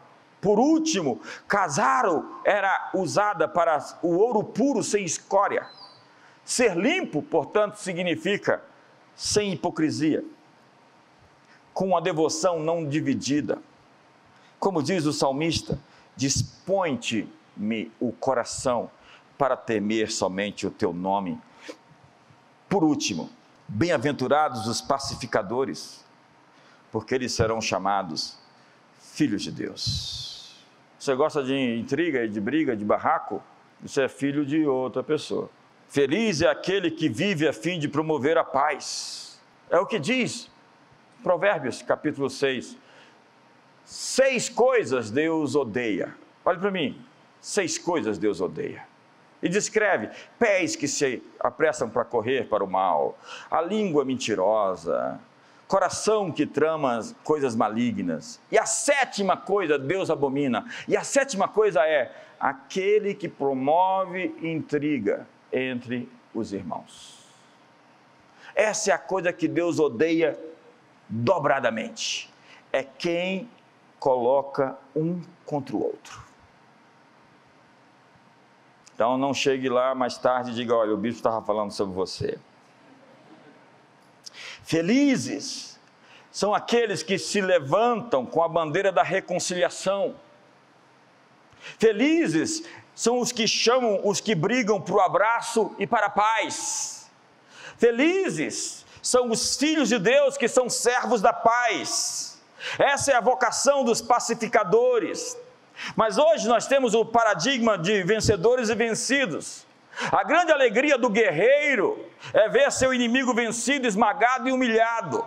Por 0.44 0.58
último, 0.58 1.22
casaro 1.48 2.42
era 2.44 2.90
usada 2.92 3.48
para 3.48 3.82
o 4.02 4.08
ouro 4.18 4.44
puro 4.44 4.82
sem 4.82 5.02
escória. 5.02 5.66
Ser 6.44 6.76
limpo, 6.76 7.22
portanto, 7.22 7.76
significa 7.76 8.62
sem 9.16 9.54
hipocrisia, 9.54 10.22
com 11.72 11.96
a 11.96 12.00
devoção 12.00 12.60
não 12.60 12.86
dividida. 12.86 13.56
Como 14.60 14.82
diz 14.82 15.06
o 15.06 15.14
salmista, 15.14 15.78
dispõe-te-me 16.14 17.90
o 17.98 18.12
coração 18.12 18.90
para 19.38 19.56
temer 19.56 20.12
somente 20.12 20.66
o 20.66 20.70
teu 20.70 20.92
nome. 20.92 21.40
Por 22.68 22.84
último, 22.84 23.30
bem-aventurados 23.66 24.66
os 24.66 24.82
pacificadores, 24.82 26.04
porque 26.92 27.14
eles 27.14 27.32
serão 27.32 27.62
chamados 27.62 28.38
filhos 29.00 29.40
de 29.40 29.50
Deus. 29.50 30.33
Você 31.04 31.14
gosta 31.14 31.42
de 31.42 31.54
intriga, 31.78 32.26
de 32.26 32.40
briga, 32.40 32.74
de 32.74 32.82
barraco? 32.82 33.42
Você 33.82 34.04
é 34.04 34.08
filho 34.08 34.42
de 34.42 34.66
outra 34.66 35.02
pessoa. 35.02 35.50
Feliz 35.86 36.40
é 36.40 36.48
aquele 36.48 36.90
que 36.90 37.10
vive 37.10 37.46
a 37.46 37.52
fim 37.52 37.78
de 37.78 37.88
promover 37.88 38.38
a 38.38 38.42
paz. 38.42 39.38
É 39.68 39.78
o 39.78 39.84
que 39.84 39.98
diz 39.98 40.50
Provérbios, 41.22 41.82
capítulo 41.82 42.30
6. 42.30 42.78
Seis 43.84 44.48
coisas 44.48 45.10
Deus 45.10 45.54
odeia. 45.54 46.16
Olha 46.42 46.58
para 46.58 46.70
mim. 46.70 46.98
Seis 47.38 47.76
coisas 47.76 48.16
Deus 48.16 48.40
odeia. 48.40 48.86
E 49.42 49.48
descreve: 49.50 50.08
pés 50.38 50.74
que 50.74 50.88
se 50.88 51.22
apressam 51.38 51.90
para 51.90 52.06
correr 52.06 52.48
para 52.48 52.64
o 52.64 52.66
mal, 52.66 53.18
a 53.50 53.60
língua 53.60 54.06
mentirosa, 54.06 55.20
coração 55.66 56.30
que 56.30 56.46
trama 56.46 57.00
coisas 57.22 57.56
malignas. 57.56 58.40
E 58.50 58.58
a 58.58 58.66
sétima 58.66 59.36
coisa 59.36 59.78
Deus 59.78 60.10
abomina. 60.10 60.64
E 60.86 60.96
a 60.96 61.04
sétima 61.04 61.48
coisa 61.48 61.86
é 61.86 62.12
aquele 62.38 63.14
que 63.14 63.28
promove 63.28 64.34
intriga 64.42 65.26
entre 65.52 66.08
os 66.34 66.52
irmãos. 66.52 67.24
Essa 68.54 68.90
é 68.90 68.94
a 68.94 68.98
coisa 68.98 69.32
que 69.32 69.48
Deus 69.48 69.78
odeia 69.80 70.38
dobradamente. 71.08 72.32
É 72.72 72.82
quem 72.82 73.48
coloca 73.98 74.76
um 74.94 75.22
contra 75.44 75.74
o 75.74 75.82
outro. 75.82 76.22
Então 78.94 79.18
não 79.18 79.34
chegue 79.34 79.68
lá 79.68 79.94
mais 79.94 80.16
tarde 80.18 80.52
e 80.52 80.54
diga: 80.54 80.74
olha, 80.74 80.94
o 80.94 80.96
bispo 80.96 81.18
estava 81.18 81.44
falando 81.44 81.72
sobre 81.72 81.94
você. 81.94 82.38
Felizes 84.64 85.78
são 86.32 86.54
aqueles 86.54 87.02
que 87.02 87.18
se 87.18 87.40
levantam 87.40 88.26
com 88.26 88.42
a 88.42 88.48
bandeira 88.48 88.90
da 88.90 89.02
reconciliação. 89.02 90.16
Felizes 91.78 92.64
são 92.94 93.20
os 93.20 93.30
que 93.30 93.46
chamam 93.46 94.00
os 94.04 94.20
que 94.20 94.34
brigam 94.34 94.80
para 94.80 94.94
o 94.94 95.00
abraço 95.00 95.74
e 95.78 95.86
para 95.86 96.06
a 96.06 96.10
paz. 96.10 97.10
Felizes 97.76 98.84
são 99.02 99.30
os 99.30 99.56
filhos 99.56 99.88
de 99.88 99.98
Deus 99.98 100.36
que 100.36 100.48
são 100.48 100.68
servos 100.68 101.20
da 101.20 101.32
paz. 101.32 102.42
Essa 102.78 103.12
é 103.12 103.14
a 103.14 103.20
vocação 103.20 103.84
dos 103.84 104.00
pacificadores. 104.00 105.36
Mas 105.94 106.16
hoje 106.16 106.48
nós 106.48 106.66
temos 106.66 106.94
o 106.94 107.04
paradigma 107.04 107.76
de 107.76 108.02
vencedores 108.02 108.70
e 108.70 108.74
vencidos. 108.74 109.66
A 110.10 110.24
grande 110.24 110.52
alegria 110.52 110.98
do 110.98 111.08
guerreiro 111.08 111.98
é 112.32 112.48
ver 112.48 112.70
seu 112.72 112.92
inimigo 112.92 113.34
vencido, 113.34 113.86
esmagado 113.86 114.48
e 114.48 114.52
humilhado. 114.52 115.24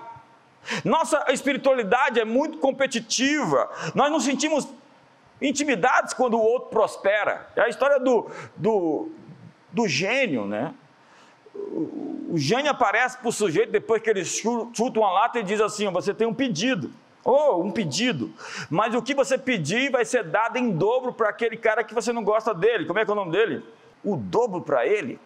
Nossa 0.83 1.25
espiritualidade 1.29 2.19
é 2.19 2.25
muito 2.25 2.57
competitiva. 2.57 3.69
Nós 3.95 4.11
nos 4.11 4.23
sentimos 4.23 4.67
intimidados 5.41 6.13
quando 6.13 6.35
o 6.35 6.41
outro 6.41 6.69
prospera. 6.69 7.47
É 7.55 7.61
a 7.61 7.69
história 7.69 7.99
do, 7.99 8.29
do, 8.55 9.09
do 9.71 9.87
gênio, 9.87 10.45
né? 10.45 10.73
O, 11.53 12.31
o 12.33 12.37
gênio 12.37 12.69
aparece 12.69 13.17
para 13.17 13.29
o 13.29 13.31
sujeito 13.31 13.71
depois 13.71 14.01
que 14.01 14.09
ele 14.09 14.23
chuta 14.25 14.99
uma 14.99 15.11
lata 15.11 15.39
e 15.39 15.43
diz 15.43 15.61
assim: 15.61 15.89
Você 15.91 16.13
tem 16.13 16.27
um 16.27 16.33
pedido. 16.33 16.91
Oh, 17.23 17.61
um 17.61 17.71
pedido. 17.71 18.31
Mas 18.69 18.95
o 18.95 19.01
que 19.01 19.13
você 19.13 19.37
pedir 19.37 19.91
vai 19.91 20.05
ser 20.05 20.23
dado 20.23 20.57
em 20.57 20.71
dobro 20.71 21.11
para 21.11 21.29
aquele 21.29 21.57
cara 21.57 21.83
que 21.83 21.93
você 21.93 22.13
não 22.13 22.23
gosta 22.23 22.53
dele. 22.53 22.85
Como 22.85 22.99
é 22.99 23.03
que 23.03 23.11
é 23.11 23.13
o 23.13 23.17
nome 23.17 23.31
dele? 23.31 23.63
O 24.07 24.15
dobro 24.15 24.61
para 24.61 24.87
ele. 24.87 25.19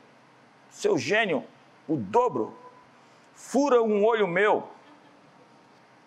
Seu 0.72 0.98
gênio, 0.98 1.44
o 1.88 1.96
dobro. 1.96 2.52
Fura 3.36 3.80
um 3.84 4.04
olho 4.04 4.28
meu. 4.28 4.68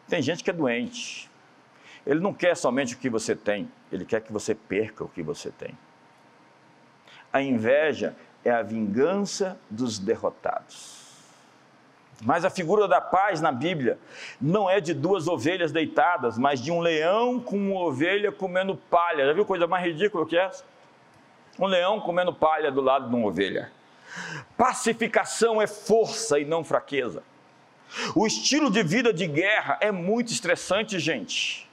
Tem 0.09 0.21
gente 0.21 0.43
que 0.43 0.51
é 0.51 0.53
doente. 0.53 1.31
Ele 2.05 2.19
não 2.19 2.35
quer 2.35 2.57
somente 2.57 2.97
o 2.97 2.99
que 2.99 3.09
você 3.09 3.37
tem, 3.37 3.71
ele 3.93 4.05
quer 4.05 4.21
que 4.23 4.33
você 4.33 4.57
perca 4.57 5.05
o 5.05 5.09
que 5.09 5.23
você 5.23 5.53
tem. 5.53 5.79
A 7.33 7.41
inveja 7.41 8.17
é 8.45 8.51
a 8.51 8.61
vingança 8.61 9.57
dos 9.71 10.01
derrotados. 10.01 11.05
Mas 12.23 12.45
a 12.45 12.51
figura 12.51 12.89
da 12.89 13.01
paz 13.01 13.41
na 13.41 13.53
Bíblia 13.53 14.01
não 14.41 14.69
é 14.69 14.81
de 14.81 14.93
duas 14.93 15.29
ovelhas 15.29 15.71
deitadas, 15.71 16.37
mas 16.37 16.61
de 16.61 16.73
um 16.73 16.81
leão 16.81 17.39
com 17.39 17.57
uma 17.57 17.81
ovelha 17.83 18.33
comendo 18.33 18.77
palha. 18.77 19.27
Já 19.27 19.33
viu 19.33 19.45
coisa 19.45 19.69
mais 19.69 19.85
ridícula 19.85 20.27
que 20.27 20.37
essa? 20.37 20.74
Um 21.59 21.67
leão 21.67 22.01
comendo 22.01 22.33
palha 22.33 22.71
do 22.71 22.81
lado 22.81 23.09
de 23.09 23.15
uma 23.15 23.27
ovelha. 23.27 23.71
Pacificação 24.57 25.61
é 25.61 25.67
força 25.67 26.39
e 26.39 26.45
não 26.45 26.65
fraqueza. 26.65 27.23
O 28.15 28.27
estilo 28.27 28.71
de 28.71 28.83
vida 28.83 29.13
de 29.13 29.27
guerra 29.27 29.79
é 29.81 29.93
muito 29.93 30.33
estressante, 30.33 30.99
gente. 30.99 31.69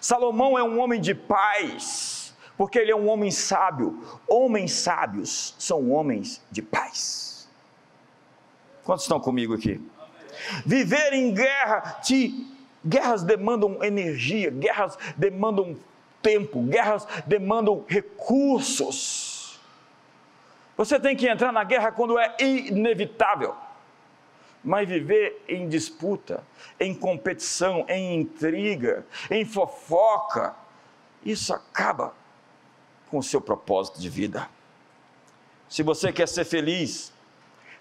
Salomão 0.00 0.58
é 0.58 0.62
um 0.62 0.80
homem 0.80 1.00
de 1.00 1.14
paz, 1.14 2.34
porque 2.56 2.78
ele 2.78 2.90
é 2.90 2.96
um 2.96 3.08
homem 3.08 3.30
sábio. 3.30 4.02
Homens 4.28 4.72
sábios 4.72 5.54
são 5.58 5.90
homens 5.90 6.42
de 6.50 6.62
paz. 6.62 7.48
Quantos 8.84 9.04
estão 9.04 9.20
comigo 9.20 9.54
aqui? 9.54 9.80
Viver 10.64 11.12
em 11.12 11.32
guerra, 11.34 12.00
te, 12.02 12.46
guerras 12.84 13.22
demandam 13.22 13.82
energia, 13.82 14.50
guerras 14.50 14.96
demandam 15.16 15.76
tempo, 16.26 16.60
guerras 16.62 17.06
demandam 17.24 17.84
recursos. 17.86 19.60
Você 20.76 20.98
tem 20.98 21.14
que 21.14 21.28
entrar 21.28 21.52
na 21.52 21.62
guerra 21.62 21.92
quando 21.92 22.18
é 22.18 22.34
inevitável 22.40 23.54
mas 24.66 24.88
viver 24.88 25.44
em 25.48 25.68
disputa, 25.68 26.44
em 26.80 26.92
competição, 26.92 27.86
em 27.88 28.20
intriga, 28.20 29.06
em 29.30 29.44
fofoca, 29.44 30.56
isso 31.24 31.54
acaba 31.54 32.12
com 33.08 33.18
o 33.18 33.22
seu 33.22 33.40
propósito 33.40 34.00
de 34.00 34.08
vida. 34.08 34.50
Se 35.68 35.84
você 35.84 36.12
quer 36.12 36.26
ser 36.26 36.44
feliz, 36.44 37.12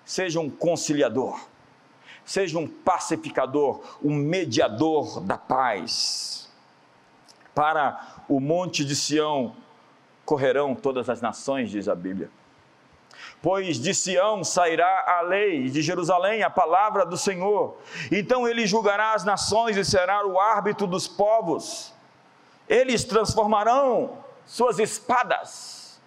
seja 0.05 0.39
um 0.39 0.47
conciliador, 0.47 1.43
seja 2.23 2.59
um 2.59 2.67
pacificador, 2.67 3.81
um 4.03 4.13
mediador 4.13 5.19
da 5.21 5.39
paz. 5.39 6.47
Para 7.55 8.14
o 8.27 8.39
monte 8.39 8.83
de 8.83 8.95
Sião 8.95 9.55
correrão 10.25 10.73
todas 10.73 11.09
as 11.09 11.21
nações, 11.21 11.69
diz 11.69 11.87
a 11.87 11.95
Bíblia 11.95 12.29
pois 13.41 13.79
de 13.79 13.93
Sião 13.93 14.43
sairá 14.43 15.05
a 15.07 15.21
lei, 15.21 15.69
de 15.69 15.81
Jerusalém 15.81 16.41
a 16.41 16.49
palavra 16.49 17.05
do 17.05 17.15
Senhor. 17.15 17.77
Então 18.11 18.47
ele 18.47 18.65
julgará 18.65 19.13
as 19.13 19.23
nações 19.23 19.77
e 19.77 19.85
será 19.85 20.25
o 20.25 20.39
árbitro 20.39 20.87
dos 20.87 21.07
povos. 21.07 21.93
Eles 22.67 23.03
transformarão 23.03 24.17
suas 24.45 24.79
espadas 24.79 26.01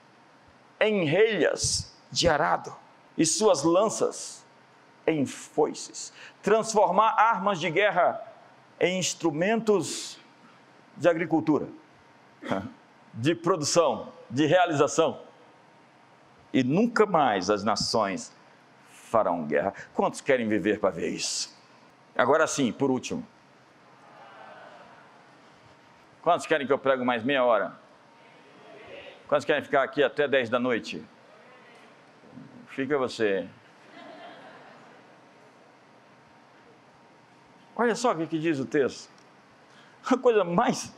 em 0.81 1.05
relhas 1.05 1.95
de 2.11 2.29
arado 2.29 2.75
e 3.17 3.25
suas 3.25 3.63
lanças 3.63 4.45
em 5.07 5.25
foices. 5.25 6.13
Transformar 6.43 7.11
armas 7.11 7.61
de 7.61 7.71
guerra 7.71 8.21
em 8.81 8.99
instrumentos 8.99 10.19
de 10.97 11.09
agricultura, 11.09 11.69
de 13.15 13.35
produção, 13.35 14.13
de 14.31 14.47
realização 14.47 15.21
e 16.53 16.63
nunca 16.63 17.07
mais 17.07 17.51
as 17.51 17.63
nações 17.63 18.35
farão 18.91 19.47
guerra. 19.47 19.73
Quantos 19.95 20.21
querem 20.21 20.49
viver 20.49 20.81
para 20.81 20.91
ver 20.91 21.09
isso? 21.09 21.57
Agora 22.17 22.47
sim, 22.47 22.73
por 22.73 22.91
último. 22.91 23.27
Quantos 26.23 26.47
querem 26.47 26.67
que 26.67 26.73
eu 26.73 26.79
pregue 26.79 27.05
mais 27.05 27.23
meia 27.23 27.45
hora? 27.45 27.79
Quantos 29.27 29.45
querem 29.45 29.63
ficar 29.63 29.83
aqui 29.83 30.03
até 30.03 30.27
10 30.27 30.51
da 30.51 30.59
noite? 30.59 31.05
Fica 32.69 32.99
você. 32.99 33.49
Olha 37.77 37.95
só 37.95 38.13
o 38.13 38.27
que 38.27 38.39
diz 38.39 38.59
o 38.59 38.67
texto. 38.67 39.11
A 40.11 40.17
coisa 40.17 40.43
mais 40.43 40.95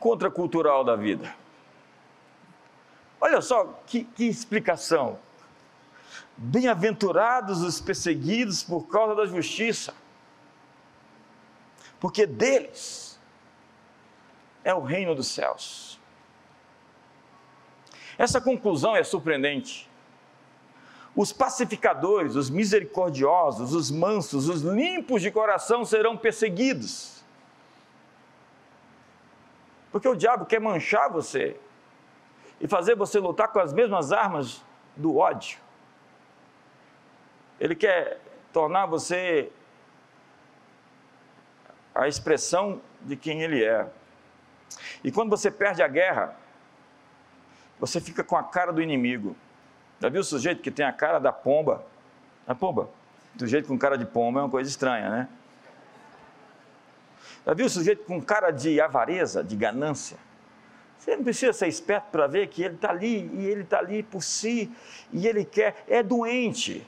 contracultural 0.00 0.82
da 0.82 0.96
vida. 0.96 1.32
Olha 3.20 3.40
só 3.42 3.80
que, 3.86 4.04
que 4.04 4.24
explicação. 4.24 5.18
Bem-aventurados 6.36 7.60
os 7.60 7.80
perseguidos 7.80 8.62
por 8.64 8.88
causa 8.88 9.14
da 9.14 9.26
justiça, 9.26 9.94
porque 12.00 12.26
deles 12.26 13.20
é 14.64 14.74
o 14.74 14.80
reino 14.80 15.14
dos 15.14 15.28
céus. 15.28 16.00
Essa 18.16 18.40
conclusão 18.40 18.96
é 18.96 19.04
surpreendente. 19.04 19.88
Os 21.14 21.32
pacificadores, 21.32 22.36
os 22.36 22.48
misericordiosos, 22.48 23.74
os 23.74 23.90
mansos, 23.90 24.48
os 24.48 24.62
limpos 24.62 25.20
de 25.20 25.30
coração 25.30 25.84
serão 25.84 26.16
perseguidos. 26.16 27.19
Porque 29.90 30.08
o 30.08 30.14
diabo 30.14 30.46
quer 30.46 30.60
manchar 30.60 31.10
você, 31.10 31.56
e 32.60 32.68
fazer 32.68 32.94
você 32.94 33.18
lutar 33.18 33.48
com 33.48 33.58
as 33.58 33.72
mesmas 33.72 34.12
armas 34.12 34.62
do 34.94 35.16
ódio. 35.16 35.58
Ele 37.58 37.74
quer 37.74 38.20
tornar 38.52 38.86
você 38.86 39.50
a 41.94 42.06
expressão 42.06 42.80
de 43.00 43.16
quem 43.16 43.42
ele 43.42 43.64
é. 43.64 43.88
E 45.02 45.10
quando 45.10 45.30
você 45.30 45.50
perde 45.50 45.82
a 45.82 45.88
guerra, 45.88 46.36
você 47.78 48.00
fica 48.00 48.22
com 48.22 48.36
a 48.36 48.42
cara 48.42 48.72
do 48.72 48.82
inimigo. 48.82 49.34
Já 49.98 50.08
viu 50.08 50.20
o 50.20 50.24
sujeito 50.24 50.62
que 50.62 50.70
tem 50.70 50.84
a 50.84 50.92
cara 50.92 51.18
da 51.18 51.32
pomba? 51.32 51.84
A 52.46 52.54
pomba? 52.54 52.90
Do 53.34 53.46
jeito 53.46 53.68
com 53.68 53.78
cara 53.78 53.96
de 53.96 54.04
pomba 54.04 54.40
é 54.40 54.42
uma 54.42 54.50
coisa 54.50 54.68
estranha, 54.68 55.08
né? 55.08 55.28
Já 57.46 57.54
viu 57.54 57.66
o 57.66 57.70
sujeito 57.70 58.04
com 58.04 58.20
cara 58.20 58.50
de 58.50 58.80
avareza, 58.80 59.42
de 59.42 59.56
ganância? 59.56 60.18
Você 60.98 61.16
não 61.16 61.24
precisa 61.24 61.52
ser 61.54 61.66
esperto 61.66 62.10
para 62.12 62.26
ver 62.26 62.48
que 62.48 62.62
ele 62.62 62.74
está 62.74 62.90
ali 62.90 63.30
e 63.32 63.46
ele 63.46 63.62
está 63.62 63.78
ali 63.78 64.02
por 64.02 64.22
si 64.22 64.70
e 65.10 65.26
ele 65.26 65.46
quer, 65.46 65.82
é 65.88 66.02
doente, 66.02 66.86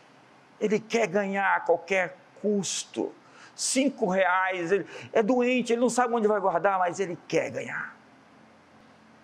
ele 0.61 0.79
quer 0.79 1.07
ganhar 1.07 1.57
a 1.57 1.61
qualquer 1.61 2.17
custo. 2.43 3.13
Cinco 3.55 4.07
reais, 4.07 4.71
ele 4.71 4.87
é 5.13 5.23
doente, 5.23 5.73
ele 5.73 5.81
não 5.81 5.89
sabe 5.89 6.15
onde 6.15 6.29
vai 6.29 6.41
guardar, 6.41 6.79
mas 6.79 7.01
ele 7.01 7.19
quer 7.27 7.51
ganhar. 7.51 7.97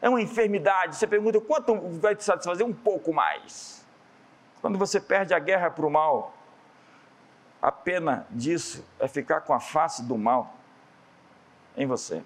É 0.00 0.08
uma 0.08 0.22
enfermidade. 0.22 0.96
Você 0.96 1.06
pergunta 1.06 1.40
quanto 1.40 1.74
vai 1.98 2.14
te 2.14 2.24
satisfazer? 2.24 2.64
Um 2.64 2.72
pouco 2.72 3.12
mais. 3.12 3.84
Quando 4.60 4.78
você 4.78 5.00
perde 5.00 5.34
a 5.34 5.38
guerra 5.38 5.70
para 5.70 5.86
o 5.86 5.90
mal, 5.90 6.34
a 7.60 7.70
pena 7.70 8.26
disso 8.30 8.84
é 8.98 9.06
ficar 9.06 9.42
com 9.42 9.52
a 9.52 9.60
face 9.60 10.02
do 10.02 10.16
mal 10.16 10.57
em 11.78 11.86
você 11.86 12.22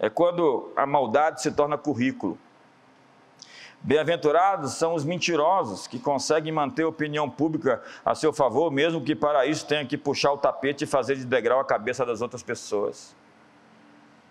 é 0.00 0.08
quando 0.08 0.72
a 0.74 0.86
maldade 0.86 1.42
se 1.42 1.52
torna 1.52 1.76
currículo. 1.76 2.38
Bem-aventurados 3.82 4.72
são 4.72 4.94
os 4.94 5.04
mentirosos 5.04 5.86
que 5.86 5.98
conseguem 5.98 6.50
manter 6.50 6.84
a 6.84 6.88
opinião 6.88 7.28
pública 7.28 7.82
a 8.04 8.14
seu 8.14 8.32
favor, 8.32 8.70
mesmo 8.70 9.02
que 9.04 9.14
para 9.14 9.44
isso 9.44 9.66
tenha 9.66 9.84
que 9.84 9.98
puxar 9.98 10.32
o 10.32 10.38
tapete 10.38 10.84
e 10.84 10.86
fazer 10.86 11.16
de 11.16 11.26
degrau 11.26 11.60
a 11.60 11.64
cabeça 11.64 12.04
das 12.04 12.22
outras 12.22 12.42
pessoas. 12.42 13.14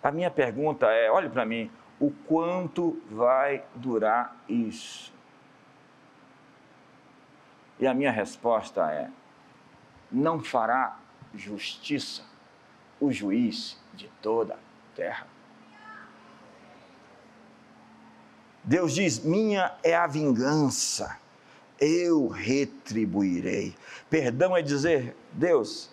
A 0.03 0.11
minha 0.11 0.31
pergunta 0.31 0.87
é: 0.87 1.09
olhe 1.11 1.29
para 1.29 1.45
mim, 1.45 1.69
o 1.99 2.11
quanto 2.27 2.99
vai 3.09 3.63
durar 3.75 4.35
isso? 4.47 5.13
E 7.79 7.87
a 7.87 7.93
minha 7.93 8.11
resposta 8.11 8.91
é: 8.91 9.09
não 10.11 10.43
fará 10.43 10.97
justiça 11.33 12.23
o 12.99 13.11
juiz 13.11 13.79
de 13.99 14.07
toda 14.21 14.53
a 14.53 14.95
terra. 14.95 15.27
Deus 18.63 18.93
diz: 18.93 19.19
Minha 19.19 19.73
é 19.83 19.95
a 19.95 20.07
vingança, 20.07 21.17
eu 21.79 22.27
retribuirei. 22.27 23.75
Perdão 24.09 24.55
é 24.55 24.61
dizer: 24.61 25.15
Deus, 25.33 25.91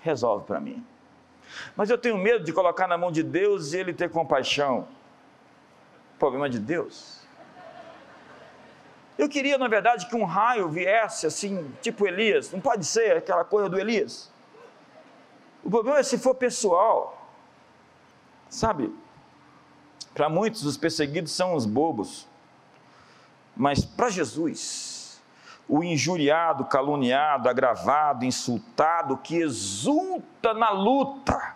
resolve 0.00 0.46
para 0.46 0.60
mim. 0.60 0.84
Mas 1.76 1.90
eu 1.90 1.98
tenho 1.98 2.16
medo 2.16 2.44
de 2.44 2.52
colocar 2.52 2.88
na 2.88 2.96
mão 2.96 3.12
de 3.12 3.22
Deus 3.22 3.74
e 3.74 3.78
ele 3.78 3.92
ter 3.92 4.08
compaixão. 4.08 4.88
Problema 6.18 6.48
de 6.48 6.58
Deus. 6.58 7.20
Eu 9.18 9.28
queria, 9.28 9.58
na 9.58 9.68
verdade, 9.68 10.08
que 10.08 10.16
um 10.16 10.24
raio 10.24 10.70
viesse 10.70 11.26
assim, 11.26 11.70
tipo 11.82 12.06
Elias. 12.06 12.50
Não 12.50 12.60
pode 12.60 12.86
ser 12.86 13.18
aquela 13.18 13.44
coisa 13.44 13.68
do 13.68 13.78
Elias. 13.78 14.31
O 15.64 15.70
problema 15.70 15.98
é 15.98 16.02
se 16.02 16.18
for 16.18 16.34
pessoal. 16.34 17.26
Sabe? 18.48 18.94
Para 20.12 20.28
muitos, 20.28 20.64
os 20.64 20.76
perseguidos 20.76 21.32
são 21.32 21.54
os 21.54 21.64
bobos. 21.64 22.26
Mas 23.56 23.84
para 23.84 24.10
Jesus, 24.10 25.22
o 25.68 25.82
injuriado, 25.82 26.64
caluniado, 26.64 27.48
agravado, 27.48 28.24
insultado, 28.24 29.16
que 29.16 29.36
exulta 29.36 30.52
na 30.52 30.70
luta, 30.70 31.54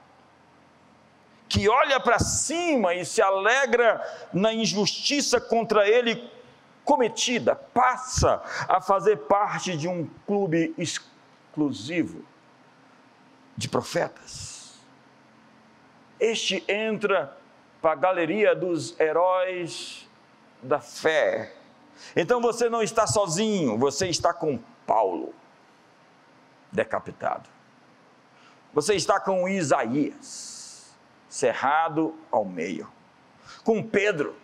que 1.48 1.68
olha 1.68 1.98
para 2.00 2.18
cima 2.18 2.94
e 2.94 3.04
se 3.04 3.20
alegra 3.20 4.00
na 4.32 4.52
injustiça 4.52 5.40
contra 5.40 5.88
ele 5.88 6.30
cometida, 6.84 7.54
passa 7.54 8.42
a 8.68 8.80
fazer 8.80 9.16
parte 9.26 9.76
de 9.76 9.88
um 9.88 10.08
clube 10.26 10.74
exclusivo 10.78 12.24
de 13.56 13.68
profetas. 13.68 14.78
Este 16.18 16.64
entra 16.68 17.36
para 17.80 17.92
a 17.92 17.96
galeria 17.96 18.54
dos 18.54 18.98
heróis 18.98 20.08
da 20.62 20.80
fé. 20.80 21.52
Então 22.14 22.40
você 22.40 22.68
não 22.68 22.82
está 22.82 23.06
sozinho, 23.06 23.78
você 23.78 24.08
está 24.08 24.32
com 24.32 24.58
Paulo, 24.86 25.34
decapitado. 26.70 27.48
Você 28.72 28.94
está 28.94 29.18
com 29.18 29.48
Isaías, 29.48 30.94
cerrado 31.28 32.14
ao 32.30 32.44
meio. 32.44 32.88
Com 33.64 33.82
Pedro, 33.82 34.36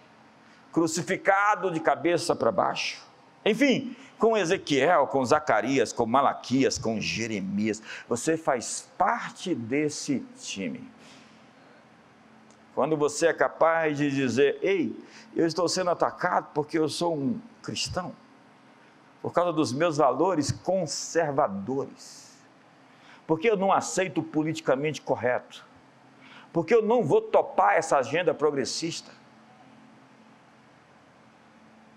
crucificado 0.72 1.70
de 1.70 1.80
cabeça 1.80 2.34
para 2.34 2.50
baixo. 2.50 3.02
Enfim, 3.44 3.94
com 4.22 4.36
Ezequiel, 4.36 5.08
com 5.08 5.24
Zacarias, 5.24 5.92
com 5.92 6.06
Malaquias, 6.06 6.78
com 6.78 7.00
Jeremias. 7.00 7.82
Você 8.08 8.36
faz 8.36 8.88
parte 8.96 9.52
desse 9.52 10.20
time. 10.38 10.88
Quando 12.72 12.96
você 12.96 13.26
é 13.26 13.32
capaz 13.32 13.98
de 13.98 14.08
dizer: 14.12 14.60
Ei, 14.62 14.96
eu 15.34 15.44
estou 15.44 15.68
sendo 15.68 15.90
atacado 15.90 16.50
porque 16.54 16.78
eu 16.78 16.88
sou 16.88 17.16
um 17.16 17.40
cristão, 17.64 18.14
por 19.20 19.32
causa 19.32 19.52
dos 19.52 19.72
meus 19.72 19.96
valores 19.96 20.52
conservadores, 20.52 22.32
porque 23.26 23.50
eu 23.50 23.56
não 23.56 23.72
aceito 23.72 24.18
o 24.18 24.22
politicamente 24.22 25.02
correto, 25.02 25.66
porque 26.52 26.72
eu 26.72 26.80
não 26.80 27.02
vou 27.02 27.22
topar 27.22 27.74
essa 27.74 27.98
agenda 27.98 28.32
progressista. 28.32 29.10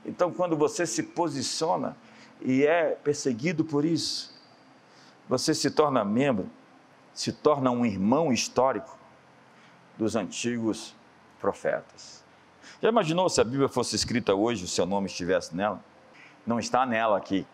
Então, 0.04 0.32
quando 0.32 0.58
você 0.58 0.88
se 0.88 1.04
posiciona 1.04 1.96
e 2.42 2.66
é 2.66 2.92
perseguido 2.92 3.64
por 3.64 3.86
isso, 3.86 4.34
você 5.28 5.54
se 5.54 5.72
torna 5.72 6.04
membro, 6.04 6.50
se 7.14 7.32
torna 7.32 7.72
um 7.72 7.86
irmão 7.86 8.32
histórico 8.32 8.98
dos 9.98 10.16
antigos 10.16 10.96
profetas. 11.40 12.24
Já 12.82 12.90
imaginou 12.90 13.30
se 13.30 13.40
a 13.42 13.44
Bíblia 13.44 13.70
fosse 13.70 13.96
escrita 13.96 14.36
hoje, 14.36 14.66
o 14.66 14.68
seu 14.68 14.86
nome 14.86 15.08
estivesse 15.08 15.56
nela? 15.56 15.84
Não 16.46 16.60
está 16.60 16.86
nela 16.86 17.18
aqui, 17.18 17.48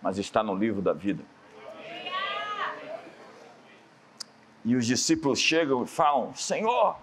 mas 0.00 0.18
está 0.18 0.42
no 0.42 0.54
livro 0.54 0.82
da 0.82 0.92
vida. 0.92 1.24
E 4.64 4.74
os 4.74 4.84
discípulos 4.84 5.38
chegam 5.38 5.84
e 5.84 5.86
falam: 5.86 6.34
Senhor, 6.34 6.96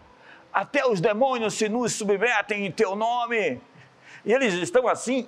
até 0.54 0.86
os 0.86 1.02
demônios 1.02 1.54
se 1.56 1.68
nos 1.68 1.94
submetem 1.94 2.66
em 2.66 2.72
teu 2.72 2.96
nome. 2.96 3.62
E 4.26 4.32
eles 4.32 4.54
estão 4.54 4.88
assim, 4.88 5.28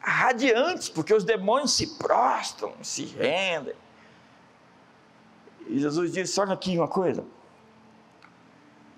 radiantes, 0.00 0.88
porque 0.88 1.12
os 1.12 1.24
demônios 1.24 1.72
se 1.72 1.98
prostram, 1.98 2.72
se 2.82 3.04
rendem. 3.04 3.74
E 5.66 5.78
Jesus 5.78 6.12
disse: 6.12 6.40
Olha 6.40 6.52
aqui 6.52 6.76
uma 6.76 6.88
coisa. 6.88 7.24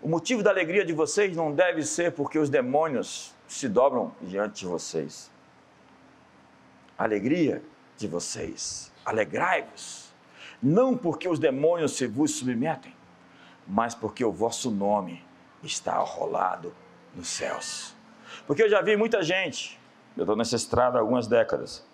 O 0.02 0.08
motivo 0.08 0.42
da 0.42 0.50
alegria 0.50 0.84
de 0.84 0.92
vocês 0.92 1.36
não 1.36 1.52
deve 1.52 1.82
ser 1.82 2.12
porque 2.12 2.38
os 2.38 2.48
demônios 2.48 3.34
se 3.46 3.68
dobram 3.68 4.14
diante 4.22 4.60
de 4.60 4.66
vocês. 4.66 5.30
A 6.96 7.04
alegria 7.04 7.62
de 7.96 8.06
vocês, 8.06 8.92
alegrai-vos, 9.04 10.10
não 10.62 10.96
porque 10.96 11.28
os 11.28 11.38
demônios 11.38 11.92
se 11.92 12.06
vos 12.06 12.34
submetem, 12.36 12.94
mas 13.66 13.94
porque 13.94 14.24
o 14.24 14.32
vosso 14.32 14.70
nome 14.70 15.24
está 15.62 15.94
arrolado 15.94 16.74
nos 17.14 17.28
céus. 17.28 17.94
Porque 18.46 18.62
eu 18.62 18.68
já 18.68 18.80
vi 18.82 18.96
muita 18.96 19.22
gente, 19.22 19.79
eu 20.16 20.22
estou 20.22 20.36
nessa 20.36 20.56
estrada 20.56 20.98
há 20.98 21.00
algumas 21.00 21.26
décadas, 21.26 21.84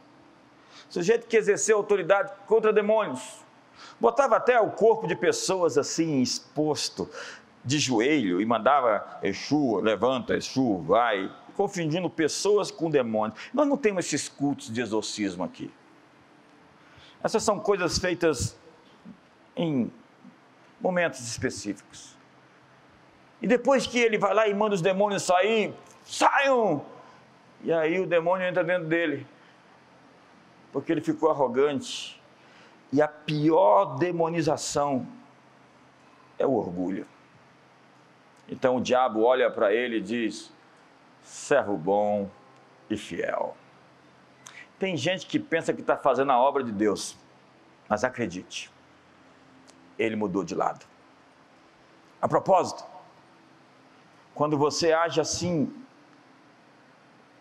sujeito 0.88 1.26
que 1.26 1.36
exerceu 1.36 1.76
autoridade 1.76 2.32
contra 2.46 2.72
demônios, 2.72 3.44
botava 4.00 4.36
até 4.36 4.60
o 4.60 4.70
corpo 4.70 5.06
de 5.06 5.16
pessoas 5.16 5.76
assim 5.76 6.22
exposto, 6.22 7.08
de 7.64 7.78
joelho 7.78 8.40
e 8.40 8.46
mandava 8.46 9.18
Exu, 9.22 9.80
levanta, 9.80 10.36
Exu, 10.36 10.78
vai, 10.78 11.30
confundindo 11.56 12.08
pessoas 12.08 12.70
com 12.70 12.88
demônios. 12.88 13.38
Nós 13.52 13.66
não 13.66 13.76
temos 13.76 14.06
esses 14.06 14.28
cultos 14.28 14.72
de 14.72 14.80
exorcismo 14.80 15.42
aqui. 15.42 15.70
Essas 17.22 17.42
são 17.42 17.58
coisas 17.58 17.98
feitas 17.98 18.56
em 19.56 19.90
momentos 20.80 21.20
específicos. 21.26 22.16
E 23.42 23.46
depois 23.46 23.86
que 23.86 23.98
ele 23.98 24.16
vai 24.16 24.32
lá 24.32 24.46
e 24.46 24.54
manda 24.54 24.74
os 24.74 24.82
demônios 24.82 25.24
sair, 25.24 25.74
saiam! 26.04 26.84
E 27.62 27.72
aí 27.72 27.98
o 27.98 28.06
demônio 28.06 28.46
entra 28.46 28.62
dentro 28.62 28.86
dele, 28.86 29.26
porque 30.72 30.92
ele 30.92 31.00
ficou 31.00 31.30
arrogante. 31.30 32.20
E 32.92 33.02
a 33.02 33.08
pior 33.08 33.96
demonização 33.96 35.06
é 36.38 36.46
o 36.46 36.52
orgulho. 36.52 37.06
Então 38.48 38.76
o 38.76 38.80
diabo 38.80 39.22
olha 39.22 39.50
para 39.50 39.72
ele 39.72 39.96
e 39.96 40.00
diz: 40.00 40.52
servo 41.22 41.76
bom 41.76 42.30
e 42.88 42.96
fiel. 42.96 43.56
Tem 44.78 44.96
gente 44.96 45.26
que 45.26 45.38
pensa 45.38 45.72
que 45.72 45.80
está 45.80 45.96
fazendo 45.96 46.30
a 46.32 46.38
obra 46.38 46.62
de 46.62 46.70
Deus, 46.70 47.16
mas 47.88 48.04
acredite, 48.04 48.70
ele 49.98 50.14
mudou 50.14 50.44
de 50.44 50.54
lado. 50.54 50.84
A 52.20 52.28
propósito, 52.28 52.84
quando 54.34 54.58
você 54.58 54.92
age 54.92 55.20
assim, 55.20 55.72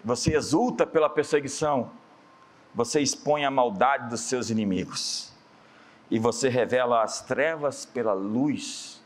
você 0.06 0.36
exulta 0.36 0.86
pela 0.86 1.10
perseguição, 1.10 1.90
você 2.76 3.02
expõe 3.02 3.44
a 3.44 3.50
maldade 3.50 4.08
dos 4.08 4.22
seus 4.22 4.52
inimigos 4.52 5.34
e 6.12 6.20
você 6.20 6.48
revela 6.48 7.02
as 7.02 7.22
trevas 7.22 7.88
pela 7.88 8.14
luz 8.14 9.04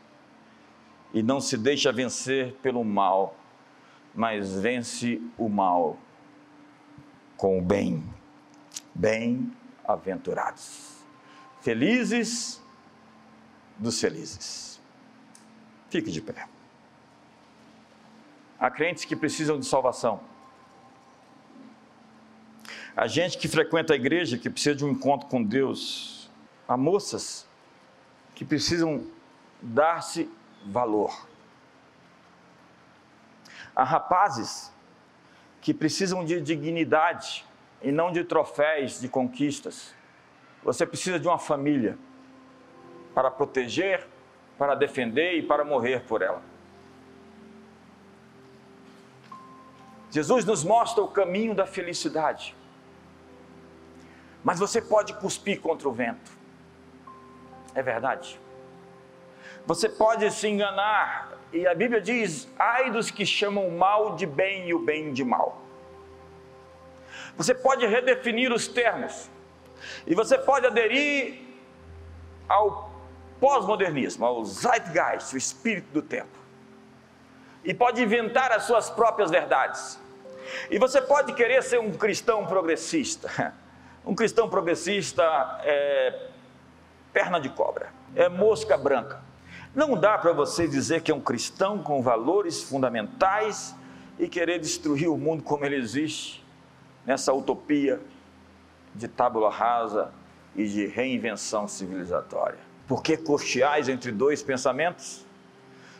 e 1.14 1.22
não 1.22 1.40
se 1.40 1.56
deixa 1.56 1.90
vencer 1.90 2.52
pelo 2.56 2.84
mal, 2.84 3.34
mas 4.14 4.60
vence 4.60 5.22
o 5.38 5.48
mal 5.48 5.96
com 7.34 7.58
o 7.58 7.62
bem. 7.62 8.04
Bem-aventurados. 8.94 10.98
Felizes 11.62 12.62
dos 13.78 13.98
felizes. 13.98 14.78
Fique 15.88 16.10
de 16.10 16.20
pé. 16.20 16.46
Há 18.58 18.70
crentes 18.70 19.06
que 19.06 19.16
precisam 19.16 19.58
de 19.58 19.64
salvação. 19.64 20.28
Há 22.96 23.06
gente 23.06 23.38
que 23.38 23.48
frequenta 23.48 23.92
a 23.92 23.96
igreja 23.96 24.36
que 24.36 24.50
precisa 24.50 24.74
de 24.74 24.84
um 24.84 24.90
encontro 24.90 25.28
com 25.28 25.42
Deus. 25.42 26.30
Há 26.66 26.76
moças 26.76 27.46
que 28.34 28.44
precisam 28.44 29.06
dar-se 29.62 30.30
valor. 30.64 31.26
Há 33.74 33.84
rapazes 33.84 34.72
que 35.60 35.72
precisam 35.72 36.24
de 36.24 36.40
dignidade 36.40 37.44
e 37.82 37.92
não 37.92 38.10
de 38.10 38.24
troféus, 38.24 39.00
de 39.00 39.08
conquistas. 39.08 39.94
Você 40.62 40.86
precisa 40.86 41.18
de 41.18 41.26
uma 41.26 41.38
família 41.38 41.96
para 43.14 43.30
proteger, 43.30 44.06
para 44.58 44.74
defender 44.74 45.38
e 45.38 45.42
para 45.42 45.64
morrer 45.64 46.02
por 46.02 46.22
ela. 46.22 46.42
Jesus 50.10 50.44
nos 50.44 50.64
mostra 50.64 51.02
o 51.02 51.08
caminho 51.08 51.54
da 51.54 51.66
felicidade. 51.66 52.54
Mas 54.42 54.58
você 54.58 54.80
pode 54.80 55.12
cuspir 55.14 55.60
contra 55.60 55.88
o 55.88 55.92
vento. 55.92 56.30
É 57.74 57.82
verdade. 57.82 58.40
Você 59.66 59.88
pode 59.88 60.30
se 60.30 60.48
enganar, 60.48 61.38
e 61.52 61.66
a 61.66 61.74
Bíblia 61.74 62.00
diz: 62.00 62.48
ai 62.58 62.90
dos 62.90 63.10
que 63.10 63.26
chamam 63.26 63.68
o 63.68 63.78
mal 63.78 64.16
de 64.16 64.26
bem 64.26 64.68
e 64.68 64.74
o 64.74 64.78
bem 64.78 65.12
de 65.12 65.24
mal. 65.24 65.60
Você 67.36 67.54
pode 67.54 67.86
redefinir 67.86 68.52
os 68.52 68.66
termos, 68.66 69.30
e 70.06 70.14
você 70.14 70.38
pode 70.38 70.66
aderir 70.66 71.40
ao 72.48 72.90
pós-modernismo, 73.38 74.26
ao 74.26 74.44
zeitgeist, 74.44 75.34
o 75.34 75.38
espírito 75.38 75.92
do 75.92 76.02
tempo. 76.02 76.38
E 77.64 77.72
pode 77.72 78.02
inventar 78.02 78.52
as 78.52 78.64
suas 78.64 78.90
próprias 78.90 79.30
verdades. 79.30 80.00
E 80.70 80.78
você 80.78 81.00
pode 81.00 81.32
querer 81.34 81.62
ser 81.62 81.78
um 81.78 81.92
cristão 81.92 82.46
progressista. 82.46 83.54
Um 84.04 84.14
cristão 84.14 84.48
progressista 84.48 85.22
é 85.62 86.28
perna 87.12 87.40
de 87.40 87.48
cobra, 87.48 87.92
é 88.14 88.28
mosca 88.28 88.76
branca. 88.76 89.20
Não 89.74 89.94
dá 89.94 90.18
para 90.18 90.32
você 90.32 90.66
dizer 90.66 91.02
que 91.02 91.10
é 91.10 91.14
um 91.14 91.20
cristão 91.20 91.82
com 91.82 92.02
valores 92.02 92.62
fundamentais 92.62 93.74
e 94.18 94.28
querer 94.28 94.58
destruir 94.58 95.08
o 95.08 95.16
mundo 95.16 95.42
como 95.42 95.64
ele 95.64 95.76
existe, 95.76 96.44
nessa 97.06 97.32
utopia 97.32 98.00
de 98.94 99.06
tábula 99.06 99.50
rasa 99.50 100.12
e 100.56 100.66
de 100.66 100.86
reinvenção 100.86 101.68
civilizatória. 101.68 102.58
Por 102.88 103.02
que 103.02 103.16
cocheais 103.16 103.88
entre 103.88 104.10
dois 104.10 104.42
pensamentos? 104.42 105.24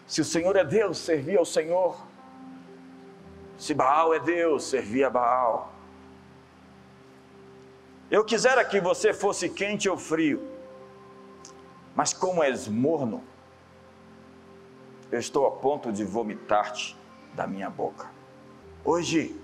Se 0.07 0.21
o 0.21 0.25
Senhor 0.25 0.57
é 0.57 0.65
Deus, 0.65 0.99
servia 0.99 1.39
ao 1.39 1.45
Senhor. 1.45 2.05
Se 3.57 3.73
Baal 3.73 4.13
é 4.13 4.19
Deus, 4.19 4.65
servia 4.65 5.07
a 5.07 5.11
Baal. 5.11 5.73
Eu 8.11 8.25
quisera 8.25 8.65
que 8.65 8.81
você 8.81 9.15
fosse 9.15 9.49
quente 9.49 9.89
ou 9.89 9.97
frio, 9.97 10.43
mas 11.95 12.13
como 12.13 12.43
és 12.43 12.67
morno, 12.67 13.23
eu 15.13 15.19
estou 15.21 15.47
a 15.47 15.53
ponto 15.53 15.93
de 15.93 16.05
vomitar-te 16.05 16.97
da 17.35 17.47
minha 17.47 17.71
boca. 17.71 18.11
Hoje 18.85 19.39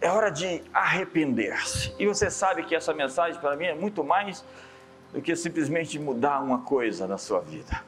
é 0.00 0.10
hora 0.10 0.30
de 0.30 0.62
arrepender-se. 0.72 1.94
E 1.96 2.06
você 2.08 2.28
sabe 2.28 2.64
que 2.64 2.74
essa 2.74 2.92
mensagem 2.92 3.40
para 3.40 3.54
mim 3.54 3.66
é 3.66 3.74
muito 3.74 4.02
mais 4.02 4.44
do 5.12 5.22
que 5.22 5.36
simplesmente 5.36 5.96
mudar 5.96 6.40
uma 6.40 6.62
coisa 6.62 7.06
na 7.06 7.18
sua 7.18 7.40
vida. 7.40 7.84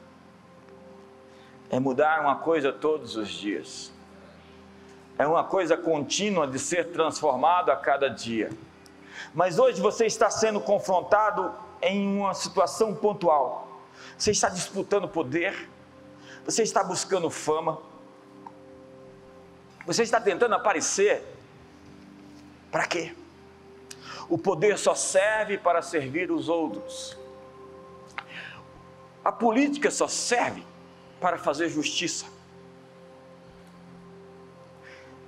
É 1.69 1.77
mudar 1.77 2.21
uma 2.21 2.37
coisa 2.37 2.71
todos 2.71 3.17
os 3.17 3.27
dias. 3.27 3.91
É 5.17 5.27
uma 5.27 5.43
coisa 5.43 5.75
contínua 5.75 6.47
de 6.47 6.57
ser 6.57 6.91
transformado 6.91 7.69
a 7.69 7.75
cada 7.75 8.07
dia. 8.07 8.49
Mas 9.33 9.59
hoje 9.59 9.81
você 9.81 10.05
está 10.05 10.29
sendo 10.29 10.59
confrontado 10.59 11.53
em 11.81 12.17
uma 12.17 12.33
situação 12.33 12.93
pontual. 12.93 13.67
Você 14.17 14.31
está 14.31 14.49
disputando 14.49 15.07
poder, 15.07 15.69
você 16.45 16.63
está 16.63 16.83
buscando 16.83 17.29
fama, 17.29 17.79
você 19.85 20.03
está 20.03 20.19
tentando 20.19 20.55
aparecer. 20.55 21.23
Para 22.71 22.87
quê? 22.87 23.15
O 24.29 24.37
poder 24.37 24.77
só 24.77 24.95
serve 24.95 25.57
para 25.57 25.81
servir 25.81 26.31
os 26.31 26.47
outros. 26.47 27.17
A 29.23 29.31
política 29.31 29.91
só 29.91 30.07
serve 30.07 30.65
para 31.19 31.37
fazer 31.37 31.69
justiça. 31.69 32.25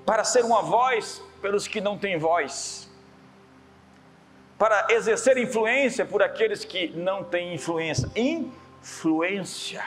Para 0.05 0.23
ser 0.23 0.43
uma 0.43 0.61
voz 0.61 1.21
pelos 1.41 1.67
que 1.67 1.81
não 1.81 1.97
têm 1.97 2.17
voz. 2.17 2.89
Para 4.63 4.87
exercer 4.91 5.37
influência 5.37 6.05
por 6.05 6.23
aqueles 6.23 6.63
que 6.63 6.87
não 6.95 7.21
têm 7.21 7.53
influência. 7.53 8.09
Influência 8.15 9.83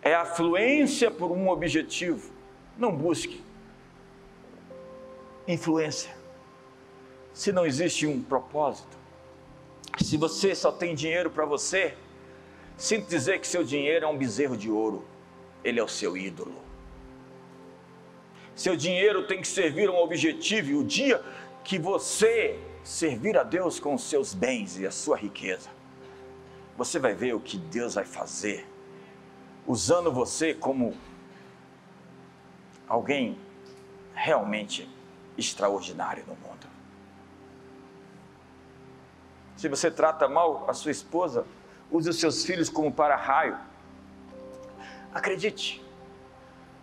é 0.00 0.14
a 0.14 0.24
fluência 0.24 1.10
por 1.10 1.32
um 1.32 1.48
objetivo. 1.48 2.30
Não 2.78 2.94
busque 2.94 3.42
influência 5.48 6.14
se 7.34 7.50
não 7.50 7.66
existe 7.66 8.06
um 8.06 8.22
propósito. 8.22 8.96
Se 9.98 10.16
você 10.16 10.54
só 10.54 10.70
tem 10.70 10.94
dinheiro 10.94 11.28
para 11.28 11.44
você, 11.44 11.94
sinto 12.76 13.08
dizer 13.08 13.40
que 13.40 13.48
seu 13.48 13.64
dinheiro 13.64 14.04
é 14.04 14.08
um 14.08 14.16
bezerro 14.16 14.56
de 14.56 14.70
ouro, 14.70 15.04
ele 15.64 15.80
é 15.80 15.82
o 15.82 15.88
seu 15.88 16.16
ídolo. 16.16 16.62
Seu 18.54 18.76
dinheiro 18.76 19.26
tem 19.26 19.40
que 19.40 19.48
servir 19.48 19.88
a 19.88 19.92
um 19.92 19.98
objetivo, 19.98 20.70
e 20.70 20.74
o 20.76 20.84
dia 20.84 21.20
que 21.64 21.76
você 21.76 22.56
servir 22.82 23.36
a 23.36 23.42
Deus 23.42 23.78
com 23.78 23.94
os 23.94 24.02
seus 24.02 24.34
bens 24.34 24.78
e 24.78 24.86
a 24.86 24.90
sua 24.90 25.16
riqueza, 25.16 25.68
você 26.76 26.98
vai 26.98 27.14
ver 27.14 27.34
o 27.34 27.40
que 27.40 27.58
Deus 27.58 27.94
vai 27.94 28.04
fazer, 28.04 28.66
usando 29.66 30.10
você 30.10 30.54
como 30.54 30.96
alguém 32.88 33.38
realmente 34.14 34.88
extraordinário 35.36 36.24
no 36.26 36.34
mundo. 36.34 36.66
Se 39.56 39.68
você 39.68 39.90
trata 39.90 40.26
mal 40.26 40.68
a 40.68 40.72
sua 40.72 40.90
esposa, 40.90 41.46
use 41.90 42.08
os 42.08 42.18
seus 42.18 42.44
filhos 42.44 42.70
como 42.70 42.90
para-raio. 42.90 43.58
Acredite, 45.12 45.84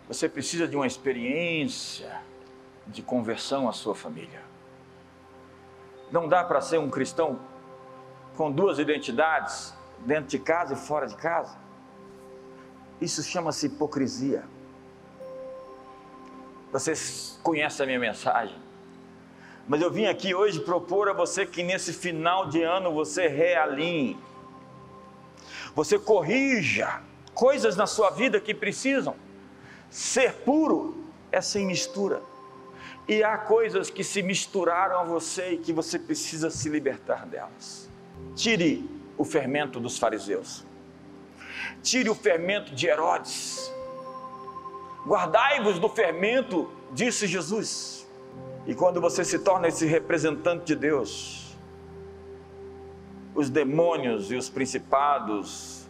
você 0.06 0.28
precisa 0.28 0.68
de 0.68 0.76
uma 0.76 0.86
experiência 0.86 2.20
de 2.86 3.02
conversão 3.02 3.68
à 3.68 3.72
sua 3.72 3.94
família. 3.94 4.40
Não 6.10 6.28
dá 6.28 6.42
para 6.42 6.60
ser 6.60 6.78
um 6.78 6.88
cristão 6.88 7.38
com 8.36 8.50
duas 8.50 8.78
identidades, 8.78 9.74
dentro 10.00 10.30
de 10.30 10.38
casa 10.38 10.74
e 10.74 10.76
fora 10.76 11.06
de 11.06 11.16
casa. 11.16 11.56
Isso 13.00 13.22
chama-se 13.22 13.66
hipocrisia. 13.66 14.44
Vocês 16.72 17.38
conhecem 17.42 17.84
a 17.84 17.86
minha 17.86 17.98
mensagem. 17.98 18.56
Mas 19.66 19.82
eu 19.82 19.90
vim 19.90 20.06
aqui 20.06 20.34
hoje 20.34 20.60
propor 20.60 21.08
a 21.08 21.12
você 21.12 21.44
que 21.44 21.62
nesse 21.62 21.92
final 21.92 22.48
de 22.48 22.62
ano 22.62 22.92
você 22.92 23.28
realinhe, 23.28 24.18
você 25.74 25.98
corrija 25.98 27.02
coisas 27.34 27.76
na 27.76 27.86
sua 27.86 28.10
vida 28.10 28.40
que 28.40 28.54
precisam. 28.54 29.14
Ser 29.90 30.32
puro 30.32 31.04
é 31.30 31.40
sem 31.40 31.66
mistura. 31.66 32.22
E 33.08 33.24
há 33.24 33.38
coisas 33.38 33.88
que 33.88 34.04
se 34.04 34.22
misturaram 34.22 35.00
a 35.00 35.04
você 35.04 35.52
e 35.52 35.58
que 35.58 35.72
você 35.72 35.98
precisa 35.98 36.50
se 36.50 36.68
libertar 36.68 37.26
delas. 37.26 37.88
Tire 38.34 38.88
o 39.16 39.24
fermento 39.24 39.80
dos 39.80 39.98
fariseus. 39.98 40.64
Tire 41.82 42.10
o 42.10 42.14
fermento 42.14 42.74
de 42.74 42.86
Herodes. 42.86 43.72
Guardai-vos 45.06 45.78
do 45.78 45.88
fermento, 45.88 46.70
disse 46.92 47.26
Jesus 47.26 47.98
e 48.68 48.74
quando 48.74 49.00
você 49.00 49.24
se 49.24 49.38
torna 49.38 49.66
esse 49.66 49.86
representante 49.86 50.66
de 50.66 50.76
Deus, 50.76 51.56
os 53.34 53.48
demônios 53.48 54.30
e 54.30 54.36
os 54.36 54.50
principados 54.50 55.88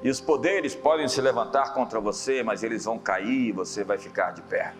e 0.00 0.08
os 0.08 0.20
poderes 0.20 0.76
podem 0.76 1.08
se 1.08 1.20
levantar 1.20 1.74
contra 1.74 1.98
você, 1.98 2.40
mas 2.40 2.62
eles 2.62 2.84
vão 2.84 3.00
cair 3.00 3.48
e 3.48 3.52
você 3.52 3.82
vai 3.82 3.98
ficar 3.98 4.30
de 4.30 4.42
pé. 4.42 4.74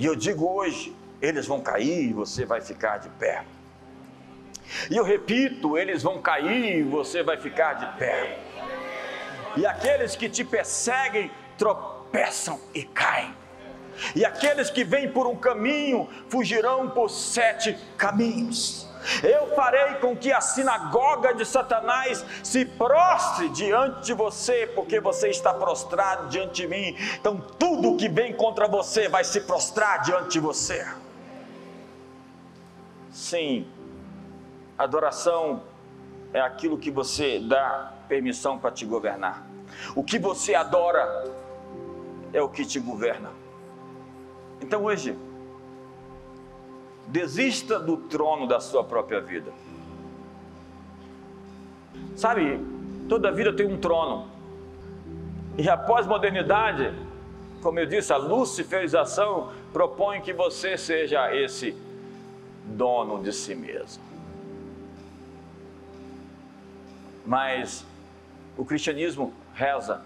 E 0.00 0.04
eu 0.04 0.16
digo 0.16 0.44
hoje, 0.52 0.96
eles 1.22 1.46
vão 1.46 1.60
cair 1.60 2.08
e 2.08 2.12
você 2.12 2.44
vai 2.44 2.60
ficar 2.60 2.98
de 2.98 3.08
pé. 3.10 3.44
E 4.90 4.96
eu 4.96 5.04
repito, 5.04 5.78
eles 5.78 6.02
vão 6.02 6.20
cair 6.20 6.78
e 6.78 6.82
você 6.82 7.22
vai 7.22 7.36
ficar 7.36 7.74
de 7.74 7.98
pé. 7.98 8.40
E 9.56 9.64
aqueles 9.64 10.16
que 10.16 10.28
te 10.28 10.42
perseguem 10.42 11.30
tropeçam 11.56 12.58
e 12.74 12.82
caem 12.82 13.38
e 14.14 14.24
aqueles 14.24 14.70
que 14.70 14.84
vêm 14.84 15.10
por 15.10 15.26
um 15.26 15.36
caminho 15.36 16.08
fugirão 16.28 16.90
por 16.90 17.08
sete 17.08 17.76
caminhos. 17.96 18.88
Eu 19.22 19.54
farei 19.54 19.94
com 19.96 20.16
que 20.16 20.32
a 20.32 20.40
sinagoga 20.40 21.34
de 21.34 21.44
Satanás 21.44 22.24
se 22.42 22.64
prostre 22.64 23.48
diante 23.50 24.06
de 24.06 24.12
você, 24.12 24.66
porque 24.74 25.00
você 25.00 25.28
está 25.28 25.54
prostrado 25.54 26.28
diante 26.28 26.62
de 26.62 26.68
mim. 26.68 26.96
Então, 27.18 27.38
tudo 27.58 27.96
que 27.96 28.08
vem 28.08 28.32
contra 28.34 28.68
você 28.68 29.08
vai 29.08 29.24
se 29.24 29.40
prostrar 29.42 30.02
diante 30.02 30.30
de 30.30 30.40
você. 30.40 30.86
Sim, 33.10 33.66
adoração 34.78 35.62
é 36.32 36.40
aquilo 36.40 36.78
que 36.78 36.90
você 36.90 37.38
dá 37.40 37.92
permissão 38.08 38.58
para 38.58 38.70
te 38.70 38.84
governar. 38.84 39.46
O 39.94 40.02
que 40.02 40.18
você 40.18 40.54
adora 40.54 41.24
é 42.32 42.40
o 42.40 42.48
que 42.48 42.64
te 42.64 42.78
governa. 42.78 43.30
Então 44.60 44.84
hoje, 44.84 45.16
desista 47.10 47.78
do 47.78 47.96
trono 47.96 48.46
da 48.46 48.60
sua 48.60 48.84
própria 48.84 49.20
vida. 49.20 49.52
Sabe, 52.16 52.60
toda 53.08 53.32
vida 53.32 53.52
tem 53.52 53.66
um 53.66 53.78
trono. 53.78 54.28
E 55.58 55.68
a 55.68 55.76
pós-modernidade, 55.76 56.94
como 57.62 57.78
eu 57.78 57.86
disse, 57.86 58.12
a 58.12 58.16
luciferização 58.16 59.52
propõe 59.72 60.20
que 60.20 60.32
você 60.32 60.76
seja 60.76 61.34
esse 61.34 61.76
dono 62.64 63.22
de 63.22 63.32
si 63.32 63.54
mesmo. 63.54 64.02
Mas 67.26 67.84
o 68.56 68.64
cristianismo 68.64 69.32
reza 69.54 70.02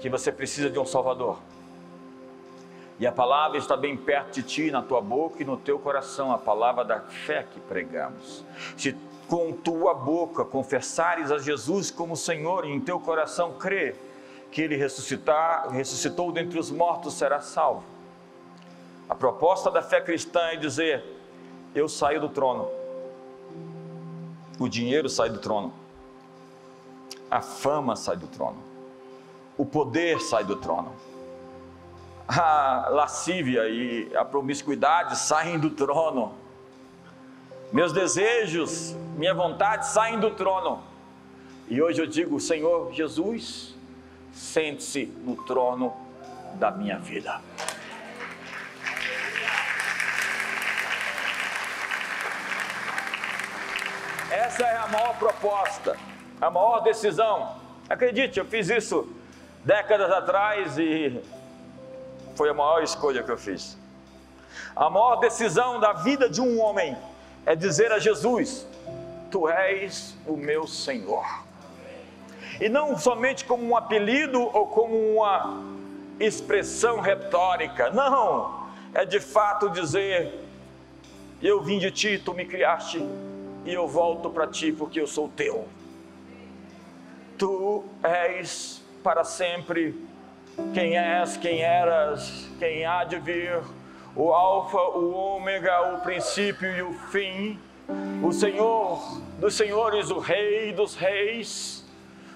que 0.00 0.08
você 0.08 0.30
precisa 0.30 0.70
de 0.70 0.78
um 0.78 0.86
Salvador. 0.86 1.38
E 2.98 3.06
a 3.06 3.12
palavra 3.12 3.58
está 3.58 3.76
bem 3.76 3.96
perto 3.96 4.34
de 4.34 4.42
ti, 4.42 4.70
na 4.70 4.80
tua 4.80 5.00
boca 5.00 5.42
e 5.42 5.44
no 5.44 5.56
teu 5.56 5.78
coração, 5.78 6.32
a 6.32 6.38
palavra 6.38 6.84
da 6.84 7.00
fé 7.00 7.46
que 7.50 7.60
pregamos. 7.60 8.44
Se 8.76 8.96
com 9.28 9.52
tua 9.52 9.92
boca 9.92 10.44
confessares 10.44 11.30
a 11.30 11.38
Jesus 11.38 11.90
como 11.90 12.16
Senhor 12.16 12.64
e 12.64 12.70
em 12.70 12.80
teu 12.80 12.98
coração 12.98 13.52
crer 13.54 13.96
que 14.50 14.62
ele 14.62 14.76
ressuscitar, 14.76 15.68
ressuscitou 15.68 16.32
dentre 16.32 16.58
os 16.58 16.70
mortos, 16.70 17.14
será 17.14 17.40
salvo. 17.40 17.84
A 19.08 19.14
proposta 19.14 19.70
da 19.70 19.82
fé 19.82 20.00
cristã 20.00 20.40
é 20.52 20.56
dizer: 20.56 21.04
eu 21.74 21.88
saio 21.88 22.20
do 22.20 22.28
trono, 22.28 22.68
o 24.58 24.68
dinheiro 24.68 25.08
sai 25.08 25.28
do 25.28 25.38
trono, 25.38 25.72
a 27.30 27.42
fama 27.42 27.94
sai 27.94 28.16
do 28.16 28.26
trono, 28.26 28.58
o 29.58 29.66
poder 29.66 30.20
sai 30.20 30.44
do 30.44 30.56
trono, 30.56 30.92
a 32.28 32.88
lascívia 32.90 33.68
e 33.68 34.14
a 34.16 34.24
promiscuidade 34.24 35.16
saem 35.16 35.58
do 35.58 35.70
trono, 35.70 36.34
meus 37.72 37.92
desejos, 37.92 38.94
minha 39.16 39.34
vontade 39.34 39.86
saem 39.88 40.18
do 40.18 40.30
trono. 40.30 40.82
E 41.68 41.82
hoje 41.82 42.00
eu 42.00 42.06
digo, 42.06 42.40
Senhor 42.40 42.92
Jesus, 42.92 43.74
sente-se 44.32 45.06
no 45.24 45.36
trono 45.44 45.94
da 46.54 46.70
minha 46.70 46.98
vida. 46.98 47.40
Essa 54.30 54.64
é 54.64 54.76
a 54.76 54.86
maior 54.88 55.18
proposta, 55.18 55.96
a 56.40 56.50
maior 56.50 56.80
decisão. 56.80 57.56
Acredite, 57.88 58.38
eu 58.38 58.44
fiz 58.44 58.68
isso 58.68 59.08
décadas 59.64 60.10
atrás 60.12 60.78
e 60.78 61.20
foi 62.36 62.50
a 62.50 62.54
maior 62.54 62.82
escolha 62.82 63.22
que 63.22 63.30
eu 63.30 63.38
fiz. 63.38 63.76
A 64.74 64.90
maior 64.90 65.16
decisão 65.16 65.80
da 65.80 65.92
vida 65.92 66.28
de 66.28 66.40
um 66.40 66.60
homem 66.60 66.96
é 67.46 67.56
dizer 67.56 67.90
a 67.92 67.98
Jesus: 67.98 68.66
Tu 69.30 69.48
és 69.48 70.16
o 70.26 70.36
meu 70.36 70.66
Senhor. 70.66 71.24
E 72.60 72.68
não 72.68 72.96
somente 72.98 73.44
como 73.44 73.64
um 73.66 73.76
apelido 73.76 74.40
ou 74.40 74.66
como 74.66 74.94
uma 75.14 75.62
expressão 76.18 77.00
retórica, 77.00 77.90
não, 77.90 78.68
é 78.94 79.04
de 79.04 79.20
fato 79.20 79.70
dizer: 79.70 80.34
Eu 81.42 81.62
vim 81.62 81.78
de 81.78 81.90
ti, 81.90 82.20
tu 82.22 82.34
me 82.34 82.44
criaste, 82.44 82.98
e 83.64 83.72
eu 83.72 83.88
volto 83.88 84.30
para 84.30 84.46
ti 84.46 84.72
porque 84.72 85.00
eu 85.00 85.06
sou 85.06 85.28
teu. 85.28 85.66
Tu 87.38 87.84
és 88.02 88.82
para 89.02 89.22
sempre 89.24 89.94
quem 90.72 90.96
és, 90.96 91.36
quem 91.36 91.60
eras, 91.60 92.48
quem 92.58 92.84
há 92.84 93.04
de 93.04 93.18
vir 93.18 93.62
o 94.14 94.32
Alfa, 94.32 94.78
o 94.78 95.12
Ômega, 95.12 95.94
o 95.94 96.00
princípio 96.00 96.70
e 96.74 96.82
o 96.82 96.92
fim, 97.10 97.58
o 98.22 98.32
Senhor 98.32 99.20
dos 99.38 99.54
senhores, 99.54 100.10
o 100.10 100.18
Rei 100.18 100.72
dos 100.72 100.94
reis, 100.94 101.84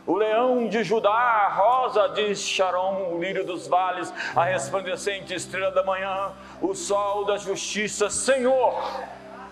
o 0.06 0.16
leão 0.16 0.68
de 0.68 0.82
Judá, 0.84 1.10
a 1.10 1.48
rosa 1.48 2.08
de 2.08 2.34
Sharon, 2.34 3.12
o 3.12 3.20
lírio 3.20 3.44
dos 3.44 3.66
vales, 3.66 4.12
a 4.34 4.44
resplandecente 4.44 5.32
estrela 5.32 5.70
da 5.70 5.82
manhã, 5.82 6.32
o 6.60 6.74
sol 6.74 7.24
da 7.24 7.36
justiça, 7.36 8.10
Senhor 8.10 8.74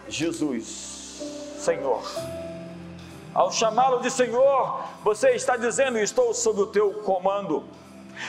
Jesus, 0.08 0.66
Senhor. 1.58 2.02
Ao 3.34 3.52
chamá-lo 3.52 4.00
de 4.00 4.10
Senhor, 4.10 4.82
você 5.04 5.30
está 5.30 5.56
dizendo: 5.56 5.98
Estou 5.98 6.34
sob 6.34 6.60
o 6.62 6.66
teu 6.66 6.92
comando. 7.04 7.64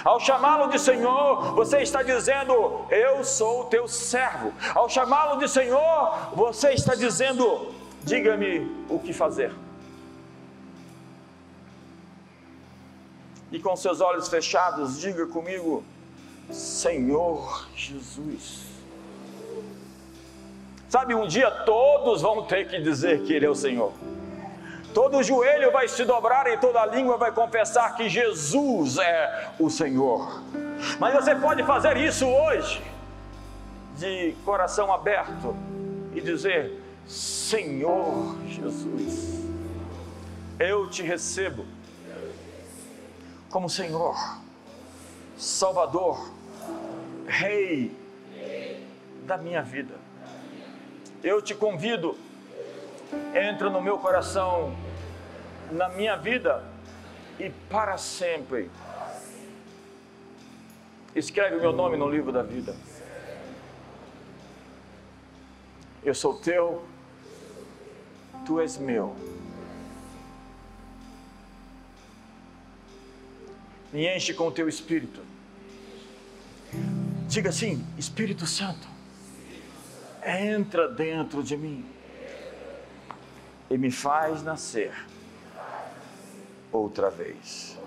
Ao 0.04 0.20
chamá-lo 0.20 0.72
de 0.72 0.80
Senhor, 0.80 1.54
você 1.56 1.80
está 1.80 2.04
dizendo: 2.04 2.86
Eu 2.90 3.24
sou 3.24 3.62
o 3.62 3.66
teu 3.66 3.88
servo. 3.88 4.54
Ao 4.74 4.90
chamá-lo 4.90 5.40
de 5.40 5.48
Senhor, 5.48 6.30
você 6.34 6.72
está 6.72 6.96
dizendo: 6.96 7.74
Diga-me 8.04 8.86
o 8.90 9.00
que 9.00 9.14
fazer. 9.14 9.52
E 13.52 13.60
com 13.60 13.76
seus 13.76 14.00
olhos 14.00 14.28
fechados, 14.28 15.00
diga 15.00 15.26
comigo: 15.26 15.84
Senhor 16.52 17.68
Jesus. 17.76 18.70
Sabe, 20.88 21.14
um 21.14 21.28
dia 21.28 21.52
todos 21.52 22.22
vão 22.22 22.46
ter 22.46 22.68
que 22.68 22.80
dizer 22.82 23.22
que 23.24 23.34
Ele 23.34 23.46
é 23.46 23.50
o 23.50 23.56
Senhor. 23.56 23.94
Todo 24.94 25.22
joelho 25.22 25.72
vai 25.72 25.88
se 25.88 26.04
dobrar 26.04 26.48
e 26.48 26.58
toda 26.58 26.86
língua 26.86 27.18
vai 27.18 27.32
confessar 27.32 27.96
que 27.96 28.10
Jesus 28.10 28.98
é 28.98 29.50
o 29.60 29.70
Senhor. 29.70 30.42
Mas 31.00 31.14
você 31.14 31.36
pode 31.36 31.64
fazer 31.64 31.98
isso 31.98 32.28
hoje, 32.28 32.82
de 33.98 34.36
coração 34.44 34.92
aberto, 34.92 35.56
e 36.14 36.22
dizer: 36.22 36.82
Senhor 37.08 38.36
Jesus, 38.48 39.46
eu 40.60 40.90
te 40.90 41.04
recebo 41.04 41.66
como 43.50 43.70
Senhor, 43.70 44.16
Salvador, 45.38 46.32
Rei 47.28 47.96
da 49.26 49.38
minha 49.38 49.62
vida. 49.62 49.94
Eu 51.24 51.42
te 51.42 51.54
convido 51.54 52.18
entra 53.34 53.70
no 53.70 53.82
meu 53.82 53.98
coração, 53.98 54.76
na 55.72 55.90
minha 55.90 56.16
vida 56.16 56.64
e 57.40 57.50
para 57.70 57.98
sempre. 57.98 58.70
Escreve 61.16 61.56
o 61.56 61.60
meu 61.60 61.74
nome 61.74 61.98
no 61.98 62.10
livro 62.10 62.32
da 62.32 62.44
vida. 62.44 62.76
Eu 66.04 66.14
sou 66.14 66.36
teu, 66.36 66.86
tu 68.46 68.60
és 68.60 68.78
meu. 68.78 69.16
Me 73.92 74.08
enche 74.08 74.34
com 74.34 74.48
o 74.48 74.52
teu 74.52 74.70
espírito. 74.70 75.22
Diga 77.28 77.50
assim: 77.50 77.86
Espírito 77.98 78.46
Santo, 78.46 78.88
entra 80.24 80.88
dentro 80.88 81.44
de 81.44 81.58
mim 81.58 81.99
e 83.70 83.78
me 83.78 83.92
faz 83.92 84.44
nascer 84.44 84.94
outra 86.72 87.10
vez. 87.10 87.78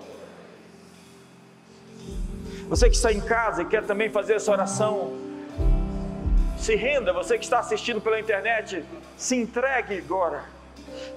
Você 2.69 2.89
que 2.89 2.95
está 2.95 3.11
em 3.11 3.19
casa 3.19 3.61
e 3.61 3.65
quer 3.65 3.85
também 3.85 4.09
fazer 4.09 4.33
essa 4.33 4.51
oração, 4.51 5.13
se 6.57 6.75
renda. 6.75 7.11
Você 7.11 7.37
que 7.37 7.43
está 7.43 7.59
assistindo 7.59 7.99
pela 7.99 8.19
internet, 8.19 8.85
se 9.17 9.35
entregue 9.35 9.97
agora. 9.97 10.45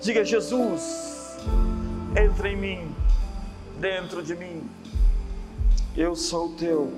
Diga: 0.03 0.25
Jesus, 0.25 1.37
entra 2.21 2.49
em 2.49 2.57
mim, 2.57 2.95
dentro 3.79 4.23
de 4.23 4.35
mim. 4.35 4.69
Eu 5.97 6.15
sou 6.15 6.55
teu. 6.57 6.93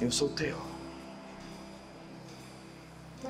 Eu 0.00 0.10
sou 0.10 0.28
teu. 0.28 0.56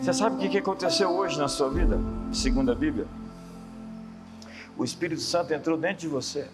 Você 0.01 0.12
sabe 0.12 0.47
o 0.47 0.51
que 0.51 0.59
aconteceu 0.59 1.11
hoje 1.11 1.38
na 1.38 1.49
sua 1.49 1.70
vida? 1.70 1.99
Segundo 2.32 2.70
a 2.70 2.74
Bíblia, 2.74 3.07
o 4.76 4.84
Espírito 4.84 5.20
Santo 5.20 5.55
entrou 5.55 5.78
dentro 5.78 6.01
de 6.01 6.09
você. 6.09 6.49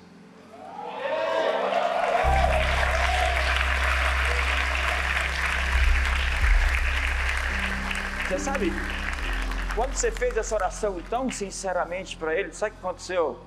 Você 8.29 8.39
sabe, 8.39 8.73
quando 9.75 9.95
você 9.95 10.13
fez 10.13 10.37
essa 10.37 10.55
oração 10.55 11.01
tão 11.11 11.29
sinceramente 11.31 12.17
para 12.17 12.35
Ele, 12.35 12.53
sabe 12.53 12.73
o 12.73 12.75
que 12.79 12.87
aconteceu? 12.87 13.41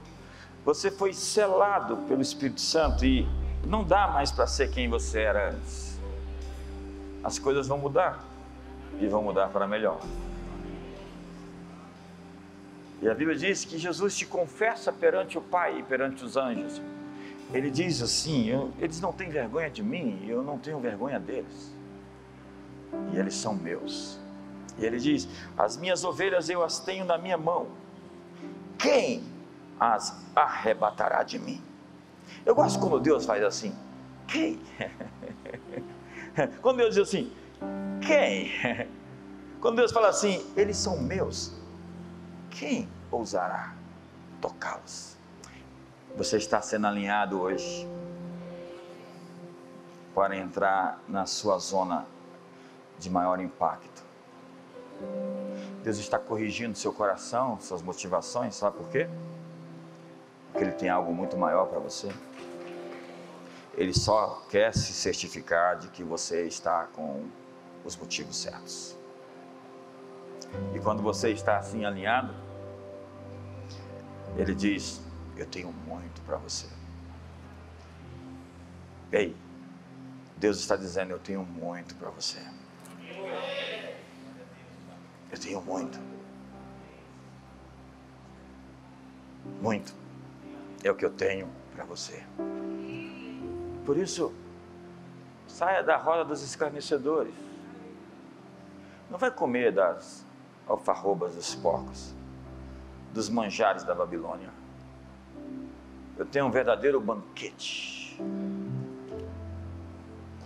Você 0.65 0.91
foi 0.91 1.13
selado 1.13 1.97
pelo 2.07 2.21
Espírito 2.21 2.59
Santo 2.59 3.05
e 3.05 3.25
não 3.65 3.83
dá 3.83 4.07
mais 4.07 4.31
para 4.31 4.45
ser 4.47 4.69
quem 4.69 4.89
você 4.89 5.21
era 5.21 5.51
antes. 5.51 5.97
As 7.23 7.39
coisas 7.39 7.67
vão 7.67 7.77
mudar 7.77 8.32
e 8.99 9.07
vão 9.07 9.23
mudar 9.23 9.49
para 9.49 9.67
melhor. 9.67 9.99
E 13.01 13.09
a 13.09 13.13
Bíblia 13.13 13.37
diz 13.37 13.65
que 13.65 13.77
Jesus 13.77 14.15
te 14.15 14.25
confessa 14.25 14.91
perante 14.91 15.37
o 15.37 15.41
Pai 15.41 15.79
e 15.79 15.83
perante 15.83 16.23
os 16.23 16.37
anjos. 16.37 16.81
Ele 17.53 17.69
diz 17.69 18.01
assim: 18.01 18.71
eles 18.79 19.01
não 19.01 19.11
têm 19.11 19.29
vergonha 19.29 19.69
de 19.69 19.83
mim 19.83 20.19
e 20.23 20.29
eu 20.29 20.41
não 20.41 20.57
tenho 20.57 20.79
vergonha 20.79 21.19
deles. 21.19 21.73
E 23.11 23.17
eles 23.17 23.35
são 23.35 23.53
meus. 23.53 24.17
E 24.77 24.85
ele 24.85 24.99
diz: 24.99 25.27
As 25.57 25.75
minhas 25.77 26.03
ovelhas 26.03 26.49
eu 26.49 26.63
as 26.63 26.79
tenho 26.79 27.03
na 27.03 27.17
minha 27.17 27.37
mão. 27.37 27.67
Quem 28.77 29.23
as 29.79 30.17
arrebatará 30.35 31.23
de 31.23 31.37
mim? 31.37 31.61
Eu 32.45 32.55
gosto 32.55 32.79
quando 32.79 32.99
Deus 32.99 33.25
faz 33.25 33.43
assim. 33.43 33.75
Quem? 34.27 34.59
quando 36.61 36.77
Deus 36.77 36.95
diz 36.95 37.07
assim: 37.07 37.31
quem? 38.05 38.51
Quando 39.61 39.77
Deus 39.77 39.91
fala 39.91 40.09
assim, 40.09 40.45
eles 40.55 40.77
são 40.77 40.99
meus, 40.99 41.53
quem 42.49 42.87
ousará 43.09 43.73
tocá-los? 44.41 45.15
Você 46.15 46.37
está 46.37 46.61
sendo 46.61 46.85
alinhado 46.85 47.39
hoje 47.39 47.87
para 50.13 50.37
entrar 50.37 51.01
na 51.07 51.25
sua 51.25 51.57
zona 51.57 52.05
de 52.99 53.09
maior 53.09 53.39
impacto. 53.39 54.03
Deus 55.83 55.97
está 55.97 56.19
corrigindo 56.19 56.77
seu 56.77 56.93
coração, 56.93 57.59
suas 57.59 57.81
motivações, 57.81 58.55
sabe 58.55 58.77
por 58.77 58.87
quê? 58.89 59.09
Porque 60.51 60.63
Ele 60.63 60.73
tem 60.73 60.89
algo 60.89 61.13
muito 61.13 61.35
maior 61.35 61.65
para 61.67 61.79
você. 61.79 62.09
Ele 63.75 63.93
só 63.93 64.43
quer 64.49 64.73
se 64.73 64.93
certificar 64.93 65.79
de 65.79 65.87
que 65.87 66.03
você 66.03 66.45
está 66.45 66.85
com 66.93 67.25
os 67.83 67.95
motivos 67.95 68.35
certos. 68.35 68.95
E 70.73 70.79
quando 70.79 71.01
você 71.01 71.31
está 71.31 71.57
assim 71.57 71.85
alinhado, 71.85 72.33
Ele 74.37 74.53
diz: 74.53 75.01
Eu 75.35 75.45
tenho 75.45 75.71
muito 75.71 76.21
para 76.21 76.37
você. 76.37 76.67
Ei, 79.11 79.35
Deus 80.37 80.59
está 80.59 80.75
dizendo: 80.75 81.11
Eu 81.11 81.19
tenho 81.19 81.43
muito 81.43 81.95
para 81.95 82.09
você. 82.09 82.39
Eu 85.31 85.39
tenho 85.39 85.61
muito. 85.61 85.99
Muito. 89.61 89.93
É 90.83 90.91
o 90.91 90.95
que 90.95 91.05
eu 91.05 91.11
tenho 91.11 91.49
para 91.75 91.85
você. 91.85 92.23
Por 93.85 93.97
isso, 93.97 94.33
saia 95.47 95.81
da 95.81 95.97
roda 95.97 96.23
dos 96.23 96.41
escarnecedores. 96.41 97.42
Não 99.13 99.19
vai 99.19 99.29
comer 99.29 99.71
das 99.71 100.25
alfarrobas 100.67 101.35
dos 101.35 101.53
porcos, 101.53 102.15
dos 103.13 103.29
manjares 103.29 103.83
da 103.83 103.93
Babilônia. 103.93 104.49
Eu 106.17 106.25
tenho 106.25 106.47
um 106.47 106.49
verdadeiro 106.49 106.99
banquete. 106.99 108.19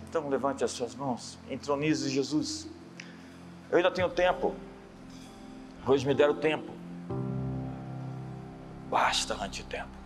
Então 0.06 0.28
levante 0.28 0.64
as 0.64 0.70
suas 0.70 0.94
mãos, 0.94 1.38
entronize 1.48 2.10
Jesus. 2.10 2.68
Eu 3.70 3.78
ainda 3.78 3.90
tenho 3.90 4.10
tempo. 4.10 4.54
Hoje 5.86 6.06
me 6.06 6.12
deram 6.12 6.34
tempo. 6.34 6.70
Bastante 8.90 9.64
tempo. 9.64 9.96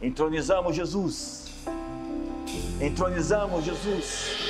Entronizamos 0.00 0.74
Jesus. 0.74 1.52
Entronizamos 2.80 3.62
Jesus. 3.62 4.45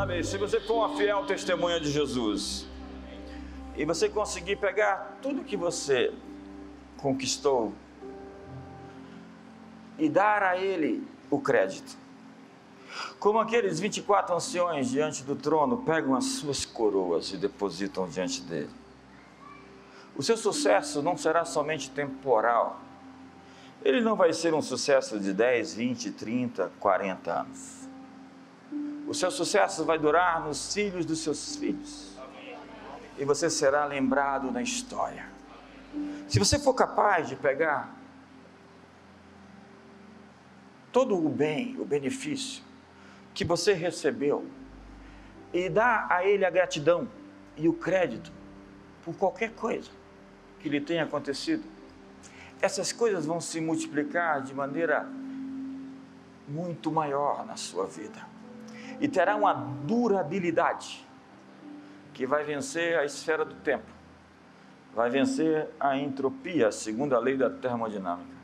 Sabe, 0.00 0.24
se 0.24 0.38
você 0.38 0.58
for 0.58 0.76
uma 0.76 0.96
fiel 0.96 1.26
testemunha 1.26 1.78
de 1.78 1.90
Jesus 1.90 2.66
e 3.76 3.84
você 3.84 4.08
conseguir 4.08 4.56
pegar 4.56 5.18
tudo 5.20 5.44
que 5.44 5.58
você 5.58 6.10
conquistou 6.96 7.74
e 9.98 10.08
dar 10.08 10.42
a 10.42 10.56
Ele 10.56 11.06
o 11.30 11.38
crédito, 11.38 11.98
como 13.18 13.40
aqueles 13.40 13.78
24 13.78 14.34
anciões 14.34 14.88
diante 14.88 15.22
do 15.22 15.36
trono 15.36 15.82
pegam 15.82 16.14
as 16.14 16.24
suas 16.24 16.64
coroas 16.64 17.30
e 17.32 17.36
depositam 17.36 18.08
diante 18.08 18.40
dele. 18.40 18.70
O 20.16 20.22
seu 20.22 20.38
sucesso 20.38 21.02
não 21.02 21.14
será 21.14 21.44
somente 21.44 21.90
temporal. 21.90 22.80
Ele 23.84 24.00
não 24.00 24.16
vai 24.16 24.32
ser 24.32 24.54
um 24.54 24.62
sucesso 24.62 25.20
de 25.20 25.34
10, 25.34 25.74
20, 25.74 26.10
30, 26.12 26.72
40 26.80 27.32
anos. 27.40 27.79
O 29.10 29.14
seu 29.14 29.28
sucesso 29.28 29.84
vai 29.84 29.98
durar 29.98 30.40
nos 30.40 30.72
filhos 30.72 31.04
dos 31.04 31.18
seus 31.18 31.56
filhos. 31.56 32.16
E 33.18 33.24
você 33.24 33.50
será 33.50 33.84
lembrado 33.84 34.52
na 34.52 34.62
história. 34.62 35.26
Se 36.28 36.38
você 36.38 36.60
for 36.60 36.74
capaz 36.74 37.28
de 37.28 37.34
pegar 37.34 37.92
todo 40.92 41.16
o 41.16 41.28
bem, 41.28 41.76
o 41.80 41.84
benefício 41.84 42.62
que 43.34 43.44
você 43.44 43.72
recebeu 43.72 44.46
e 45.52 45.68
dar 45.68 46.06
a 46.08 46.24
Ele 46.24 46.44
a 46.44 46.50
gratidão 46.50 47.08
e 47.56 47.68
o 47.68 47.72
crédito 47.72 48.30
por 49.04 49.16
qualquer 49.16 49.50
coisa 49.54 49.90
que 50.60 50.68
lhe 50.68 50.80
tenha 50.80 51.02
acontecido, 51.02 51.64
essas 52.62 52.92
coisas 52.92 53.26
vão 53.26 53.40
se 53.40 53.60
multiplicar 53.60 54.40
de 54.40 54.54
maneira 54.54 55.04
muito 56.46 56.92
maior 56.92 57.44
na 57.44 57.56
sua 57.56 57.88
vida 57.88 58.29
e 59.00 59.08
terá 59.08 59.34
uma 59.34 59.54
durabilidade 59.54 61.08
que 62.12 62.26
vai 62.26 62.44
vencer 62.44 62.98
a 62.98 63.04
esfera 63.04 63.46
do 63.46 63.54
tempo, 63.54 63.90
vai 64.94 65.08
vencer 65.08 65.70
a 65.80 65.96
entropia, 65.96 66.70
segundo 66.70 67.16
a 67.16 67.18
lei 67.18 67.36
da 67.36 67.48
termodinâmica, 67.48 68.36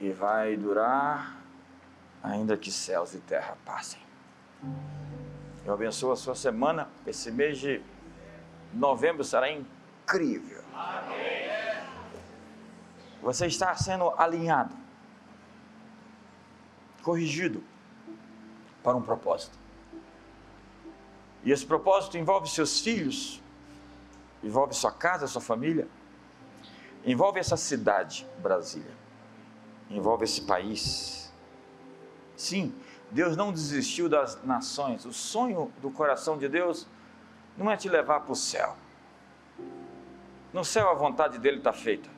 e 0.00 0.10
vai 0.10 0.56
durar 0.56 1.36
ainda 2.22 2.56
que 2.56 2.72
céus 2.72 3.14
e 3.14 3.18
terra 3.18 3.56
passem. 3.64 4.00
Eu 5.66 5.74
abençoo 5.74 6.12
a 6.12 6.16
sua 6.16 6.34
semana, 6.34 6.88
esse 7.06 7.30
mês 7.30 7.58
de 7.58 7.82
novembro 8.72 9.22
será 9.22 9.50
incrível. 9.50 10.64
Você 13.20 13.46
está 13.46 13.74
sendo 13.74 14.10
alinhado, 14.16 14.74
corrigido 17.02 17.62
para 18.86 18.96
um 18.96 19.02
propósito. 19.02 19.58
E 21.42 21.50
esse 21.50 21.66
propósito 21.66 22.16
envolve 22.16 22.48
seus 22.48 22.80
filhos, 22.80 23.42
envolve 24.44 24.74
sua 24.74 24.92
casa, 24.92 25.26
sua 25.26 25.40
família, 25.40 25.88
envolve 27.04 27.40
essa 27.40 27.56
cidade, 27.56 28.24
Brasília, 28.40 28.94
envolve 29.90 30.22
esse 30.22 30.40
país. 30.42 31.32
Sim, 32.36 32.72
Deus 33.10 33.36
não 33.36 33.50
desistiu 33.50 34.08
das 34.08 34.40
nações. 34.44 35.04
O 35.04 35.12
sonho 35.12 35.72
do 35.82 35.90
coração 35.90 36.38
de 36.38 36.48
Deus 36.48 36.86
não 37.58 37.68
é 37.68 37.76
te 37.76 37.88
levar 37.88 38.20
para 38.20 38.32
o 38.32 38.36
céu. 38.36 38.76
No 40.52 40.64
céu 40.64 40.90
a 40.90 40.94
vontade 40.94 41.40
dele 41.40 41.58
está 41.58 41.72
feita. 41.72 42.08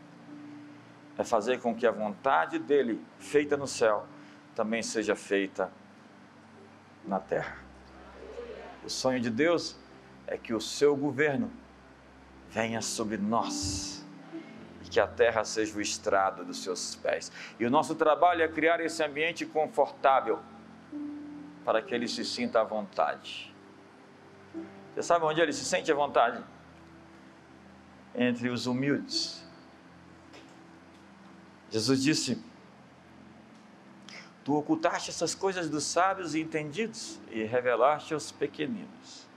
É 1.17 1.25
fazer 1.25 1.63
com 1.63 1.75
que 1.75 1.87
a 1.87 1.91
vontade 1.91 2.59
dele, 2.59 3.03
feita 3.19 3.57
no 3.57 3.67
céu, 3.67 4.07
também 4.55 4.83
seja 4.83 5.17
feita 5.17 5.73
na 7.09 7.19
terra. 7.19 7.57
O 8.85 8.91
sonho 8.91 9.21
de 9.21 9.31
Deus 9.31 9.77
é 10.27 10.37
que 10.37 10.55
o 10.55 10.61
seu 10.61 10.97
governo 10.97 11.51
venha 12.51 12.81
sobre 12.81 13.17
nós 13.17 14.07
e 14.85 14.89
que 14.89 15.01
a 15.01 15.07
terra 15.07 15.45
seja 15.45 15.77
o 15.77 15.81
estrado 15.81 16.45
dos 16.45 16.63
seus 16.63 16.95
pés. 16.95 17.33
E 17.59 17.67
o 17.67 17.71
nosso 17.71 17.95
trabalho 17.95 18.43
é 18.43 18.49
criar 18.49 18.81
esse 18.81 19.03
ambiente 19.03 19.45
confortável 19.45 20.39
para 21.65 21.83
que 21.83 21.95
ele 21.95 22.07
se 22.07 22.25
sinta 22.25 22.61
à 22.61 22.65
vontade. 22.65 23.55
Você 24.95 25.03
sabe 25.03 25.25
onde 25.25 25.41
ele 25.41 25.53
se 25.53 25.65
sente 25.65 25.91
à 25.91 25.95
vontade? 25.95 26.43
entre 28.19 28.49
os 28.49 28.67
humildes. 28.67 29.47
Jesus 31.71 32.03
disse: 32.03 32.43
Tu 34.49 34.57
ocultaste 34.57 35.11
essas 35.11 35.35
coisas 35.35 35.69
dos 35.69 35.85
sábios 35.85 36.35
e 36.35 36.41
entendidos 36.41 37.21
e 37.31 37.45
revelaste 37.45 38.15
aos 38.15 38.33
pequeninos. 38.33 39.29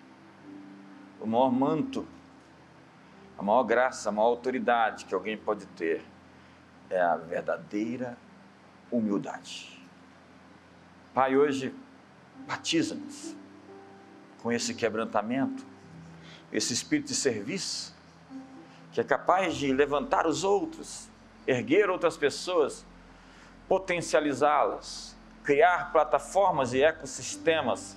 O 1.19 1.27
maior 1.27 1.51
manto, 1.51 2.07
a 3.37 3.43
maior 3.43 3.63
graça, 3.63 4.07
a 4.07 4.11
maior 4.13 4.29
autoridade 4.29 5.03
que 5.03 5.13
alguém 5.13 5.37
pode 5.37 5.65
ter 5.65 6.01
é 6.89 7.01
a 7.01 7.17
verdadeira 7.17 8.17
humildade. 8.89 9.85
Pai, 11.13 11.35
hoje 11.35 11.75
batiza-nos 12.47 13.35
com 14.41 14.49
esse 14.49 14.73
quebrantamento, 14.73 15.65
esse 16.53 16.71
espírito 16.71 17.07
de 17.07 17.15
serviço 17.15 17.93
que 18.93 19.01
é 19.01 19.03
capaz 19.03 19.57
de 19.57 19.73
levantar 19.73 20.25
os 20.25 20.45
outros, 20.45 21.09
erguer 21.45 21.89
outras 21.89 22.15
pessoas, 22.15 22.85
potencializá-las, 23.71 25.15
criar 25.45 25.93
plataformas 25.93 26.73
e 26.73 26.83
ecossistemas 26.83 27.95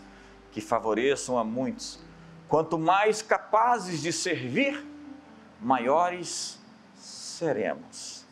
que 0.52 0.60
favoreçam 0.60 1.36
a 1.36 1.42
muitos. 1.42 1.98
Quanto 2.48 2.78
mais 2.78 3.22
capazes 3.22 4.00
de 4.00 4.12
servir, 4.12 4.86
maiores 5.60 6.60
seremos. 6.94 8.24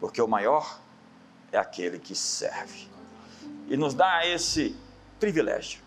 Porque 0.00 0.22
o 0.22 0.26
maior 0.26 0.80
é 1.52 1.58
aquele 1.58 1.98
que 1.98 2.14
serve. 2.14 2.88
E 3.68 3.76
nos 3.76 3.92
dá 3.92 4.26
esse 4.26 4.74
privilégio 5.20 5.82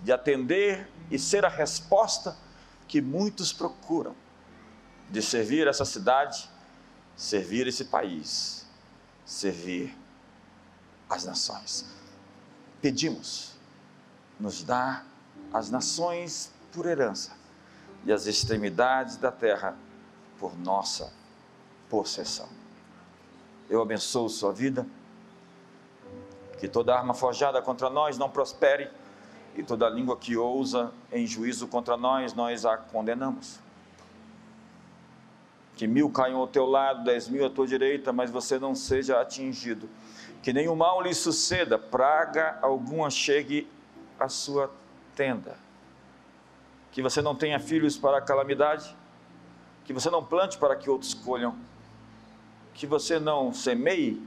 de 0.00 0.12
atender 0.12 0.88
e 1.10 1.18
ser 1.18 1.44
a 1.44 1.48
resposta 1.48 2.36
que 2.86 3.00
muitos 3.00 3.52
procuram 3.52 4.14
de 5.10 5.20
servir 5.20 5.66
essa 5.66 5.84
cidade, 5.84 6.48
servir 7.16 7.66
esse 7.66 7.86
país, 7.86 8.64
servir 9.24 10.03
as 11.08 11.24
nações. 11.24 11.86
Pedimos, 12.80 13.52
nos 14.38 14.62
dá 14.62 15.04
as 15.52 15.70
nações 15.70 16.52
por 16.72 16.86
herança 16.86 17.32
e 18.04 18.12
as 18.12 18.26
extremidades 18.26 19.16
da 19.16 19.30
terra 19.30 19.76
por 20.38 20.56
nossa 20.58 21.12
possessão. 21.88 22.48
Eu 23.70 23.80
abençoo 23.80 24.28
sua 24.28 24.52
vida, 24.52 24.86
que 26.58 26.68
toda 26.68 26.94
arma 26.94 27.14
forjada 27.14 27.62
contra 27.62 27.88
nós 27.88 28.18
não 28.18 28.28
prospere 28.28 28.90
e 29.56 29.62
toda 29.62 29.88
língua 29.88 30.16
que 30.16 30.36
ousa 30.36 30.92
em 31.12 31.26
juízo 31.26 31.68
contra 31.68 31.96
nós, 31.96 32.34
nós 32.34 32.66
a 32.66 32.76
condenamos. 32.76 33.60
Que 35.76 35.86
mil 35.86 36.10
caiam 36.10 36.38
ao 36.38 36.46
teu 36.46 36.66
lado, 36.66 37.04
dez 37.04 37.28
mil 37.28 37.44
à 37.44 37.50
tua 37.50 37.66
direita, 37.66 38.12
mas 38.12 38.30
você 38.30 38.58
não 38.58 38.74
seja 38.74 39.20
atingido. 39.20 39.88
Que 40.44 40.52
nenhum 40.52 40.76
mal 40.76 41.00
lhe 41.00 41.12
suceda, 41.12 41.78
praga 41.78 42.58
alguma 42.60 43.10
chegue 43.10 43.66
à 44.20 44.28
sua 44.28 44.70
tenda. 45.16 45.56
Que 46.92 47.02
você 47.02 47.20
não 47.20 47.34
tenha 47.34 47.58
filhos 47.58 47.98
para 47.98 48.18
a 48.18 48.20
calamidade, 48.20 48.94
que 49.84 49.92
você 49.92 50.08
não 50.10 50.24
plante 50.24 50.56
para 50.58 50.76
que 50.76 50.88
outros 50.88 51.14
colham, 51.14 51.56
que 52.74 52.86
você 52.86 53.18
não 53.18 53.52
semeie, 53.52 54.22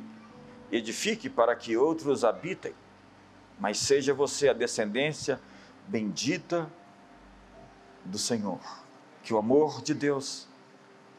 edifique 0.71 1.29
para 1.29 1.55
que 1.55 1.77
outros 1.77 2.25
habitem 2.25 2.73
mas 3.59 3.79
seja 3.79 4.13
você 4.13 4.49
a 4.49 4.53
descendência 4.53 5.39
bendita 5.87 6.69
do 8.05 8.17
Senhor. 8.17 8.59
Que 9.23 9.33
o 9.33 9.37
amor 9.37 9.81
de 9.81 9.93
Deus, 9.93 10.47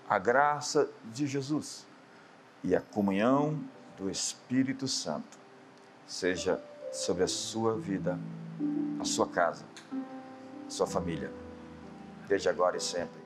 a 0.08 0.18
graça 0.18 0.88
de 1.04 1.26
Jesus 1.26 1.86
e 2.62 2.74
a 2.74 2.80
comunhão 2.80 3.60
do 3.98 4.08
Espírito 4.08 4.86
Santo 4.86 5.36
seja 6.06 6.62
sobre 6.92 7.24
a 7.24 7.28
sua 7.28 7.76
vida, 7.76 8.18
a 9.00 9.04
sua 9.04 9.28
casa, 9.28 9.64
a 10.66 10.70
sua 10.70 10.86
família, 10.86 11.30
desde 12.28 12.48
agora 12.48 12.76
e 12.76 12.80
sempre. 12.80 13.17